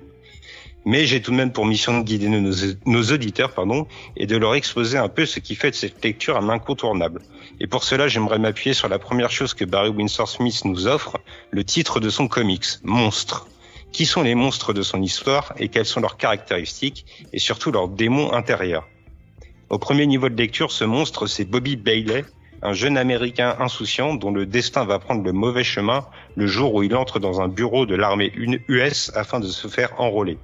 [0.89, 3.86] Mais j'ai tout de même pour mission de guider nos, auditeurs pardon,
[4.16, 7.20] et de leur exposer un peu ce qui fait de cette lecture un incontournable.
[7.60, 11.19] Et pour cela, j'aimerais m'appuyer sur la première chose que Barry Windsor Smith nous offre,
[11.51, 13.47] le titre de son comics, Monstre.
[13.93, 17.05] Qui sont les monstres de son histoire et quelles sont leurs caractéristiques
[17.35, 18.89] et surtout leurs démons intérieurs?
[19.69, 22.24] Au premier niveau de lecture, ce monstre, c'est Bobby Bailey,
[22.62, 26.82] un jeune Américain insouciant dont le destin va prendre le mauvais chemin le jour où
[26.82, 28.32] il entre dans un bureau de l'armée
[28.69, 30.39] US afin de se faire enrôler.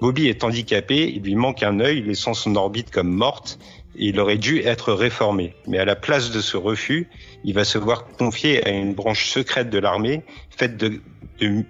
[0.00, 3.58] Bobby est handicapé, il lui manque un œil, laissant son orbite comme morte,
[3.96, 5.54] et il aurait dû être réformé.
[5.66, 7.08] Mais à la place de ce refus,
[7.44, 11.00] il va se voir confier à une branche secrète de l'armée, faite de,
[11.40, 11.64] de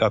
[0.00, 0.10] ah,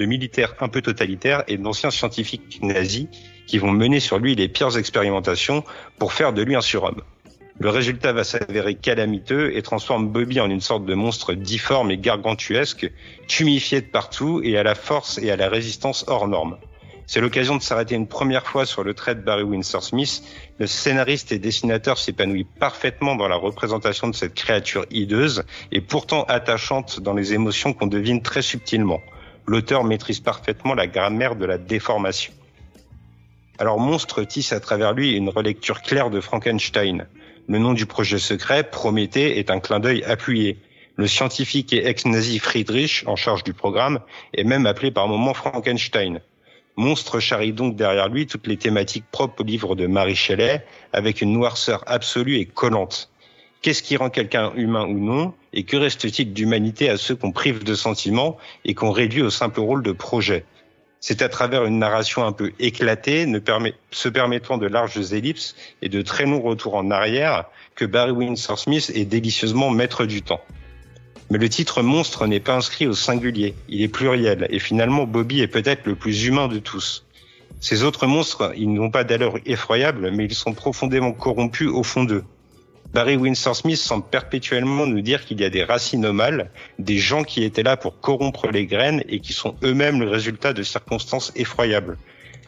[0.00, 3.06] militaires un peu totalitaires et d'anciens scientifiques nazis
[3.46, 5.64] qui vont mener sur lui les pires expérimentations
[5.98, 7.02] pour faire de lui un surhomme.
[7.58, 11.98] Le résultat va s'avérer calamiteux et transforme Bobby en une sorte de monstre difforme et
[11.98, 12.90] gargantuesque,
[13.28, 16.58] tumifié de partout et à la force et à la résistance hors norme.
[17.06, 20.22] C'est l'occasion de s'arrêter une première fois sur le trait de Barry Windsor Smith.
[20.58, 26.24] Le scénariste et dessinateur s'épanouit parfaitement dans la représentation de cette créature hideuse et pourtant
[26.24, 29.00] attachante dans les émotions qu'on devine très subtilement.
[29.46, 32.32] L'auteur maîtrise parfaitement la grammaire de la déformation.
[33.58, 37.06] Alors Monstre tisse à travers lui une relecture claire de Frankenstein.
[37.48, 40.58] Le nom du projet secret, Prométhée, est un clin d'œil appuyé.
[40.94, 43.98] Le scientifique et ex-nazi Friedrich, en charge du programme,
[44.32, 46.20] est même appelé par moments Frankenstein.
[46.76, 51.20] Monstre charrie donc derrière lui toutes les thématiques propres au livre de Marie Shelley, avec
[51.20, 53.10] une noirceur absolue et collante.
[53.60, 57.64] Qu'est-ce qui rend quelqu'un humain ou non Et que reste-t-il d'humanité à ceux qu'on prive
[57.64, 60.44] de sentiments et qu'on réduit au simple rôle de projet?
[61.02, 63.26] C'est à travers une narration un peu éclatée,
[63.90, 68.56] se permettant de larges ellipses et de très longs retours en arrière, que Barry Windsor
[68.56, 70.40] Smith est délicieusement maître du temps.
[71.28, 75.40] Mais le titre monstre n'est pas inscrit au singulier, il est pluriel, et finalement Bobby
[75.40, 77.04] est peut-être le plus humain de tous.
[77.58, 82.04] Ces autres monstres, ils n'ont pas d'allure effroyable, mais ils sont profondément corrompus au fond
[82.04, 82.24] d'eux.
[82.92, 85.64] Barry Windsor Smith semble perpétuellement nous dire qu'il y a des
[86.12, 90.10] mal, des gens qui étaient là pour corrompre les graines et qui sont eux-mêmes le
[90.10, 91.96] résultat de circonstances effroyables.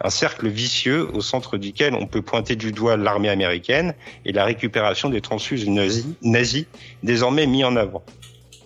[0.03, 3.95] Un cercle vicieux au centre duquel on peut pointer du doigt l'armée américaine
[4.27, 6.66] et la récupération des transfuges nazis, nazis
[7.03, 8.03] désormais mis en avant.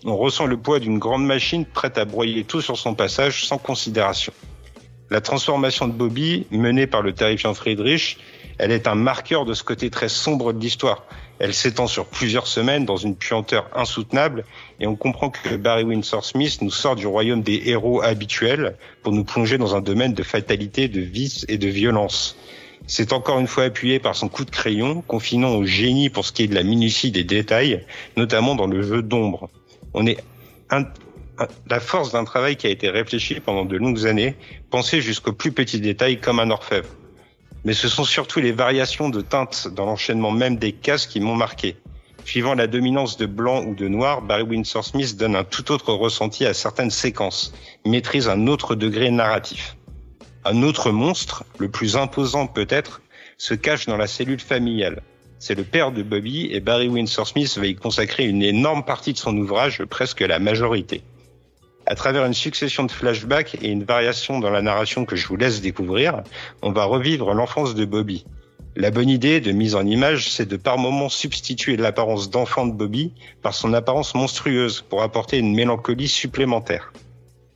[0.05, 3.59] On ressent le poids d'une grande machine prête à broyer tout sur son passage sans
[3.59, 4.33] considération.
[5.11, 8.19] La transformation de Bobby, menée par le terrifiant Friedrich,
[8.59, 11.05] elle est un marqueur de ce côté très sombre de l'histoire.
[11.39, 14.45] Elle s'étend sur plusieurs semaines dans une puanteur insoutenable
[14.81, 19.13] et on comprend que Barry Windsor Smith nous sort du royaume des héros habituels pour
[19.13, 22.37] nous plonger dans un domaine de fatalité, de vice et de violence.
[22.87, 26.33] C'est encore une fois appuyé par son coup de crayon, confinant au génie pour ce
[26.33, 27.85] qui est de la minutie des détails,
[28.17, 29.49] notamment dans le jeu d'ombre.
[29.95, 30.19] On est
[30.71, 30.85] un,
[31.69, 34.37] la force d'un travail qui a été réfléchi pendant de longues années,
[34.71, 36.89] pensé jusqu'aux plus petits détails comme un orfèvre
[37.65, 41.35] mais ce sont surtout les variations de teintes dans l'enchaînement même des cases qui m'ont
[41.35, 41.77] marqué.
[42.25, 45.93] Suivant la dominance de blanc ou de noir, Barry Windsor Smith donne un tout autre
[45.93, 47.55] ressenti à certaines séquences,
[47.87, 49.77] maîtrise un autre degré narratif.
[50.45, 53.01] Un autre monstre, le plus imposant peut-être,
[53.39, 55.03] se cache dans la cellule familiale.
[55.39, 59.13] C'est le père de Bobby et Barry Windsor Smith va y consacrer une énorme partie
[59.13, 61.03] de son ouvrage, presque la majorité
[61.89, 65.37] à travers une succession de flashbacks et une variation dans la narration que je vous
[65.37, 66.23] laisse découvrir,
[66.61, 68.27] on va revivre l'enfance de Bobby.
[68.77, 72.75] La bonne idée de mise en image, c'est de par moments substituer l'apparence d'enfant de
[72.75, 76.93] Bobby par son apparence monstrueuse pour apporter une mélancolie supplémentaire.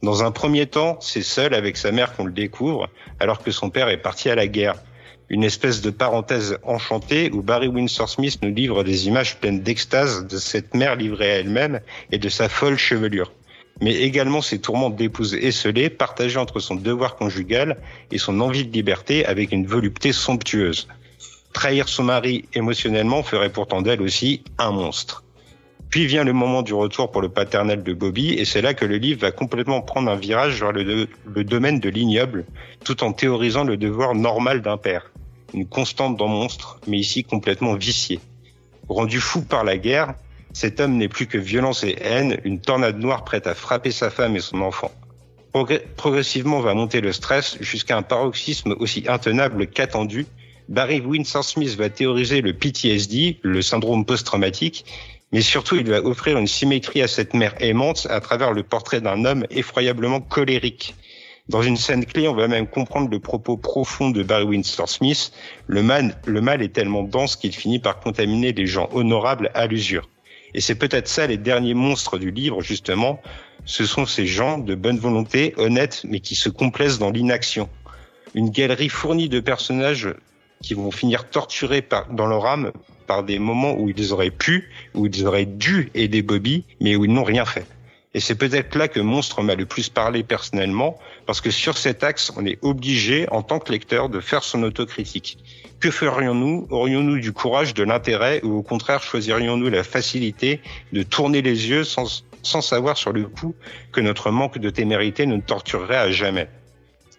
[0.03, 2.89] Dans un premier temps, c'est seul avec sa mère qu'on le découvre,
[3.21, 4.77] alors que son père est parti à la guerre.
[5.29, 10.27] Une espèce de parenthèse enchantée où Barry Windsor Smith nous livre des images pleines d'extase
[10.27, 11.81] de cette mère livrée à elle-même
[12.11, 13.31] et de sa folle chevelure
[13.83, 17.79] mais également ses tourments d'épouse esselée partagés entre son devoir conjugal
[18.13, 20.87] et son envie de liberté avec une volupté somptueuse.
[21.53, 25.25] Trahir son mari émotionnellement ferait pourtant d'elle aussi un monstre.
[25.91, 28.85] Puis vient le moment du retour pour le paternel de Bobby, et c'est là que
[28.85, 32.47] le livre va complètement prendre un virage vers le, le domaine de l'ignoble,
[32.85, 35.11] tout en théorisant le devoir normal d'un père.
[35.53, 38.21] Une constante dans Monstre, mais ici complètement vicié.
[38.89, 40.15] Rendu fou par la guerre,
[40.53, 44.11] cet homme n'est plus que violence et haine, une tornade noire prête à frapper sa
[44.11, 44.91] femme et son enfant.
[45.53, 50.27] Progr- progressivement va monter le stress jusqu'à un paroxysme aussi intenable qu'attendu.
[50.69, 54.85] Barry Windsor Smith va théoriser le PTSD, le syndrome post-traumatique,
[55.33, 59.01] mais surtout il va offrir une symétrie à cette mère aimante à travers le portrait
[59.01, 60.95] d'un homme effroyablement colérique.
[61.49, 65.33] Dans une scène clé, on va même comprendre le propos profond de Barry Windsor Smith.
[65.67, 65.83] Le
[66.27, 70.09] le mal est tellement dense qu'il finit par contaminer les gens honorables à l'usure.
[70.55, 73.21] Et c'est peut-être ça les derniers monstres du livre, justement.
[73.65, 77.69] Ce sont ces gens de bonne volonté, honnêtes, mais qui se complaisent dans l'inaction.
[78.35, 80.15] Une galerie fournie de personnages
[80.63, 82.73] qui vont finir torturés par, dans leur âme
[83.07, 87.05] par des moments où ils auraient pu, où ils auraient dû aider Bobby, mais où
[87.05, 87.67] ils n'ont rien fait.
[88.15, 92.05] Et c'est peut-être là que Monstre m'a le plus parlé personnellement, parce que sur cet
[92.05, 95.39] axe, on est obligé, en tant que lecteur, de faire son autocritique.
[95.83, 96.69] Que ferions-nous?
[96.71, 100.61] Aurions-nous du courage, de l'intérêt, ou au contraire choisirions-nous la facilité
[100.93, 103.57] de tourner les yeux sans, savoir sur le coup
[103.91, 106.47] que notre manque de témérité nous torturerait à jamais?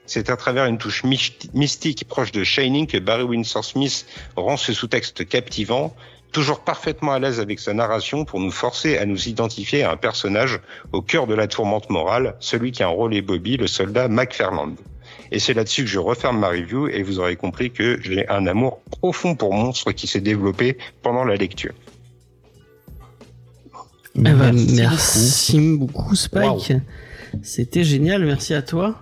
[0.06, 4.06] C'est à travers une touche mystique proche de Shining que Barry Windsor Smith
[4.38, 5.94] rend ce sous-texte captivant,
[6.32, 9.98] toujours parfaitement à l'aise avec sa narration pour nous forcer à nous identifier à un
[9.98, 10.62] personnage
[10.94, 14.78] au cœur de la tourmente morale, celui qui a enrôlé Bobby, le soldat McFarland.
[15.32, 18.46] Et c'est là-dessus que je referme ma review et vous aurez compris que j'ai un
[18.48, 21.74] amour profond pour monstres qui s'est développé pendant la lecture.
[24.16, 26.16] Eh ben, Merci merci, beaucoup.
[26.16, 26.74] Spike.
[27.42, 29.00] C'était génial, merci à toi.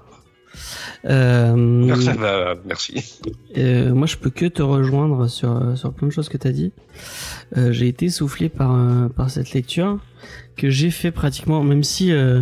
[1.06, 3.19] Euh, Ça va, merci.
[3.57, 6.52] euh, moi, je peux que te rejoindre sur, sur plein de choses que tu as
[6.52, 6.72] dit.
[7.57, 9.99] Euh, j'ai été soufflé par, euh, par cette lecture
[10.56, 12.41] que j'ai fait pratiquement, même si euh,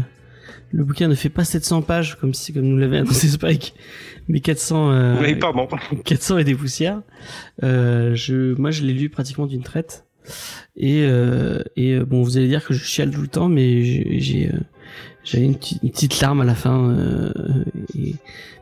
[0.71, 3.73] le bouquin ne fait pas 700 pages comme si comme nous l'avait annoncé Spike,
[4.27, 4.91] mais 400.
[4.91, 5.15] Euh,
[5.67, 6.01] pardon.
[6.03, 7.01] 400 et des poussières.
[7.63, 10.05] Euh, je, moi, je l'ai lu pratiquement d'une traite.
[10.77, 13.83] Et, euh, et euh, bon, vous allez dire que je chiale tout le temps, mais
[13.83, 14.59] j'ai, j'ai, euh,
[15.23, 17.31] j'avais une, petite- une petite larme à la fin, euh,
[17.97, 18.15] et-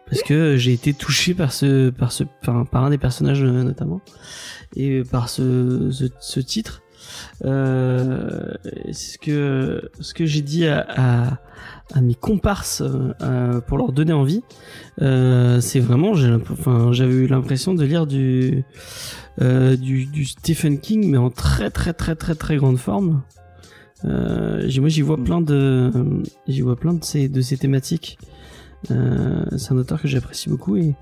[0.09, 3.99] parce que j'ai été touché par ce, par ce, par, par un des personnages notamment,
[4.77, 6.81] et par ce, ce, ce titre.
[7.45, 8.53] Euh,
[8.91, 11.37] ce que, ce que j'ai dit à, à,
[11.93, 12.81] à mes comparses
[13.21, 14.43] euh, pour leur donner envie,
[15.01, 16.11] euh, c'est vraiment,
[16.51, 18.63] enfin, j'avais eu l'impression de lire du,
[19.41, 23.21] euh, du, du Stephen King, mais en très très très très très grande forme.
[24.05, 25.91] Euh, moi, j'y vois plein de,
[26.47, 28.19] j'y vois plein de ces de ces thématiques.
[28.91, 30.93] Euh, c'est un auteur que j'apprécie beaucoup et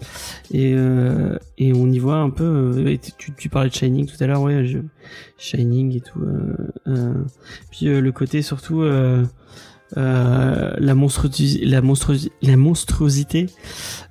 [0.51, 2.43] et euh, et on y voit un peu.
[2.43, 4.79] euh, et tu, tu parlais de Shining tout à l'heure, ouais, je,
[5.37, 6.21] Shining et tout.
[6.87, 7.13] Euh,
[7.71, 8.83] puis le côté surtout.
[9.95, 11.81] La monstruosité, la
[12.41, 13.45] la monstruosité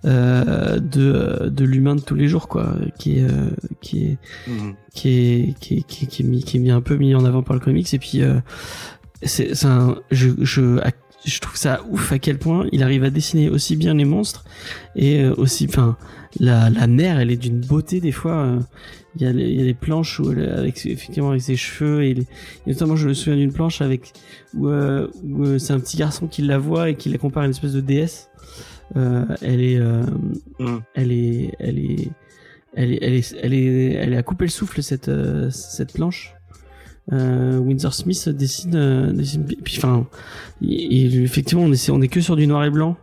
[0.05, 3.51] de de l'humain de tous les jours quoi, qui est euh,
[3.81, 4.74] qui est Mhm.
[4.95, 7.15] qui est qui est, qui est, qui est mis qui est mis un peu mis
[7.15, 8.20] en avant par le comics et puis
[9.23, 10.78] c'est un je je
[11.24, 14.44] je trouve ça ouf à quel point il arrive à dessiner aussi bien les monstres
[14.96, 15.96] et euh, aussi enfin
[16.40, 18.60] la la mère elle est d'une beauté des fois euh,
[19.16, 21.56] il y a les, il y a les planches où elle, avec effectivement avec ses
[21.56, 22.26] cheveux et, les, et
[22.72, 24.12] notamment je me souviens d'une planche avec
[24.55, 27.46] où, euh, où c'est un petit garçon qui la voit et qui la compare à
[27.46, 28.28] une espèce de déesse.
[28.96, 30.02] Euh, elle est euh,
[30.59, 30.78] Mm.
[30.94, 32.10] elle est elle est
[32.76, 35.10] elle est elle est elle est elle est à couper le souffle cette
[35.51, 36.34] cette planche
[37.12, 40.06] euh, Windsor Smith dessine, euh, dessine puis enfin
[40.62, 42.97] effectivement on est on est que sur du noir et blanc.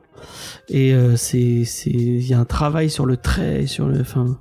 [0.70, 4.40] Et euh, c'est c'est il y a un travail sur le trait sur le enfin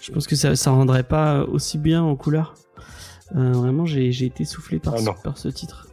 [0.00, 2.54] je pense que ça ça rendrait pas aussi bien en couleur.
[3.36, 5.88] Euh, vraiment j'ai j'ai été soufflé par Ah ce, par ce titre.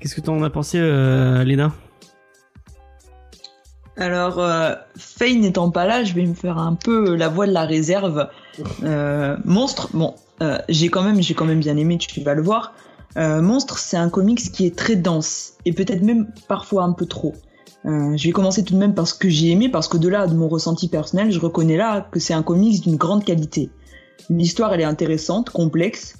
[0.00, 1.72] Qu'est-ce que t'en as pensé euh, Léna?
[3.96, 7.52] Alors, euh, Faye n'étant pas là, je vais me faire un peu la voix de
[7.52, 8.30] la réserve.
[8.82, 11.98] Euh, Monstre, bon, euh, j'ai quand même, j'ai quand même bien aimé.
[11.98, 12.74] Tu vas le voir.
[13.16, 17.06] Euh, Monstre, c'est un comics qui est très dense et peut-être même parfois un peu
[17.06, 17.34] trop.
[17.84, 20.26] Je vais commencer tout de même par ce que j'ai aimé, parce que de là,
[20.26, 23.70] de mon ressenti personnel, je reconnais là que c'est un comics d'une grande qualité.
[24.28, 26.18] L'histoire, elle est intéressante, complexe.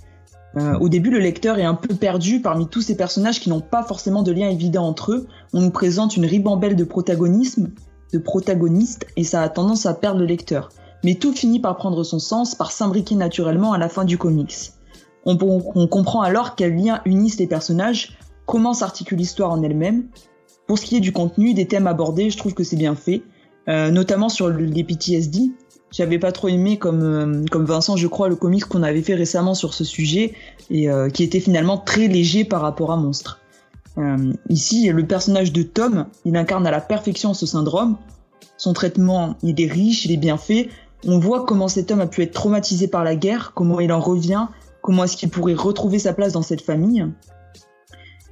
[0.81, 3.83] Au début, le lecteur est un peu perdu parmi tous ces personnages qui n'ont pas
[3.83, 5.27] forcément de lien évident entre eux.
[5.53, 7.61] On nous présente une ribambelle de protagonistes,
[9.17, 10.71] et ça a tendance à perdre le lecteur.
[11.05, 14.73] Mais tout finit par prendre son sens, par s'imbriquer naturellement à la fin du comics.
[15.27, 15.37] On,
[15.87, 18.17] comprend alors quels liens unissent les personnages,
[18.47, 20.05] comment s'articule l'histoire en elle-même.
[20.67, 23.23] Pour ce qui est du contenu, des thèmes abordés, je trouve que c'est bien fait,
[23.69, 25.51] euh, notamment sur le- les PTSD.
[25.91, 29.17] j'avais pas trop aimé comme euh, comme Vincent, je crois, le comics qu'on avait fait
[29.17, 30.35] récemment sur ce sujet
[30.71, 33.41] et euh, qui était finalement très léger par rapport à Monstre.
[34.49, 37.99] Ici, le personnage de Tom, il incarne à la perfection ce syndrome.
[38.57, 40.71] Son traitement, il est riche, il est bien fait.
[41.07, 44.01] On voit comment cet homme a pu être traumatisé par la guerre, comment il en
[44.01, 44.47] revient,
[44.83, 47.07] comment est-ce qu'il pourrait retrouver sa place dans cette famille.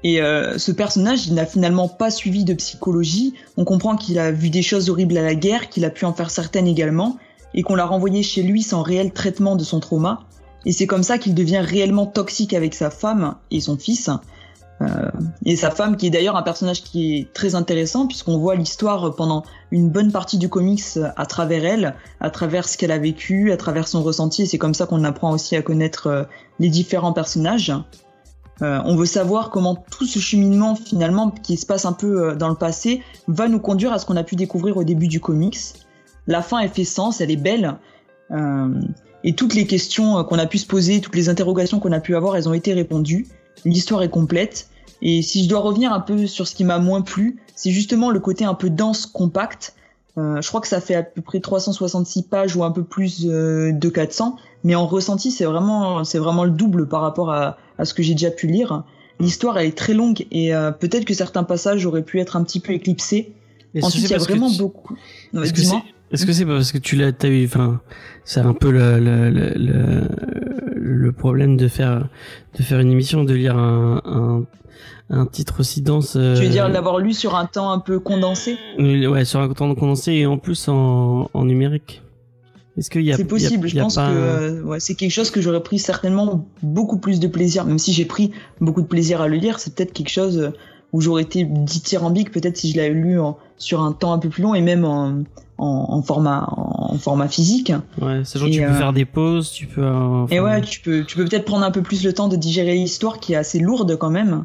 [0.04, 3.34] Et euh, ce personnage, il n'a finalement pas suivi de psychologie.
[3.56, 6.12] On comprend qu'il a vu des choses horribles à la guerre, qu'il a pu en
[6.12, 7.18] faire certaines également,
[7.54, 10.20] et qu'on l'a renvoyé chez lui sans réel traitement de son trauma.
[10.64, 14.10] Et c'est comme ça qu'il devient réellement toxique avec sa femme et son fils.
[14.80, 15.10] Euh,
[15.44, 19.14] et sa femme, qui est d'ailleurs un personnage qui est très intéressant, puisqu'on voit l'histoire
[19.16, 23.50] pendant une bonne partie du comics à travers elle, à travers ce qu'elle a vécu,
[23.52, 26.24] à travers son ressenti, et c'est comme ça qu'on apprend aussi à connaître euh,
[26.60, 27.72] les différents personnages.
[28.62, 32.48] Euh, on veut savoir comment tout ce cheminement finalement qui se passe un peu dans
[32.48, 35.58] le passé va nous conduire à ce qu'on a pu découvrir au début du comics.
[36.26, 37.76] La fin elle fait sens, elle est belle.
[39.22, 42.16] Et toutes les questions qu'on a pu se poser, toutes les interrogations qu'on a pu
[42.16, 43.28] avoir, elles ont été répondues.
[43.64, 44.68] L'histoire est complète.
[45.02, 48.10] Et si je dois revenir un peu sur ce qui m'a moins plu, c'est justement
[48.10, 49.74] le côté un peu dense, compact.
[50.16, 53.26] Euh, je crois que ça fait à peu près 366 pages ou un peu plus
[53.26, 57.56] euh, de 400, mais en ressenti, c'est vraiment, c'est vraiment le double par rapport à,
[57.78, 58.82] à ce que j'ai déjà pu lire.
[59.20, 62.42] L'histoire, elle est très longue et euh, peut-être que certains passages auraient pu être un
[62.42, 63.32] petit peu éclipsés.
[63.82, 64.96] Ensuite, il y a vraiment tu- beaucoup.
[65.44, 65.60] Est-ce que
[66.12, 67.80] est-ce que c'est parce que tu l'as t'as eu enfin
[68.24, 70.00] c'est un peu le le, le le
[70.74, 72.08] le problème de faire
[72.58, 74.44] de faire une émission de lire un un,
[75.10, 77.98] un titre aussi dense euh, Tu veux dire l'avoir lu sur un temps un peu
[78.00, 78.56] condensé?
[78.78, 82.02] Ouais sur un temps condensé et en plus en en numérique
[82.76, 83.66] est-ce qu'il y a C'est possible.
[83.66, 86.46] y a- je pense pas que euh, ouais, c'est quelque chose que j'aurais pris certainement
[86.62, 88.30] beaucoup plus de plaisir, même si j'ai pris
[88.60, 89.58] beaucoup de plaisir à le lire.
[89.58, 90.52] C'est peut-être quelque chose
[90.92, 94.28] où j'aurais été dithyrambique, peut-être si je l'avais lu en- sur un temps un peu
[94.28, 95.24] plus long et même en,
[95.58, 97.72] en, en format en, format physique.
[98.00, 100.80] ouais sachant que tu peux euh, faire des pauses tu peux euh, Et ouais, tu
[100.80, 103.36] peux, tu peux peut-être prendre un peu plus le temps de digérer l'histoire qui est
[103.36, 104.44] assez lourde quand même.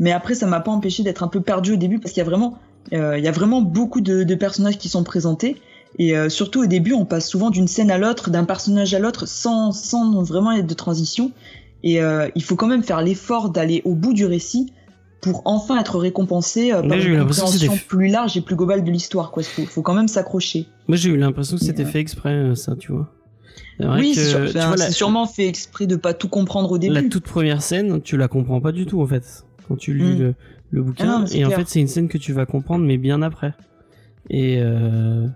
[0.00, 2.26] Mais après, ça m'a pas empêché d'être un peu perdu au début parce qu'il y
[2.26, 2.58] a vraiment,
[2.92, 5.60] euh, il y a vraiment beaucoup de, de personnages qui sont présentés.
[5.98, 9.26] Et surtout au début, on passe souvent d'une scène à l'autre, d'un personnage à l'autre,
[9.26, 11.32] sans, sans vraiment être de transition.
[11.82, 11.98] Et
[12.34, 14.70] il faut quand même faire l'effort d'aller au bout du récit
[15.20, 18.84] pour enfin être récompensé euh, Là, par eu une compréhension plus large et plus globale
[18.84, 19.30] de l'histoire.
[19.30, 20.66] Quoi, faut, faut quand même s'accrocher.
[20.86, 23.08] moi j'ai eu l'impression que c'était euh, fait exprès euh, ça tu vois
[23.80, 26.94] Oui, c'est sûr- la- sûrement fait exprès de pas tout comprendre au début.
[26.94, 30.14] La toute première scène, tu la comprends pas du tout en fait quand tu lis
[30.14, 30.18] Mm.
[30.18, 30.34] le,
[30.70, 31.04] le bouquin.
[31.08, 33.54] Ah non, et en fait, c'est une scène que tu vas comprendre, mais bien après.
[34.30, 35.26] Et euh,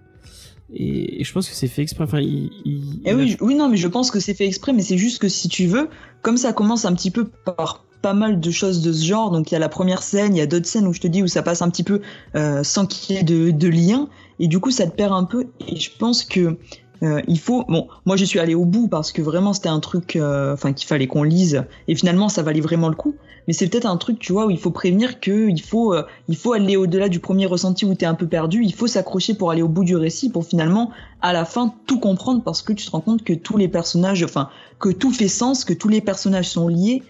[0.74, 2.04] et, et je pense que c'est fait exprès.
[2.04, 4.72] Enfin, il, il- Eh il oui, oui, non, mais je pense que c'est fait exprès,
[4.72, 5.88] mais c'est juste que si tu veux,
[6.22, 9.50] comme ça commence un petit peu par pas mal de choses de ce genre, donc
[9.50, 11.22] il y a la première scène, il y a d'autres scènes où je te dis
[11.22, 12.00] où ça passe un petit peu
[12.34, 14.08] euh, sans qu'il y ait de, de lien,
[14.40, 16.58] et du coup ça te perd un peu, et je pense que
[17.02, 19.80] euh, il faut, bon, moi je suis allé au bout parce que vraiment c'était un
[19.80, 23.14] truc, euh, enfin qu'il fallait qu'on lise, et finalement ça valait vraiment le coup,
[23.46, 25.94] mais c'est peut-être un truc, tu vois, où il faut prévenir que il faut,
[26.28, 29.34] il faut aller au-delà du premier ressenti où t'es un peu perdu, il faut s'accrocher
[29.34, 32.72] pour aller au bout du récit, pour finalement à la fin tout comprendre parce que
[32.72, 34.48] tu te rends compte que tous les personnages, enfin
[34.78, 37.02] que tout fait sens, que tous les personnages sont liés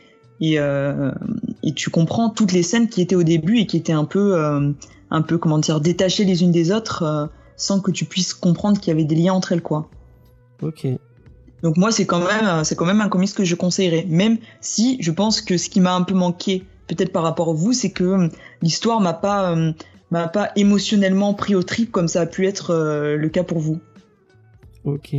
[0.42, 1.12] et, euh,
[1.62, 4.34] et tu comprends toutes les scènes qui étaient au début et qui étaient un peu,
[4.34, 4.72] euh,
[5.10, 8.80] un peu comment dire, détachées les unes des autres euh, sans que tu puisses comprendre
[8.80, 9.88] qu'il y avait des liens entre elles quoi.
[10.60, 10.88] Ok.
[11.62, 14.98] Donc moi c'est quand même, c'est quand même un comics que je conseillerais, même si
[15.00, 17.92] je pense que ce qui m'a un peu manqué peut-être par rapport à vous, c'est
[17.92, 18.28] que
[18.62, 19.54] l'histoire m'a pas,
[20.10, 22.74] m'a pas émotionnellement pris au trip comme ça a pu être
[23.16, 23.78] le cas pour vous.
[24.84, 25.14] Ok.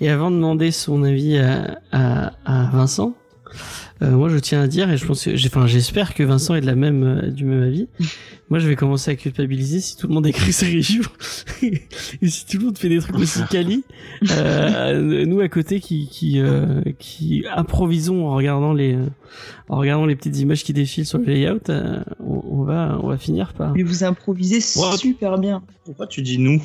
[0.00, 3.14] Et avant de demander son avis à, à, à Vincent,
[4.02, 6.66] euh, moi je tiens à dire, et je pense enfin j'espère que Vincent est de
[6.66, 7.88] la même, euh, du même avis.
[8.50, 11.04] Moi je vais commencer à culpabiliser si tout le monde écrit ses reviews
[11.62, 13.84] et si tout le monde fait des trucs aussi quali.
[14.30, 18.96] Euh, nous à côté qui qui euh, qui improvisons en regardant les
[19.68, 23.08] en regardant les petites images qui défilent sur le layout, euh, on, on va on
[23.08, 24.96] va finir par Mais vous improvisez Ouais.
[24.96, 25.62] super bien.
[25.84, 26.62] Pourquoi tu dis nous?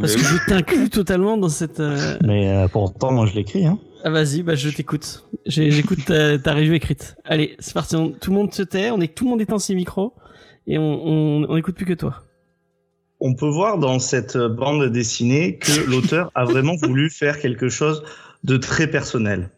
[0.00, 1.80] Parce que je t'inclus totalement dans cette.
[1.80, 3.66] euh, Mais euh, pourtant, moi je l'écris.
[3.66, 3.78] Hein.
[4.02, 5.24] Ah vas-y, bah je t'écoute.
[5.46, 7.16] J'écoute ta, ta review écrite.
[7.24, 7.96] Allez, c'est parti.
[7.96, 10.14] on- tout le monde se tait, on est tout le monde éteint ses micros
[10.66, 12.22] et on, on, écoute plus que toi.
[13.20, 18.02] On peut voir dans cette bande dessinée que l'auteur a vraiment voulu faire quelque chose
[18.44, 19.50] de très personnel.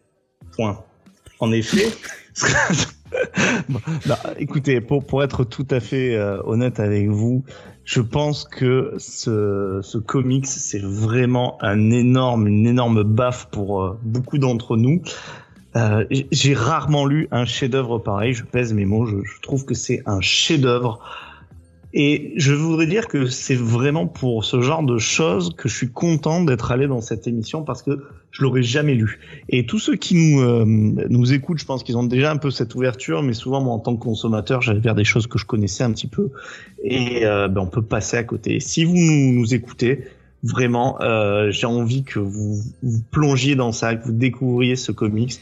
[0.55, 0.83] Point.
[1.39, 1.87] En effet.
[3.69, 7.43] Bon, bah, écoutez, pour, pour être tout à fait euh, honnête avec vous,
[7.85, 13.97] je pense que ce, ce comics, c'est vraiment un énorme, une énorme baffe pour euh,
[14.03, 15.01] beaucoup d'entre nous.
[15.75, 18.33] Euh, J'ai rarement lu un chef-d'œuvre pareil.
[18.33, 19.05] Je pèse mes mots.
[19.05, 20.99] Je, je trouve que c'est un chef-d'œuvre
[21.95, 25.91] Et je voudrais dire que c'est vraiment pour ce genre de choses que je suis
[25.91, 29.19] content d'être allé dans cette émission parce que je l'aurais jamais lu.
[29.47, 32.49] Et tous ceux qui nous euh, nous écoutent, je pense qu'ils ont déjà un peu
[32.49, 35.45] cette ouverture, mais souvent moi en tant que consommateur, j'allais vers des choses que je
[35.45, 36.31] connaissais un petit peu
[36.83, 38.59] et euh, ben, on peut passer à côté.
[38.59, 40.05] Si vous nous, nous écoutez,
[40.41, 45.39] vraiment, euh, j'ai envie que vous, vous plongiez dans ça, que vous découvriez ce comics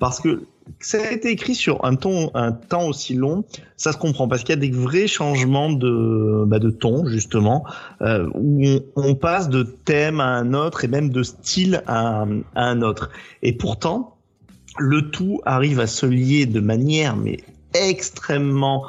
[0.00, 0.42] parce que
[0.80, 3.44] ça a été écrit sur un ton, un temps aussi long,
[3.76, 7.64] ça se comprend parce qu'il y a des vrais changements de, bah, de ton justement,
[8.00, 8.64] euh, où
[8.96, 12.24] on, passe de thème à un autre et même de style à,
[12.54, 13.10] à, un autre.
[13.42, 14.16] Et pourtant,
[14.78, 17.38] le tout arrive à se lier de manière mais
[17.74, 18.84] extrêmement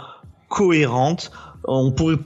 [0.49, 1.31] cohérente
[1.65, 2.17] on pourrait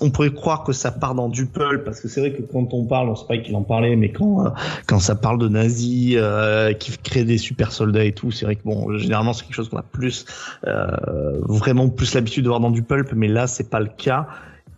[0.00, 2.74] on pourrait croire que ça part dans du pulp parce que c'est vrai que quand
[2.74, 4.50] on parle, on sait pas qu'il en parlait, mais quand euh,
[4.86, 8.56] quand ça parle de nazis euh, qui créent des super soldats et tout, c'est vrai
[8.56, 10.26] que bon, généralement c'est quelque chose qu'on a plus
[10.66, 10.86] euh,
[11.48, 14.28] vraiment plus l'habitude de voir dans du pulp, mais là c'est pas le cas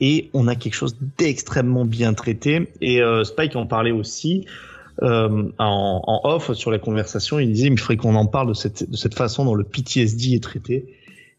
[0.01, 4.47] et on a quelque chose d'extrêmement bien traité et euh, Spike en parlait aussi.
[5.03, 8.55] Euh, en, en, off sur la conversation, il disait il faudrait qu'on en parle de
[8.55, 10.87] cette, de cette façon dont le PTSD est traité.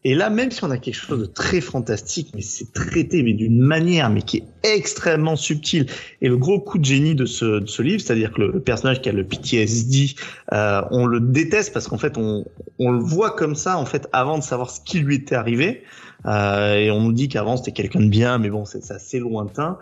[0.08, 3.32] Et là, même si on a quelque chose de très fantastique, mais c'est traité mais
[3.32, 5.86] d'une manière mais qui est extrêmement subtile.
[6.22, 9.02] Et le gros coup de génie de ce, de ce livre, c'est-à-dire que le, personnage
[9.02, 10.14] qui a le PTSD,
[10.52, 12.44] euh, on le déteste parce qu'en fait on,
[12.78, 15.82] on le voit comme ça en fait avant de savoir ce qui lui était arrivé.
[16.24, 19.76] Euh, et on nous dit qu'avant c'était quelqu'un de bien, mais bon c'est assez lointain.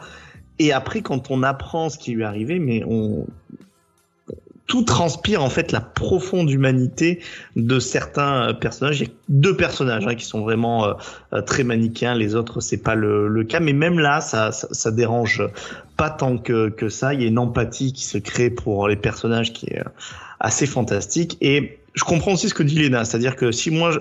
[0.58, 3.26] Et après, quand on apprend ce qui lui est arrivé, mais on,
[4.66, 7.20] tout transpire en fait la profonde humanité
[7.56, 9.00] de certains personnages.
[9.00, 10.96] Il y a deux personnages hein, qui sont vraiment
[11.32, 14.68] euh, très manichéens, les autres c'est pas le, le, cas, mais même là ça, ça,
[14.70, 15.42] ça, dérange
[15.96, 17.12] pas tant que, que ça.
[17.14, 19.82] Il y a une empathie qui se crée pour les personnages qui est
[20.40, 23.92] assez fantastique et je comprends aussi ce que dit Léna, c'est-à-dire que si moi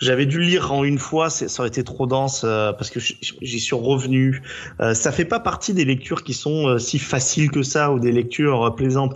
[0.00, 3.60] j'avais dû lire en une fois, ça aurait été trop dense euh, parce que j'y
[3.60, 4.42] suis revenu.
[4.80, 8.00] Euh, ça fait pas partie des lectures qui sont euh, si faciles que ça ou
[8.00, 9.14] des lectures plaisantes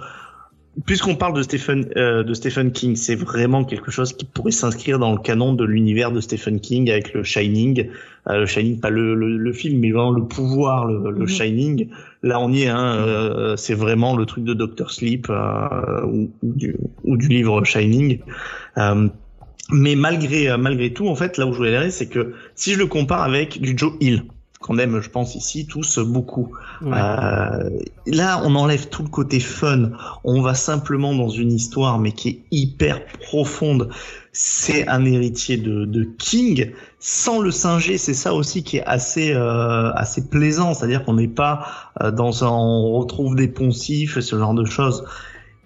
[0.86, 4.98] puisqu'on parle de Stephen euh, de Stephen King, c'est vraiment quelque chose qui pourrait s'inscrire
[4.98, 7.88] dans le canon de l'univers de Stephen King avec le Shining,
[8.28, 11.28] euh, le Shining pas le, le, le, film, mais vraiment le pouvoir, le, le -hmm.
[11.28, 11.88] Shining.
[12.22, 12.68] Là, on y est.
[12.68, 17.28] Hein, euh, c'est vraiment le truc de Doctor Sleep euh, ou, ou, du, ou du
[17.28, 18.18] livre Shining.
[18.78, 19.08] Euh,
[19.70, 22.78] mais malgré malgré tout, en fait, là où je voulais aller, c'est que si je
[22.78, 24.24] le compare avec du Joe Hill,
[24.64, 26.52] qu'on aime, je pense, ici tous beaucoup.
[26.80, 26.96] Ouais.
[26.96, 27.68] Euh,
[28.06, 29.90] là, on enlève tout le côté fun.
[30.24, 33.90] On va simplement dans une histoire, mais qui est hyper profonde.
[34.32, 37.98] C'est un héritier de, de, King, sans le singer.
[37.98, 41.66] C'est ça aussi qui est assez euh, assez plaisant, c'est-à-dire qu'on n'est pas
[42.00, 45.04] euh, dans un, on retrouve des poncifs, ce genre de choses.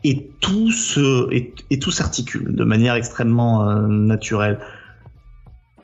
[0.02, 4.58] Et tout se et, et tout s'articule de manière extrêmement euh, naturelle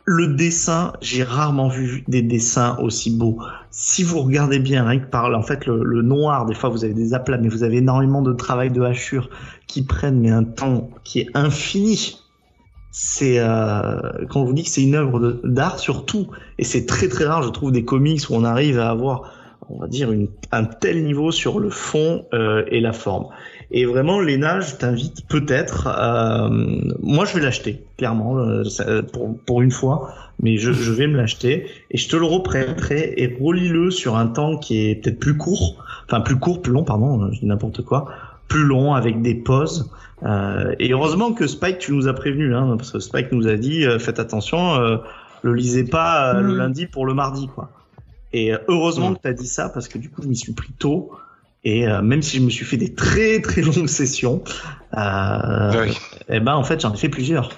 [0.04, 3.38] le dessin, j'ai rarement vu des dessins aussi beaux.
[3.70, 6.84] Si vous regardez bien, rien que par en fait le, le, noir, des fois vous
[6.84, 9.30] avez des aplats, mais vous avez énormément de travail de hachure
[9.66, 12.18] qui prennent mais un temps qui est infini.
[12.90, 13.96] C'est euh,
[14.28, 16.28] quand on vous dit que c'est une œuvre d'art surtout,
[16.58, 19.32] et c'est très très rare, je trouve, des comics où on arrive à avoir,
[19.68, 23.28] on va dire, une, un tel niveau sur le fond euh, et la forme.
[23.70, 25.88] Et vraiment, Léna, je t'invite peut-être.
[25.88, 26.48] Euh,
[27.02, 30.14] moi, je vais l'acheter, clairement, euh, pour, pour une fois.
[30.42, 34.26] Mais je, je vais me l'acheter et je te le reprêterai et relis-le sur un
[34.26, 37.82] temps qui est peut-être plus court, enfin plus court, plus long, pardon, je dis n'importe
[37.82, 38.08] quoi,
[38.48, 39.90] plus long avec des pauses.
[40.24, 43.56] Euh, et heureusement que Spike, tu nous as prévenu, hein, parce que Spike nous a
[43.56, 44.96] dit, euh, faites attention, euh,
[45.42, 46.40] le lisez pas mmh.
[46.40, 47.70] le lundi pour le mardi, quoi.
[48.32, 49.16] Et heureusement mmh.
[49.16, 51.12] que tu as dit ça parce que du coup, je m'y suis pris tôt.
[51.64, 54.42] Et euh, même si je me suis fait des très très longues sessions,
[54.96, 55.96] euh, oui.
[56.28, 57.50] et ben en fait j'en ai fait plusieurs.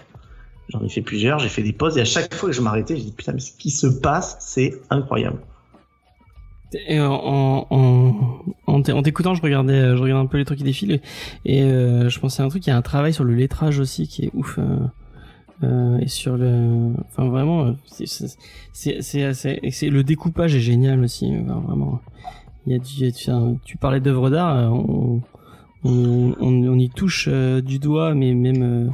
[0.68, 2.96] J'en ai fait plusieurs, j'ai fait des pauses et à chaque fois que je m'arrêtais,
[2.96, 5.38] je dis putain mais ce qui se passe, c'est incroyable.
[6.88, 11.00] Et en, en, en, t'écoutant, je regardais, je regardais un peu les trucs qui défilent
[11.44, 13.78] et euh, je pensais à un truc, il y a un travail sur le lettrage
[13.78, 14.58] aussi qui est ouf.
[15.62, 18.06] Euh, et sur le, enfin vraiment, c'est
[18.72, 22.00] c'est le découpage est génial aussi, vraiment
[22.66, 23.30] il y a, du, tu,
[23.64, 25.22] tu parlais d'œuvres d'art, on,
[25.84, 28.62] on, on, on, y touche euh, du doigt, mais même.
[28.62, 28.90] Euh,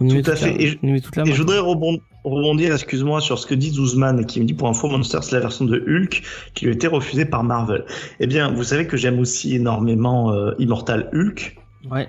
[0.00, 0.52] on y Tout à fait.
[0.52, 4.40] La, et, je, et je voudrais rebondir, rebondir, excuse-moi, sur ce que dit Zuzman, qui
[4.40, 6.22] me dit pour info, Monster, c'est la version de Hulk
[6.54, 7.84] qui lui a été refusée par Marvel.
[8.20, 11.56] Eh bien, vous savez que j'aime aussi énormément euh, Immortal Hulk.
[11.90, 12.08] Ouais.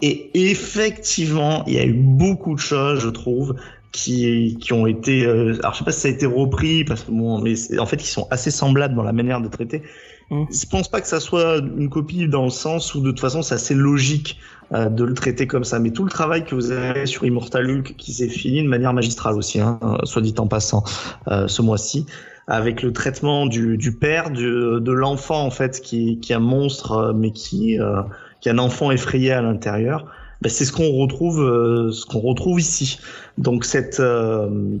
[0.00, 3.56] Et effectivement, il y a eu beaucoup de choses, je trouve,
[3.90, 5.26] qui, qui ont été.
[5.26, 7.86] Euh, alors, je sais pas si ça a été repris, parce que bon, mais en
[7.86, 9.82] fait, ils sont assez semblables dans la manière de traiter.
[10.30, 10.44] Mmh.
[10.50, 13.40] Je pense pas que ça soit une copie dans le sens où de toute façon
[13.42, 14.38] c'est assez logique
[14.74, 15.78] euh, de le traiter comme ça.
[15.78, 18.92] Mais tout le travail que vous avez sur Immortal Hulk qui s'est fini de manière
[18.92, 20.84] magistrale aussi, hein, soit dit en passant,
[21.28, 22.04] euh, ce mois-ci.
[22.48, 26.40] avec le traitement du, du père, du, de l'enfant en fait qui, qui est un
[26.40, 28.02] monstre euh, mais qui, euh,
[28.40, 30.06] qui a un enfant effrayé à l'intérieur.
[30.40, 32.98] Ben, c'est ce qu'on retrouve, euh, ce qu'on retrouve ici.
[33.36, 34.78] Donc cette euh,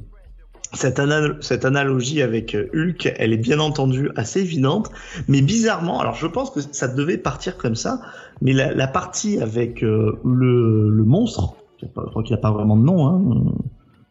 [0.74, 4.90] cette, anal cette analogie avec euh, Hulk, elle est bien entendu assez évidente,
[5.28, 8.00] mais bizarrement, alors je pense que ça devait partir comme ça,
[8.42, 12.50] mais la, la partie avec euh, le, le monstre, je crois qu'il n'y a pas
[12.52, 13.52] vraiment de nom, hein,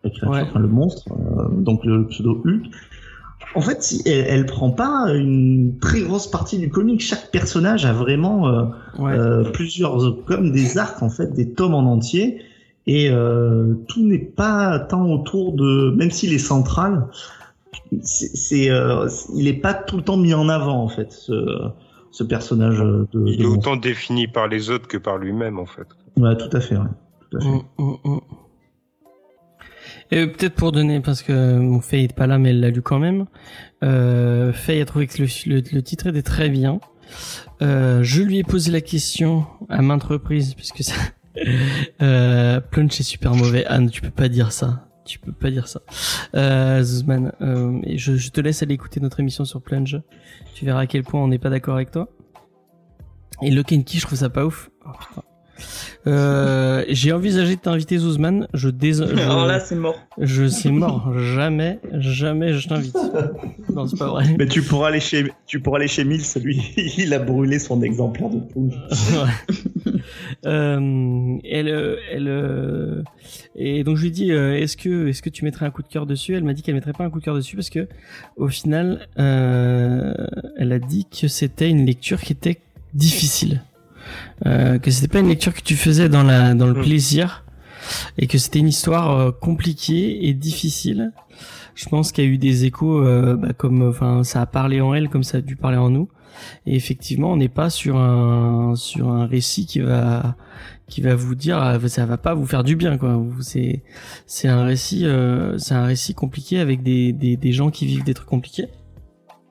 [0.04, 0.42] la créature, Ouais.
[0.42, 2.64] enfin, le monstre, euh, donc le pseudo Hulk,
[3.56, 7.00] en fait, si- elle, elle prend pas une très grosse partie du comic.
[7.02, 8.64] Chaque personnage a vraiment euh,
[9.00, 9.52] Ouais.
[9.54, 12.40] plusieurs, comme des arcs en fait, des tomes en entier,
[12.88, 17.07] et euh, tout n'est pas tant autour de, même s'il est central,
[18.01, 21.69] c'est, euh, il est pas tout le temps mis en avant en fait, ce,
[22.11, 23.27] ce personnage de.
[23.27, 25.88] Il est autant défini par les autres que par lui-même, en fait.
[26.18, 26.76] Ouais, tout à fait.
[26.77, 26.88] Ouais.
[27.30, 27.47] Tout à fait.
[27.49, 28.19] Mm, mm, mm.
[30.11, 32.81] Et peut-être pour donner, parce que mon Faye est pas là, mais elle l'a lu
[32.81, 33.26] quand même.
[33.84, 36.80] Euh, Faye a trouvé que le, le, le titre était très bien.
[37.61, 40.93] Euh, je lui ai posé la question à maintes reprises, puisque ça...
[42.01, 43.65] euh, Plunge est super mauvais.
[43.65, 44.88] Anne, tu peux pas dire ça.
[45.05, 45.81] Tu peux pas dire ça.
[46.35, 50.01] Euh, Zuzman, euh, je, te laisse aller écouter notre émission sur Plunge.
[50.53, 52.09] Tu verras à quel point on n'est pas d'accord avec toi.
[53.41, 54.69] Et Key, je trouve ça pas ouf.
[54.85, 55.23] Oh, putain.
[56.06, 58.48] Euh, j'ai envisagé de t'inviter Zuzman.
[58.54, 59.22] Je désolé.
[59.22, 59.96] Alors là, c'est mort.
[60.18, 61.12] Je c'est mort.
[61.20, 62.98] Jamais, jamais je t'invite.
[63.74, 64.26] Non, c'est pas vrai.
[64.38, 66.62] Mais tu pourras aller chez, tu pourras aller chez Mills, lui,
[66.98, 68.40] il a brûlé son exemplaire de.
[68.58, 69.94] Ouais.
[70.46, 71.68] Euh, elle,
[72.12, 73.04] elle, euh,
[73.56, 75.82] et donc je lui ai dit, euh, est-ce que, est-ce que tu mettrais un coup
[75.82, 76.36] de cœur dessus?
[76.36, 77.88] Elle m'a dit qu'elle mettrait pas un coup de cœur dessus parce que,
[78.36, 80.14] au final, euh,
[80.58, 82.60] elle a dit que c'était une lecture qui était
[82.94, 83.64] difficile,
[84.46, 86.84] euh, que c'était pas une lecture que tu faisais dans la, dans le Mm.
[86.84, 87.46] plaisir,
[88.18, 91.12] et que c'était une histoire euh, compliquée et difficile.
[91.76, 94.82] Je pense qu'il y a eu des échos, euh, bah, comme, enfin, ça a parlé
[94.82, 96.10] en elle comme ça a dû parler en nous.
[96.66, 100.36] Et effectivement, on n'est pas sur un sur un récit qui va
[100.88, 103.20] qui va vous dire ah, ça va pas vous faire du bien quoi.
[103.42, 103.84] C'est
[104.28, 108.04] c'est un récit euh, c'est un récit compliqué avec des, des des gens qui vivent
[108.04, 108.68] des trucs compliqués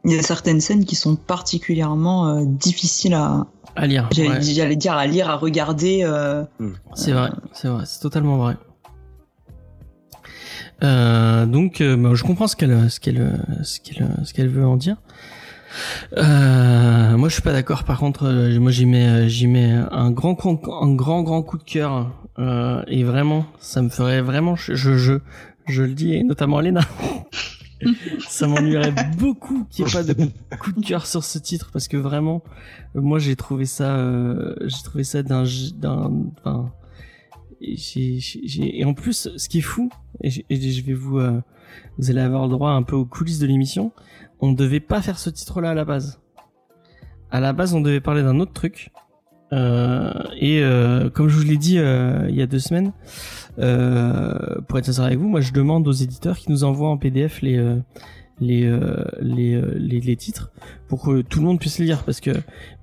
[0.05, 3.47] Il y a certaines scènes qui sont particulièrement euh, difficiles à,
[3.77, 4.09] à lire.
[4.12, 6.01] j'allais Ouais, dire, à lire, à regarder.
[6.05, 6.44] euh,
[6.94, 8.57] c'est vrai, c'est vrai, c'est totalement vrai.
[10.85, 14.66] Euh, donc, euh, bah, je comprends ce qu'elle ce qu'elle ce qu'elle ce qu'elle veut
[14.66, 14.97] en dire.
[16.16, 17.85] Euh, moi, je suis pas d'accord.
[17.85, 21.62] Par contre, euh, moi, j'y mets, j'y mets un grand, un grand, grand coup de
[21.65, 22.11] cœur.
[22.39, 25.15] Euh, et vraiment, ça me ferait vraiment, je, je, je,
[25.66, 26.81] je le dis, et notamment à Léna.
[28.28, 30.15] ça m'ennuierait beaucoup qu'il n'y ait pas de
[30.59, 32.43] coup de cœur sur ce titre parce que vraiment,
[32.94, 35.44] moi, j'ai trouvé ça, euh, j'ai trouvé ça d'un,
[35.77, 36.73] d'un, enfin,
[37.61, 39.90] et en plus, ce qui est fou,
[40.23, 41.40] et, et je vais vous, euh,
[41.98, 43.93] vous allez avoir le droit un peu aux coulisses de l'émission.
[44.40, 46.20] On devait pas faire ce titre-là à la base.
[47.31, 48.90] À la base, on devait parler d'un autre truc.
[49.52, 52.93] Euh, et euh, comme je vous l'ai dit euh, il y a deux semaines,
[53.56, 57.40] pour être sincère avec vous, moi je demande aux éditeurs qui nous envoient en PDF
[57.43, 57.56] les
[58.39, 60.51] les, euh, les, euh, les les titres
[60.89, 62.32] pour que tout le monde puisse les lire parce que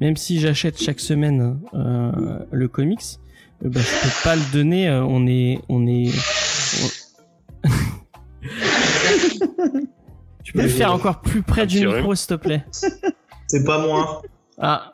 [0.02, 2.12] même si j'achète chaque semaine euh,
[2.52, 3.20] le comics,
[3.64, 4.90] bah, je peux pas le donner.
[4.90, 6.10] on est on est
[6.84, 7.68] on-
[10.44, 12.66] tu peux le faire encore plus près du micro s'il te plaît.
[13.48, 14.22] C'est pas moi.
[14.58, 14.94] Ah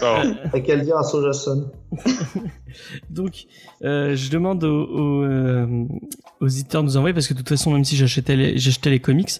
[0.00, 1.70] T'as qu'à le dire à Sojason.
[3.10, 3.44] Donc,
[3.84, 5.84] euh, je demande aux, aux, euh,
[6.40, 8.90] aux éditeurs de nous envoyer parce que de toute façon, même si j'achetais les, j'achetais
[8.90, 9.30] les comics,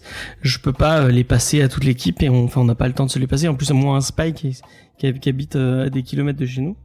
[0.42, 2.88] je peux pas euh, les passer à toute l'équipe et on, enfin, on n'a pas
[2.88, 3.48] le temps de se les passer.
[3.48, 4.56] En plus, à moins un spy qui,
[4.98, 6.76] qui, qui habite euh, à des kilomètres de chez nous.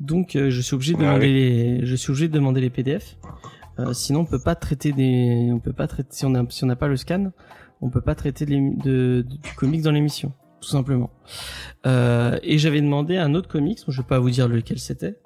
[0.00, 1.32] Donc, euh, je suis obligé de Ouais, demander oui.
[1.80, 3.16] les, je suis obligé de demander les PDF.
[3.78, 6.64] Euh, sinon, on peut pas traiter des, on peut pas traiter si on a, si
[6.64, 7.30] on n'a pas le scan,
[7.80, 10.32] on peut pas traiter de, l'ém- de- du comics dans l'émission,
[10.64, 11.10] tout simplement.
[11.86, 15.16] Euh, et j'avais demandé un autre comics, je vais pas vous dire lequel c'était.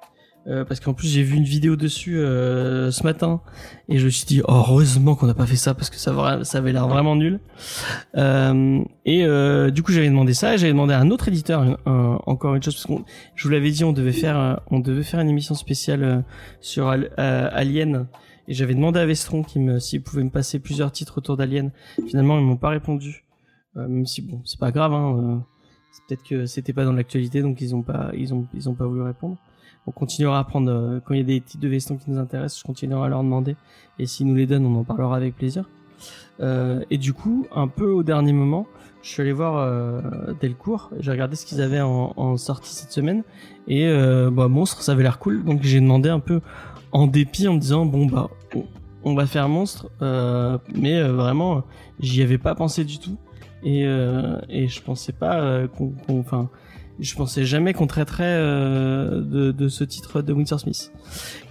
[0.47, 3.41] Euh, parce qu'en plus j'ai vu une vidéo dessus euh, ce matin
[3.89, 6.39] et je me suis dit oh, heureusement qu'on n'a pas fait ça parce que ça,
[6.43, 7.41] ça avait l'air vraiment nul
[8.15, 11.77] euh, et euh, du coup j'avais demandé ça et j'avais demandé à un autre éditeur
[11.85, 13.03] encore une chose parce que
[13.35, 16.19] je vous l'avais dit on devait faire on devait faire une émission spéciale euh,
[16.61, 18.07] sur Al- Alien
[18.47, 19.43] et j'avais demandé à Vestron
[19.79, 21.71] s'il pouvait me passer plusieurs titres autour d'Alien
[22.07, 23.25] finalement ils m'ont pas répondu
[23.75, 25.37] même si bon c'est pas grave hein, euh,
[26.07, 28.85] peut-être que c'était pas dans l'actualité donc ils ont pas ils ont ils ont pas
[28.85, 29.37] voulu répondre.
[29.87, 32.19] On continuera à prendre euh, quand il y a des titres de Veston qui nous
[32.19, 33.55] intéressent je continuerai à leur demander.
[33.97, 35.69] Et s'ils nous les donnent on en parlera avec plaisir.
[36.39, 38.67] Euh, et du coup un peu au dernier moment
[39.01, 40.01] je suis allé voir euh,
[40.41, 40.91] Delcourt.
[40.99, 43.23] J'ai regardé ce qu'ils avaient en, en sortie cette semaine.
[43.67, 45.43] Et euh, bah monstre ça avait l'air cool.
[45.43, 46.41] Donc j'ai demandé un peu
[46.91, 48.65] en dépit en me disant bon bah on,
[49.03, 51.63] on va faire monstre, euh, mais euh, vraiment,
[51.99, 53.17] j'y avais pas pensé du tout.
[53.63, 56.49] Et, euh, et je pensais pas euh, qu'on, enfin,
[56.99, 60.91] je pensais jamais qu'on traiterait euh, de, de ce titre de Winter Smith.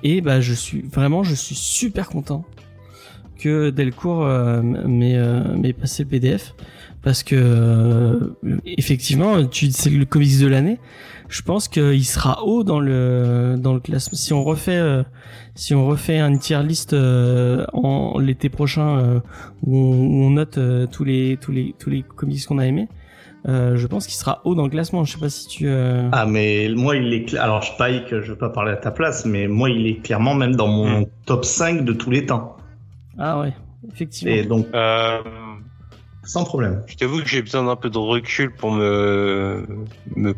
[0.02, 2.44] Et bah, je suis vraiment, je suis super content
[3.38, 4.26] que Delcourt
[4.64, 6.54] m'ait passé le PDF
[7.02, 8.34] parce que euh,
[8.64, 10.78] effectivement, tu c'est le comics de l'année.
[11.28, 14.16] Je pense qu'il sera haut dans le dans le classement.
[14.16, 15.02] Si on refait euh,
[15.54, 19.20] si on refait un tier list euh, en l'été prochain euh,
[19.62, 22.64] où, on, où on note euh, tous les tous les tous les comics qu'on a
[22.66, 22.88] aimés,
[23.46, 25.04] euh, je pense qu'il sera haut dans le classement.
[25.04, 25.64] Je sais pas si tu.
[25.68, 27.34] euh, Ah, mais moi, il est.
[27.36, 30.56] Alors, Spike, je veux pas parler à ta place, mais moi, il est clairement même
[30.56, 32.56] dans mon top 5 de tous les temps.
[33.18, 33.52] Ah ouais,
[33.92, 34.34] effectivement.
[34.34, 35.18] Et donc, Euh,
[36.28, 36.82] sans problème.
[36.86, 39.66] je t'avoue que j'ai besoin d'un peu de recul pour me,
[40.14, 40.34] me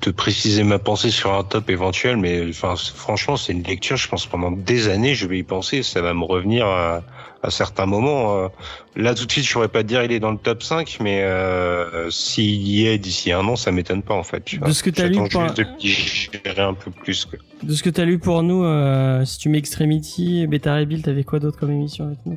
[0.00, 4.08] te préciser ma pensée sur un top éventuel, mais enfin franchement c'est une lecture, je
[4.08, 7.02] pense pendant des années je vais y penser, ça va me revenir à,
[7.42, 8.36] à certains moments.
[8.44, 8.48] euh.
[8.96, 10.98] Là tout de suite je pourrais pas te dire il est dans le top 5,
[11.00, 14.44] mais euh, s'il y est d'ici un an ça m'étonne pas en fait.
[14.44, 17.24] tu De ce que t'as lu, pour- juste de le digérer un peu plus.
[17.24, 17.38] Quoi.
[17.62, 21.22] De ce que t'as lu pour nous, euh, si tu mets Extremity, Beta Rebuild, t'avais
[21.24, 22.36] quoi d'autre comme émission avec nous?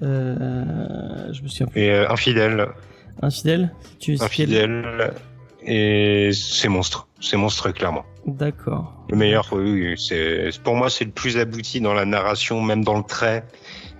[0.00, 1.80] Je me souviens plus.
[1.80, 2.68] Et euh, infidèle,
[3.22, 5.12] Infidèle tu infidèle
[5.66, 8.04] et c'est monstre, c'est monstre clairement.
[8.26, 8.94] D'accord.
[9.10, 12.82] Le meilleur, oui, oui, c'est pour moi c'est le plus abouti dans la narration, même
[12.82, 13.44] dans le trait.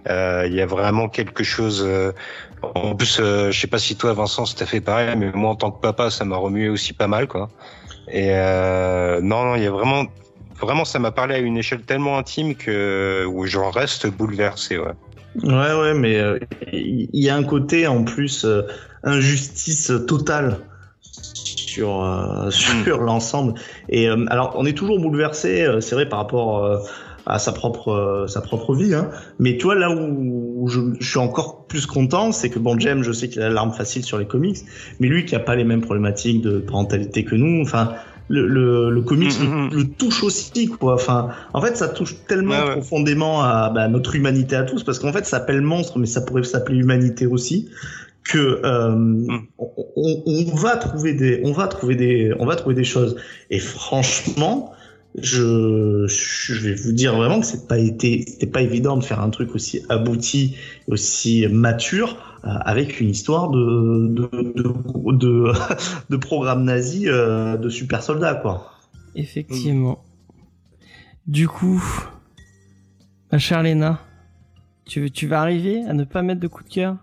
[0.08, 1.84] Euh, Il y a vraiment quelque chose.
[1.86, 2.12] euh,
[2.74, 5.50] en plus, euh, je sais pas si toi, Vincent, ça t'a fait pareil, mais moi
[5.50, 7.48] en tant que papa, ça m'a remué aussi pas mal, quoi.
[8.08, 10.04] Et euh, non, non, il y a vraiment,
[10.58, 14.92] vraiment, ça m'a parlé à une échelle tellement intime que où j'en reste bouleversé, ouais.
[15.36, 16.38] Ouais, ouais, mais euh,
[16.72, 18.62] il y a un côté en plus euh,
[19.04, 20.58] injustice totale
[21.02, 22.50] sur euh,
[22.84, 23.54] sur l'ensemble.
[23.88, 26.84] Et alors, on est toujours bouleversé, c'est vrai, par rapport
[27.26, 28.94] à sa propre sa propre vie.
[28.94, 29.10] Hein.
[29.38, 32.78] Mais tu vois, là où, où je, je suis encore plus content, c'est que bon,
[32.78, 34.58] James, je sais qu'il a l'arme facile sur les comics,
[34.98, 37.94] mais lui qui a pas les mêmes problématiques de parentalité que nous, enfin.
[38.32, 39.70] Le, le, le comics Mhm.
[39.72, 42.70] le, le touche aussi quoi enfin en fait ça touche tellement ouais.
[42.72, 46.20] profondément à bah, notre humanité à tous parce qu'en fait ça s'appelle monstre mais ça
[46.20, 47.68] pourrait s'appeler humanité aussi
[48.24, 48.94] que euh,
[49.58, 53.16] on, on- on va trouver des on va trouver des on va trouver des choses
[53.50, 54.72] et franchement
[55.16, 59.20] je je vais vous dire vraiment que c'est pas été c'était pas évident de faire
[59.20, 65.52] un truc aussi abouti aussi mature avec une histoire de de de, de,
[66.10, 68.72] de programme nazi euh, de super soldats quoi
[69.14, 69.98] Effectivement.
[71.26, 71.82] Du coup,
[73.30, 74.00] ma chère Léna,
[74.86, 76.96] tu, tu vas arriver à ne pas mettre de coup de cœur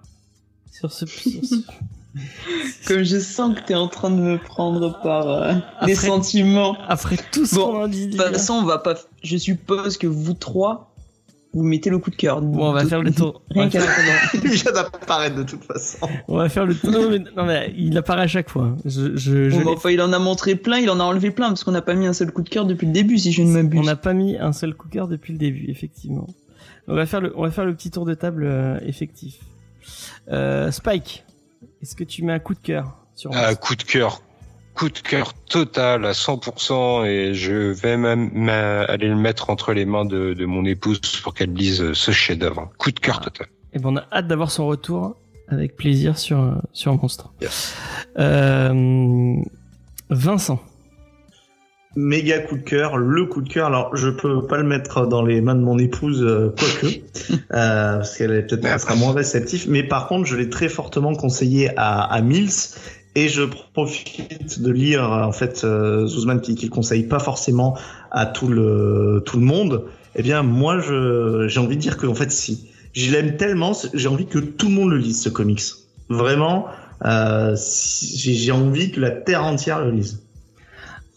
[0.72, 1.06] sur ce.
[1.06, 1.56] sur ce-
[2.88, 5.54] Comme je sens que t'es en train de me prendre par euh,
[5.86, 6.76] des Après- sentiments.
[6.88, 8.08] Après tout ce Bon, qu'on a dit.
[8.08, 8.96] De toute façon, on va pas.
[9.24, 10.87] Je suppose que vous trois,
[11.58, 12.42] vous mettez le coup de cœur.
[12.42, 13.42] Bon, on va faire le tour.
[13.50, 13.80] Rien qu'à
[14.34, 16.92] il vient d'apparaître de toute façon on va faire le tour.
[16.92, 18.76] Non mais, non, mais il apparaît à chaque fois.
[18.86, 21.32] Je, je, je Bon, bah, enfin, il en a montré plein, il en a enlevé
[21.32, 23.32] plein, parce qu'on n'a pas mis un seul coup de cœur depuis le début, si
[23.32, 23.80] je ne m'abuse.
[23.80, 26.28] On n'a pas mis un seul coup de cœur depuis le début, effectivement.
[26.88, 29.40] On va faire le, on va faire le petit tour de table euh, effectif.
[30.32, 31.26] Euh, Spike,
[31.82, 34.22] est-ce que tu mets un coup de cœur sur Ah, coup de cœur,
[34.78, 39.86] coup de cœur total à 100% et je vais même aller le mettre entre les
[39.86, 42.70] mains de, de mon épouse pour qu'elle lise ce chef-d'œuvre.
[42.78, 43.48] Coup de cœur total.
[43.74, 45.16] Et ben on a hâte d'avoir son retour
[45.48, 47.34] avec plaisir sur sur Monstre.
[48.20, 49.36] Euh,
[50.10, 50.62] Vincent.
[51.96, 53.68] méga coup de cœur, le coup de cœur.
[53.68, 56.96] Alors, je peux pas le mettre dans les mains de mon épouse, euh, quoique,
[57.34, 59.66] euh, parce qu'elle est peut-être elle sera moins réceptive.
[59.70, 62.52] Mais par contre, je l'ai très fortement conseillé à, à Mills.
[63.18, 63.42] Et je
[63.74, 67.76] profite de lire en fait euh, Zuzman qui, qui le conseille pas forcément
[68.12, 69.86] à tout le tout le monde.
[70.16, 74.08] Eh bien, moi, j'ai envie de dire que en fait, si je l'aime tellement, j'ai
[74.08, 75.64] envie que tout le monde le lise ce comics.
[76.10, 76.68] Vraiment,
[77.06, 80.22] euh, j'ai envie que la terre entière le lise.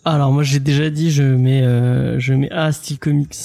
[0.07, 3.37] Alors moi j'ai déjà dit je mets euh, je mets A Style Comics.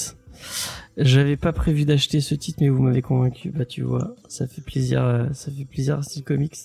[0.96, 3.50] J'avais pas prévu d'acheter ce titre mais vous m'avez convaincu.
[3.50, 6.56] Bah tu vois, ça fait plaisir euh, ça fait plaisir Style Comics.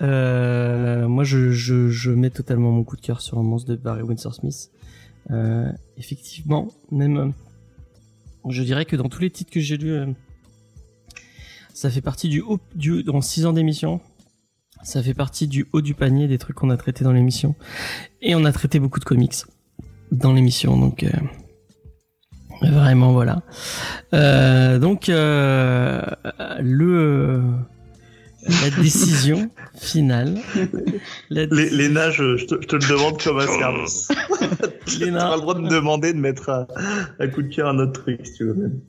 [0.00, 3.76] Euh, moi je, je je mets totalement mon coup de cœur sur un monstre de
[3.76, 4.70] Barry Windsor Smith.
[5.30, 7.28] Euh, effectivement, même euh,
[8.48, 10.06] je dirais que dans tous les titres que j'ai lus euh,
[11.74, 14.00] ça fait partie du haut du dans six ans d'émission.
[14.84, 17.56] Ça fait partie du haut du panier des trucs qu'on a traités dans l'émission.
[18.22, 19.34] Et on a traité beaucoup de comics
[20.12, 21.10] dans l'émission, donc euh,
[22.62, 23.42] vraiment voilà.
[24.12, 27.42] Donc le
[28.48, 30.38] la décision finale.
[31.30, 34.08] La Les, Léna, je, je, te, je te le demande comme un service.
[34.86, 35.32] tu Léna.
[35.32, 36.66] as le droit de me demander de mettre un,
[37.18, 38.80] un coup de cœur à notre truc, si tu veux même.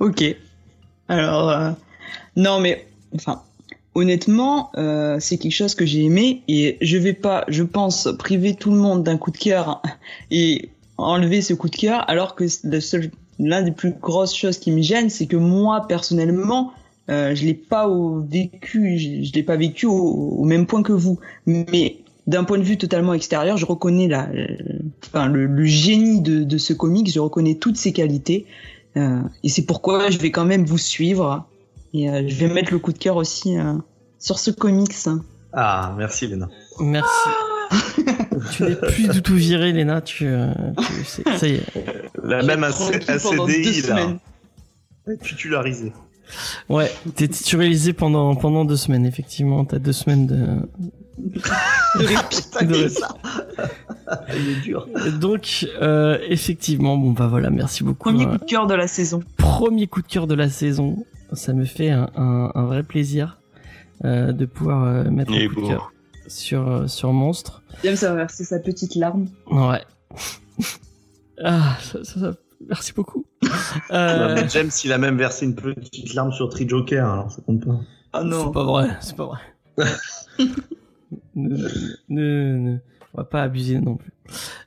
[0.00, 0.24] Ok.
[1.08, 1.70] Alors, euh,
[2.36, 3.42] non, mais enfin,
[3.94, 8.54] honnêtement, euh, c'est quelque chose que j'ai aimé et je vais pas, je pense, priver
[8.54, 9.82] tout le monde d'un coup de cœur
[10.30, 12.44] et enlever ce coup de cœur, alors que
[13.38, 16.72] l'un des plus grosses choses qui me gêne, c'est que moi personnellement,
[17.10, 20.82] euh, je l'ai pas au vécu, je, je l'ai pas vécu au, au même point
[20.82, 24.46] que vous, mais d'un point de vue totalement extérieur, je reconnais la, euh,
[25.06, 28.46] enfin, le, le génie de, de ce comic, je reconnais toutes ses qualités.
[28.96, 31.46] Euh, et c'est pourquoi je vais quand même vous suivre.
[31.94, 33.74] Et euh, je vais mettre le coup de cœur aussi euh,
[34.18, 34.92] sur ce comics.
[35.52, 36.48] Ah, merci Léna.
[36.80, 37.28] Merci.
[38.56, 40.00] tu n'es plus du tout viré, Léna.
[40.00, 40.26] Tu,
[40.78, 41.62] tu- ça y est.
[42.24, 44.08] La même ACDI, là.
[45.22, 45.92] Titularisé.
[46.68, 49.06] Ouais, t'es titularisé pendant pendant deux semaines.
[49.06, 50.46] Effectivement, t'as deux semaines de.
[51.98, 53.08] Putain, De- ça.
[54.36, 54.86] Il est dur.
[55.20, 58.10] Donc, euh, effectivement, bon bah voilà, merci beaucoup.
[58.10, 58.32] Premier hein.
[58.38, 59.22] coup de cœur de la saison.
[59.38, 61.04] premier coup de cœur de la saison.
[61.32, 63.38] Ça me fait un, un- un vrai plaisir
[64.04, 65.92] euh, de pouvoir euh, mettre un coup de cœur
[66.28, 67.62] sur sur Monstre.
[67.82, 69.26] James va verser sa petite larme.
[69.50, 69.82] Ouais.
[71.44, 72.34] ah, ça- ça- ça-
[72.68, 73.24] merci beaucoup.
[73.90, 77.64] Euh, James, il a même versé une petite larme sur Tree Joker, alors ça compte
[77.64, 77.78] pas.
[78.12, 79.38] Ah c'est pas vrai, c'est pas vrai.
[81.34, 81.56] ne,
[82.08, 82.78] ne- ne-
[83.14, 84.12] on va pas abuser non plus.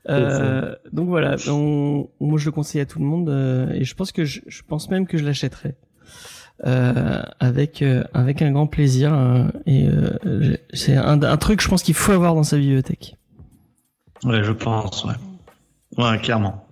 [0.09, 3.93] Euh, donc voilà, on- moi je le conseille à tout le monde euh, et je
[3.95, 5.75] pense que je, je pense même que je l'achèterai
[6.65, 11.67] euh, avec euh, avec un grand plaisir euh, et euh, c'est un, un truc je
[11.67, 13.17] pense qu'il faut avoir dans sa bibliothèque.
[14.23, 15.13] Ouais, je pense, ouais.
[15.97, 16.65] Ouais, clairement.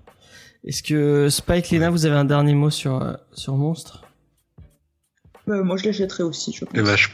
[0.68, 4.04] Est-ce que Spike, Lena, vous avez un dernier mot sur euh, sur Monstre?
[5.48, 6.74] Euh, moi, je l'achèterai aussi, je pense.
[6.78, 7.08] Eh ben, je-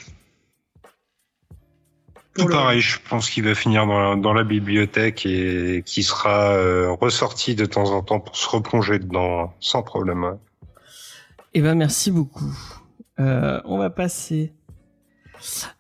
[2.34, 5.84] Pour Tout le- pareil, je pense qu'il va finir dans la, dans la bibliothèque et
[5.86, 10.24] qui sera euh, ressorti de temps en temps pour se replonger dedans sans problème.
[10.24, 10.34] ouais.
[11.54, 12.52] Eh ben merci beaucoup.
[13.20, 14.52] Euh, on va passer.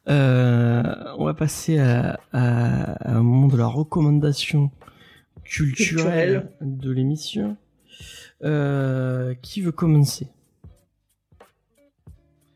[0.07, 0.83] Euh,
[1.17, 4.69] on va passer à, à- à un moment de la recommandation
[5.43, 6.51] Culturelle.
[6.61, 7.57] de l'émission.
[8.43, 10.27] Euh, qui veut commencer?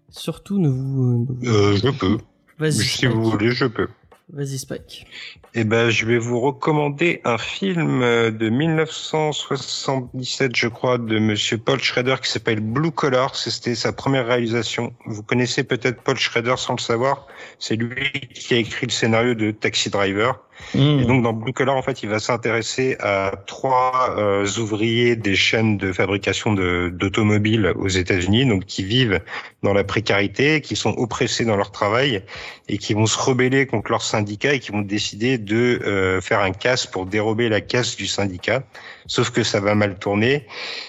[0.09, 1.19] Surtout ne vous.
[1.19, 2.17] ne vous- Euh, je peux.
[2.59, 2.73] Vas-y.
[2.73, 3.09] Si Spike.
[3.11, 3.87] vous voulez, je peux.
[4.33, 5.07] Vas-y Spike.
[5.53, 11.57] Eh ben, je vais vous recommander un film euh, de 1977, je crois, de Monsieur
[11.57, 13.35] Paul Schrader qui s'appelle Blue Collar.
[13.35, 14.93] C'était sa première réalisation.
[15.05, 17.27] Vous connaissez peut-être Paul Schrader sans le savoir.
[17.57, 20.37] C'est lui qui a écrit le scénario de Taxi Driver.
[20.75, 25.35] Et donc dans Blue Collar, en fait, il va s'intéresser à trois euh, ouvriers des
[25.35, 29.21] chaînes de fabrication de- d'automobiles aux États-Unis, donc qui vivent
[29.63, 32.23] dans la précarité, qui sont oppressés dans leur travail
[32.67, 36.41] et qui vont se rebeller contre leur syndicat et qui vont décider de euh, faire
[36.41, 38.63] un casse pour dérober la casse du syndicat.
[39.07, 40.45] Sauf que ça va mal tourner.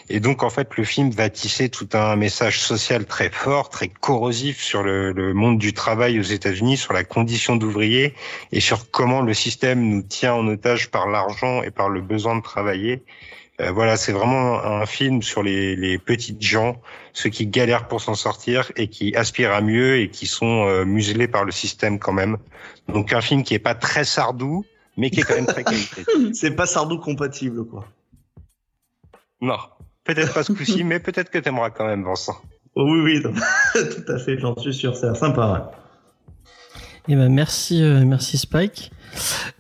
[0.08, 3.88] Et donc, en fait, le film va tisser tout un message social très fort, très
[3.88, 8.14] corrosif sur le, le monde du travail aux États-Unis, sur la condition d'ouvrier
[8.52, 12.36] et sur comment le système nous tient en otage par l'argent et par le besoin
[12.36, 13.02] de travailler.
[13.60, 16.80] Euh, voilà, c'est vraiment un film sur les, les petites gens,
[17.12, 20.84] ceux qui galèrent pour s'en sortir et qui aspirent à mieux et qui sont euh,
[20.84, 22.36] muselés par le système quand même.
[22.88, 24.64] Donc un film qui est pas très sardou,
[24.96, 26.04] mais qui est quand même très qualité.
[26.34, 27.86] C'est pas Sardou compatible, quoi.
[29.40, 29.56] Non,
[30.04, 32.36] peut-être pas ce coup-ci, mais peut-être que t'aimeras quand même, Vincent.
[32.74, 33.22] Oh, oui, oui,
[33.72, 35.78] tout à fait, j'en suis sûr, c'est sympa, ouais.
[37.10, 38.90] Eh ben merci, euh, merci Spike.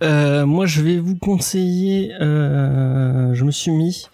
[0.02, 2.12] Euh, moi, je vais vous conseiller.
[2.20, 4.06] euh, je me suis mis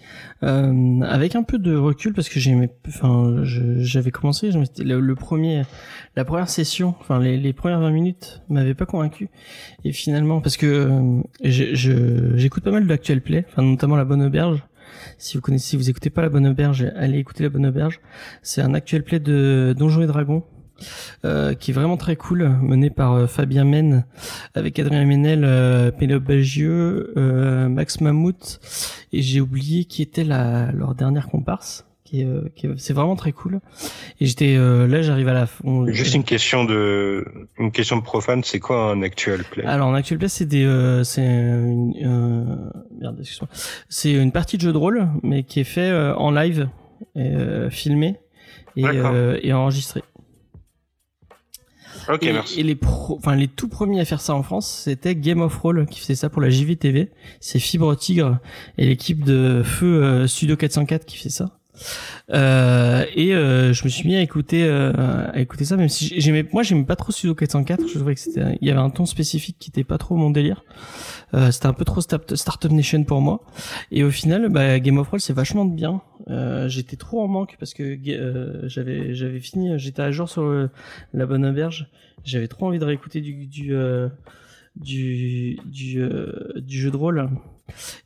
[0.44, 4.50] euh, avec un peu de recul parce que j'ai, enfin, j'avais commencé.
[4.78, 5.64] Le, le premier,
[6.14, 9.28] la première session, enfin les, les premières 20 minutes m'avaient pas convaincu.
[9.84, 14.62] Et finalement, parce que euh, j'écoute pas mal d'actuel play, enfin notamment la Bonne Auberge.
[15.24, 17.98] Si vous connaissez, si vous écoutez pas la Bonne Auberge, allez écouter la Bonne Auberge.
[18.42, 20.44] C'est un actuel play de Donjons et Dragons
[21.24, 24.04] euh, qui est vraiment très cool, mené par euh, Fabien Men,
[24.54, 28.60] avec Adrien Ménel, euh, Pénélope Bagieux, euh, Max Mammouth,
[29.14, 31.86] et j'ai oublié qui était la, leur dernière comparse.
[32.14, 33.60] Qui est, euh, qui c'est vraiment très cool.
[34.20, 35.86] Et j'étais euh, là, j'arrive à la fin.
[35.88, 37.24] Juste une question de,
[37.58, 39.64] une question de profane, c'est quoi un actual play?
[39.64, 42.70] Alors en actuel place c'est des euh, c'est une
[43.00, 43.48] merde excuse-moi
[43.88, 46.68] c'est une partie de jeu de rôle mais qui est fait en live
[47.16, 47.34] et,
[47.70, 48.16] filmé
[48.76, 48.84] et,
[49.42, 50.02] et enregistré.
[52.08, 52.60] Ok, et, merci.
[52.60, 55.56] et les pro, enfin les tout premiers à faire ça en France, c'était Game of
[55.56, 57.10] Roll qui faisait ça pour la JVTV.
[57.40, 58.38] C'est Fibre Tigre
[58.78, 61.58] et l'équipe de Feu euh, Studio 404 qui fait ça.
[62.30, 64.92] Euh, et euh, je me suis mis à écouter euh,
[65.32, 68.20] à écouter ça même si j'aimais moi j'aimais pas trop Studio 404 je trouvais que
[68.20, 70.62] c'était il y avait un ton spécifique qui était pas trop mon délire
[71.34, 73.42] euh, c'était un peu trop start- Startup Nation pour moi
[73.90, 77.56] et au final bah, Game of Roll c'est vachement bien Euh, j'étais trop en manque
[77.58, 80.44] parce que euh, j'avais j'avais fini, j'étais à jour sur
[81.12, 81.90] la bonne auberge.
[82.24, 83.74] J'avais trop envie de réécouter du du
[84.76, 86.00] du du,
[86.56, 87.28] du jeu de rôle.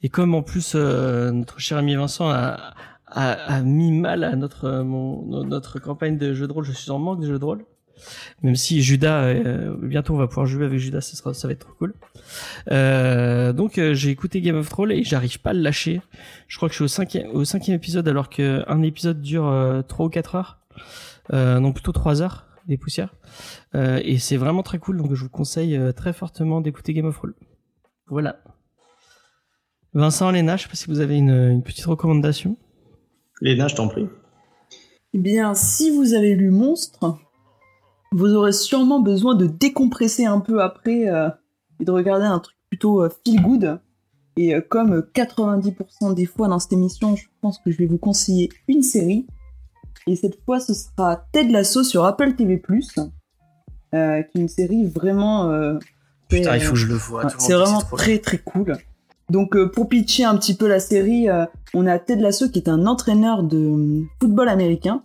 [0.03, 2.74] Et comme en plus notre cher ami Vincent a,
[3.11, 6.73] a, a mis mal à notre euh, mon, notre campagne de jeu de rôle, je
[6.73, 7.65] suis en manque de jeu de rôle.
[8.43, 11.53] Même si Judas, euh, bientôt on va pouvoir jouer avec Judas, ça, sera, ça va
[11.53, 11.95] être trop cool.
[12.71, 16.01] Euh, donc euh, j'ai écouté Game of Thrones et j'arrive pas à le lâcher.
[16.47, 19.83] Je crois que je suis au cinquième, au cinquième épisode alors qu'un épisode dure euh,
[19.83, 20.59] 3 ou 4 heures.
[21.33, 23.15] Euh, non, plutôt 3 heures, des poussières.
[23.75, 27.35] Et c'est vraiment très cool, donc je vous conseille très fortement d'écouter Game of Thrones.
[28.07, 28.41] Voilà.
[29.95, 32.57] Vincent, Léna, je sais pas si vous avez une, une petite recommandation.
[33.40, 34.09] Léna, je t'en prie.
[35.15, 37.19] Eh bien, si vous avez lu Monstre,
[38.12, 41.28] vous aurez sûrement besoin de décompresser un peu après euh,
[41.81, 43.81] et de regarder un truc plutôt euh, feel good.
[44.36, 47.86] Et euh, comme euh, 90% des fois dans cette émission, je pense que je vais
[47.86, 49.27] vous conseiller une série.
[50.06, 52.62] Et cette fois, ce sera Ted Lasso sur Apple TV+,
[53.94, 55.51] euh, qui est une série vraiment...
[55.51, 55.78] euh,
[56.28, 56.94] Putain, il faut que je le.
[57.10, 58.77] Ouais, le c'est vraiment très très cool.
[59.31, 61.45] Donc euh, pour pitcher un petit peu la série, euh,
[61.75, 65.03] on a Ted Lasso qui est un entraîneur de euh, football américain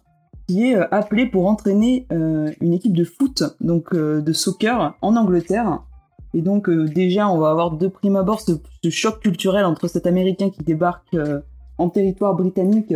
[0.47, 5.15] qui est euh, appelé pour entraîner euh, une équipe de foot, donc de soccer en
[5.17, 5.83] Angleterre.
[6.33, 10.07] Et donc déjà on va avoir de prime abord ce, ce choc culturel entre cet
[10.07, 11.15] Américain qui débarque
[11.77, 12.93] en territoire britannique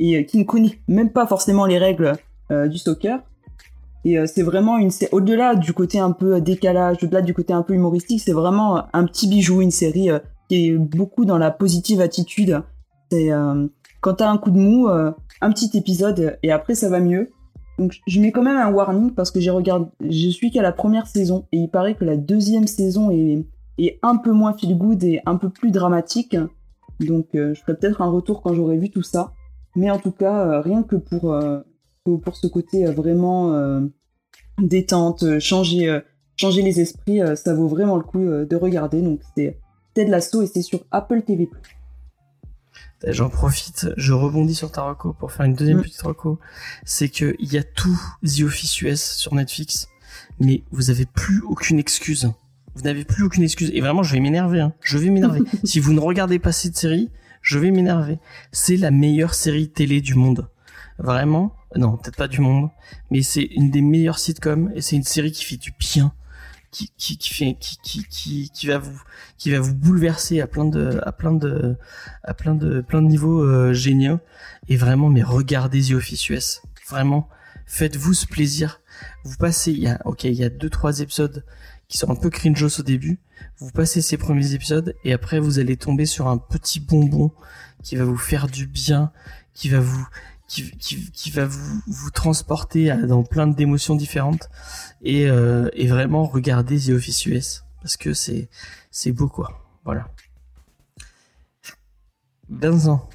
[0.00, 2.14] et qui ne connaît même pas forcément les règles
[2.50, 3.20] du soccer.
[4.04, 7.74] Et c'est vraiment une au-delà du côté un peu décalage, au-delà du côté un peu
[7.74, 10.10] humoristique, c'est vraiment un petit bijou, une série
[10.48, 12.62] qui est beaucoup dans la positive attitude.
[13.10, 13.66] C'est euh,
[14.00, 17.30] quand t'as un coup de mou, euh, un petit épisode et après ça va mieux.
[17.78, 20.72] Donc je mets quand même un warning parce que j'ai regardé, je suis qu'à la
[20.72, 23.44] première saison et il paraît que la deuxième saison est,
[23.78, 26.36] est un peu moins feel good et un peu plus dramatique.
[27.00, 29.32] Donc euh, je ferai peut-être un retour quand j'aurai vu tout ça.
[29.74, 31.34] Mais en tout cas, rien que pour
[32.04, 33.80] pour ce côté vraiment
[34.58, 36.00] détente, changer
[36.36, 39.00] changer les esprits, ça vaut vraiment le coup de regarder.
[39.00, 39.61] Donc c'est
[39.94, 41.48] Ted Lasso et c'est sur Apple TV+.
[43.08, 45.82] J'en profite, je rebondis sur ta reco pour faire une deuxième Mm.
[45.82, 46.38] petite reco.
[46.84, 49.88] C'est que il y a tout The Office US sur Netflix,
[50.38, 52.30] mais vous avez plus aucune excuse.
[52.74, 53.70] Vous n'avez plus aucune excuse.
[53.74, 54.60] Et vraiment, je vais m'énerver.
[54.60, 54.72] Hein.
[54.82, 55.40] Je vais m'énerver.
[55.64, 57.10] si vous ne regardez pas cette série,
[57.42, 58.18] je vais m'énerver.
[58.52, 60.48] C'est la meilleure série télé du monde.
[60.98, 61.54] Vraiment.
[61.74, 62.68] Non, peut-être pas du monde,
[63.10, 66.12] mais c'est une des meilleures sitcoms et c'est une série qui fait du bien,
[66.72, 69.00] qui qui qui qui qui, qui va vous
[69.38, 71.76] qui va vous bouleverser à plein de à plein de
[72.24, 74.18] à plein de plein de niveaux euh, géniaux.
[74.68, 77.28] Et vraiment mais regardez The Office US vraiment
[77.66, 78.80] faites-vous ce plaisir.
[79.24, 81.44] Vous passez il y a ok il y a deux trois épisodes
[81.88, 83.20] qui sont un peu cringeos au début.
[83.58, 87.32] Vous passez ces premiers épisodes et après vous allez tomber sur un petit bonbon
[87.82, 89.12] qui va vous faire du bien
[89.54, 90.06] qui va vous
[90.52, 94.48] qui, va vous, transporter à- dans plein d'émotions différentes.
[95.02, 98.48] Et, euh, vraiment regardez The Office US parce que c'est
[98.90, 99.66] c'est beau quoi.
[99.84, 100.08] Voilà.
[102.48, 103.08] Vincent.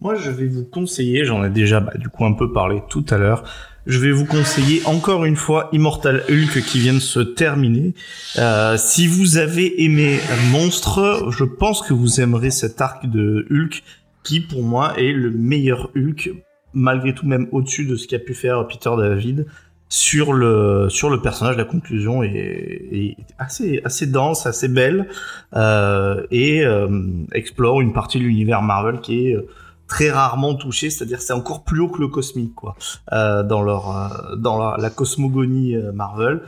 [0.00, 3.04] Moi, je vais vous conseiller, j'en ai déjà bah, du coup un peu parlé tout
[3.10, 3.42] à l'heure,
[3.86, 7.94] je vais vous conseiller encore une fois Immortal Hulk qui vient de se terminer.
[8.36, 10.20] Euh, si vous avez aimé
[10.52, 13.82] Monstre, je pense que vous aimerez cet arc de Hulk
[14.22, 16.30] qui pour moi est le meilleur Hulk,
[16.72, 19.46] malgré tout même au-dessus de ce qu'a pu faire Peter David
[19.88, 21.56] sur le sur le personnage.
[21.56, 25.08] La conclusion est, assez assez dense, assez belle
[25.54, 26.88] euh, et euh,
[27.32, 29.48] explore une partie de l'univers Marvel qui est euh,
[29.86, 32.76] très rarement touché, c'est-à-dire c'est encore plus haut que le cosmique quoi,
[33.10, 36.42] dans leur dans la, cosmogonie Marvel.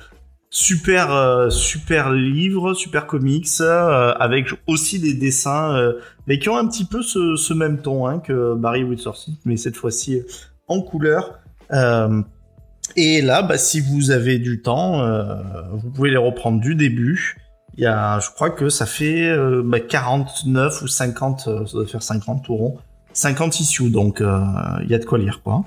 [0.52, 6.56] Super euh, super livre, super comics euh, avec aussi des dessins euh, mais qui ont
[6.56, 10.22] un petit peu ce, même ton hein, que Barry Windsor mais cette fois-ci
[10.66, 11.39] en couleur.
[12.97, 15.06] Et là, bah, si vous avez du temps,
[15.72, 17.36] vous pouvez les reprendre du début.
[17.77, 19.32] Il y a, je crois que ça fait
[19.62, 22.78] bah, 49 ou 50, euh, ça doit faire 50 tout rond,
[23.12, 25.64] 50 issues, donc il y a de quoi lire, quoi.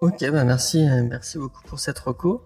[0.00, 2.42] Ok, bah merci, merci beaucoup pour cette reco.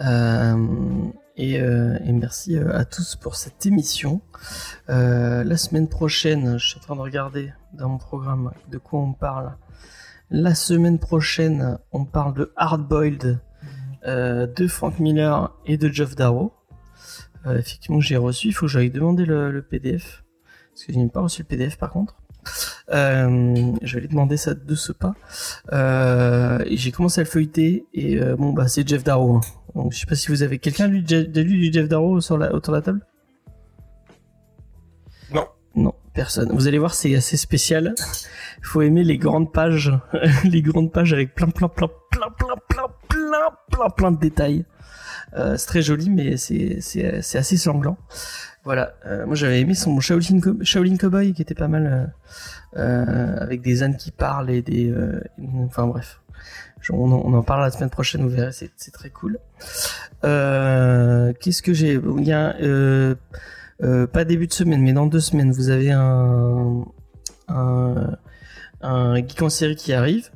[0.00, 1.06] Euh,
[1.36, 4.20] et, euh, et merci euh, à tous pour cette émission.
[4.88, 9.12] La semaine prochaine, je suis en train de regarder dans mon programme de quoi on
[9.12, 9.56] parle.
[10.30, 13.40] La semaine prochaine, on parle de Hardboiled
[14.06, 16.52] euh, de Frank Miller et de Geoff Darrow.
[17.46, 18.48] Effectivement, j'ai reçu.
[18.48, 20.24] Il faut que j'aille demander le, le PDF.
[20.72, 22.16] Parce que je n'ai pas reçu le PDF par contre.
[22.90, 25.14] Euh, je vais lui demander ça de ce pas.
[25.72, 29.36] Euh, et j'ai commencé à le feuilleter et euh, bon bah c'est Jeff Darrow.
[29.36, 29.40] hein.
[29.74, 32.54] Donc je sais pas si vous avez quelqu'un lu, lu du Jeff Darrow sur la,
[32.54, 33.00] autour de la table?
[35.32, 35.46] Non.
[35.74, 35.94] Non.
[36.12, 36.52] Personne.
[36.52, 37.94] Vous allez voir, c'est assez spécial.
[38.58, 39.92] Il faut aimer les grandes pages,
[40.44, 44.64] les grandes pages avec plein, plein, plein, plein, plein, plein, plein, plein, plein de détails.
[45.36, 46.78] Euh, c'est très joli, mais c'est
[47.34, 47.98] assez sanglant.
[48.64, 48.94] Voilà.
[49.06, 53.60] Euh, moi, j'avais aimé son Shaolin, Shaolin Cowboy qui était pas mal, euh, euh, avec
[53.60, 55.20] des ânes qui parlent et des, euh,
[55.64, 56.20] enfin bref.
[56.90, 59.38] On en, parle la semaine prochaine, vous verrez, c'est très cool.
[60.22, 61.94] Euh, Qu'est-ce que j'ai?
[61.94, 63.14] Il y a euh,
[63.80, 66.84] pas début de semaine, mais dans deux semaines, vous avez un
[67.48, 68.16] un,
[68.82, 70.28] un geek en série qui arrive.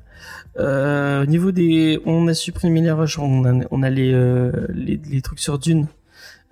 [0.56, 4.12] Au niveau des, on a supprimé les rushs, on a, on a les
[4.72, 5.86] les trucs sur Dune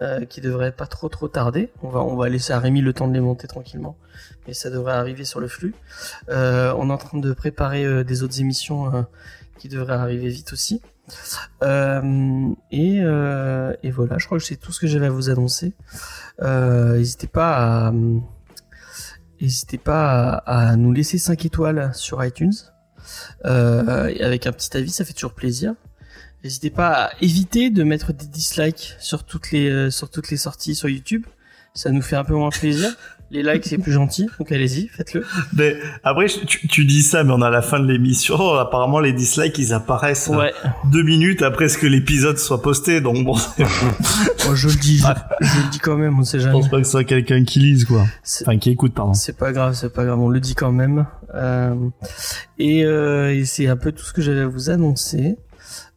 [0.02, 1.70] euh, qui devraient pas trop trop tarder.
[1.82, 3.97] On va on va laisser à Rémi le temps de les monter tranquillement,
[4.47, 5.74] mais ça devrait arriver sur le flux.
[6.28, 9.02] Euh, on est en train de préparer euh, des autres émissions euh,
[9.59, 10.82] qui devraient arriver vite aussi.
[11.62, 15.31] Euh, et, euh, et voilà, je crois que c'est tout ce que j'avais à vous
[15.31, 15.73] annoncer.
[16.43, 17.93] Euh, N'hésitez pas à
[19.40, 22.55] N'hésitez pas à, à nous laisser 5 étoiles sur iTunes.
[23.44, 25.74] Avec un petit avis, ça fait toujours plaisir.
[26.47, 30.36] N'hésitez pas à éviter de mettre des dislikes sur toutes les euh, sur toutes les
[30.36, 31.27] sorties sur YouTube.
[31.74, 32.89] Ça nous fait un peu moins plaisir.
[33.32, 35.24] Les likes c'est plus gentil, donc allez-y, faites-le.
[35.52, 38.36] Mais après, tu, tu dis ça, mais on a la fin de l'émission.
[38.39, 40.52] Oh, apparemment, les dislikes, ils apparaissent euh, Ouais,
[40.93, 43.01] deux minutes après ce que l'épisode soit posté.
[43.01, 43.64] Donc bon, je
[44.47, 46.52] moi je le dis, je le dis quand même, on sait jamais.
[46.52, 48.06] pense pas que ce soit quelqu'un qui lise, quoi.
[48.43, 49.14] Enfin, qui écoute, pardon.
[49.14, 51.06] C'est pas grave, c'est pas grave, on le dit quand même.
[51.35, 51.74] Euh,
[52.60, 55.36] et euh, et c'est un peu tout ce que j'avais à vous annoncer.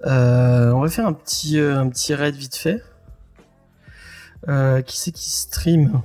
[0.06, 2.84] Euh, on va faire un petit euh, un petit raid vite fait.
[4.47, 6.01] Euh, qui c'est qui stream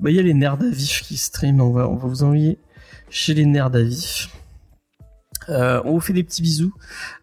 [0.00, 1.60] Bah il y a les nerds à vif qui stream.
[1.60, 2.58] On va on va vous envoyer
[3.10, 4.28] chez les nerds à vif.
[5.48, 6.72] Euh, on vous fait des petits bisous,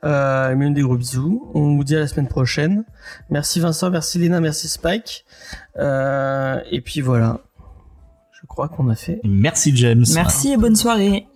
[0.03, 1.49] euh, même des gros bisous.
[1.53, 2.84] On vous dit à la semaine prochaine.
[3.30, 5.26] Merci Vincent, merci Léna, merci Spike.
[5.77, 7.41] Euh, et puis voilà.
[8.41, 9.19] Je crois qu'on a fait.
[9.23, 10.06] Merci, James.
[10.14, 11.27] Merci et bonne soirée.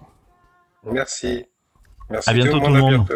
[0.90, 1.46] Merci.
[2.10, 3.08] Merci À bientôt, tout le monde.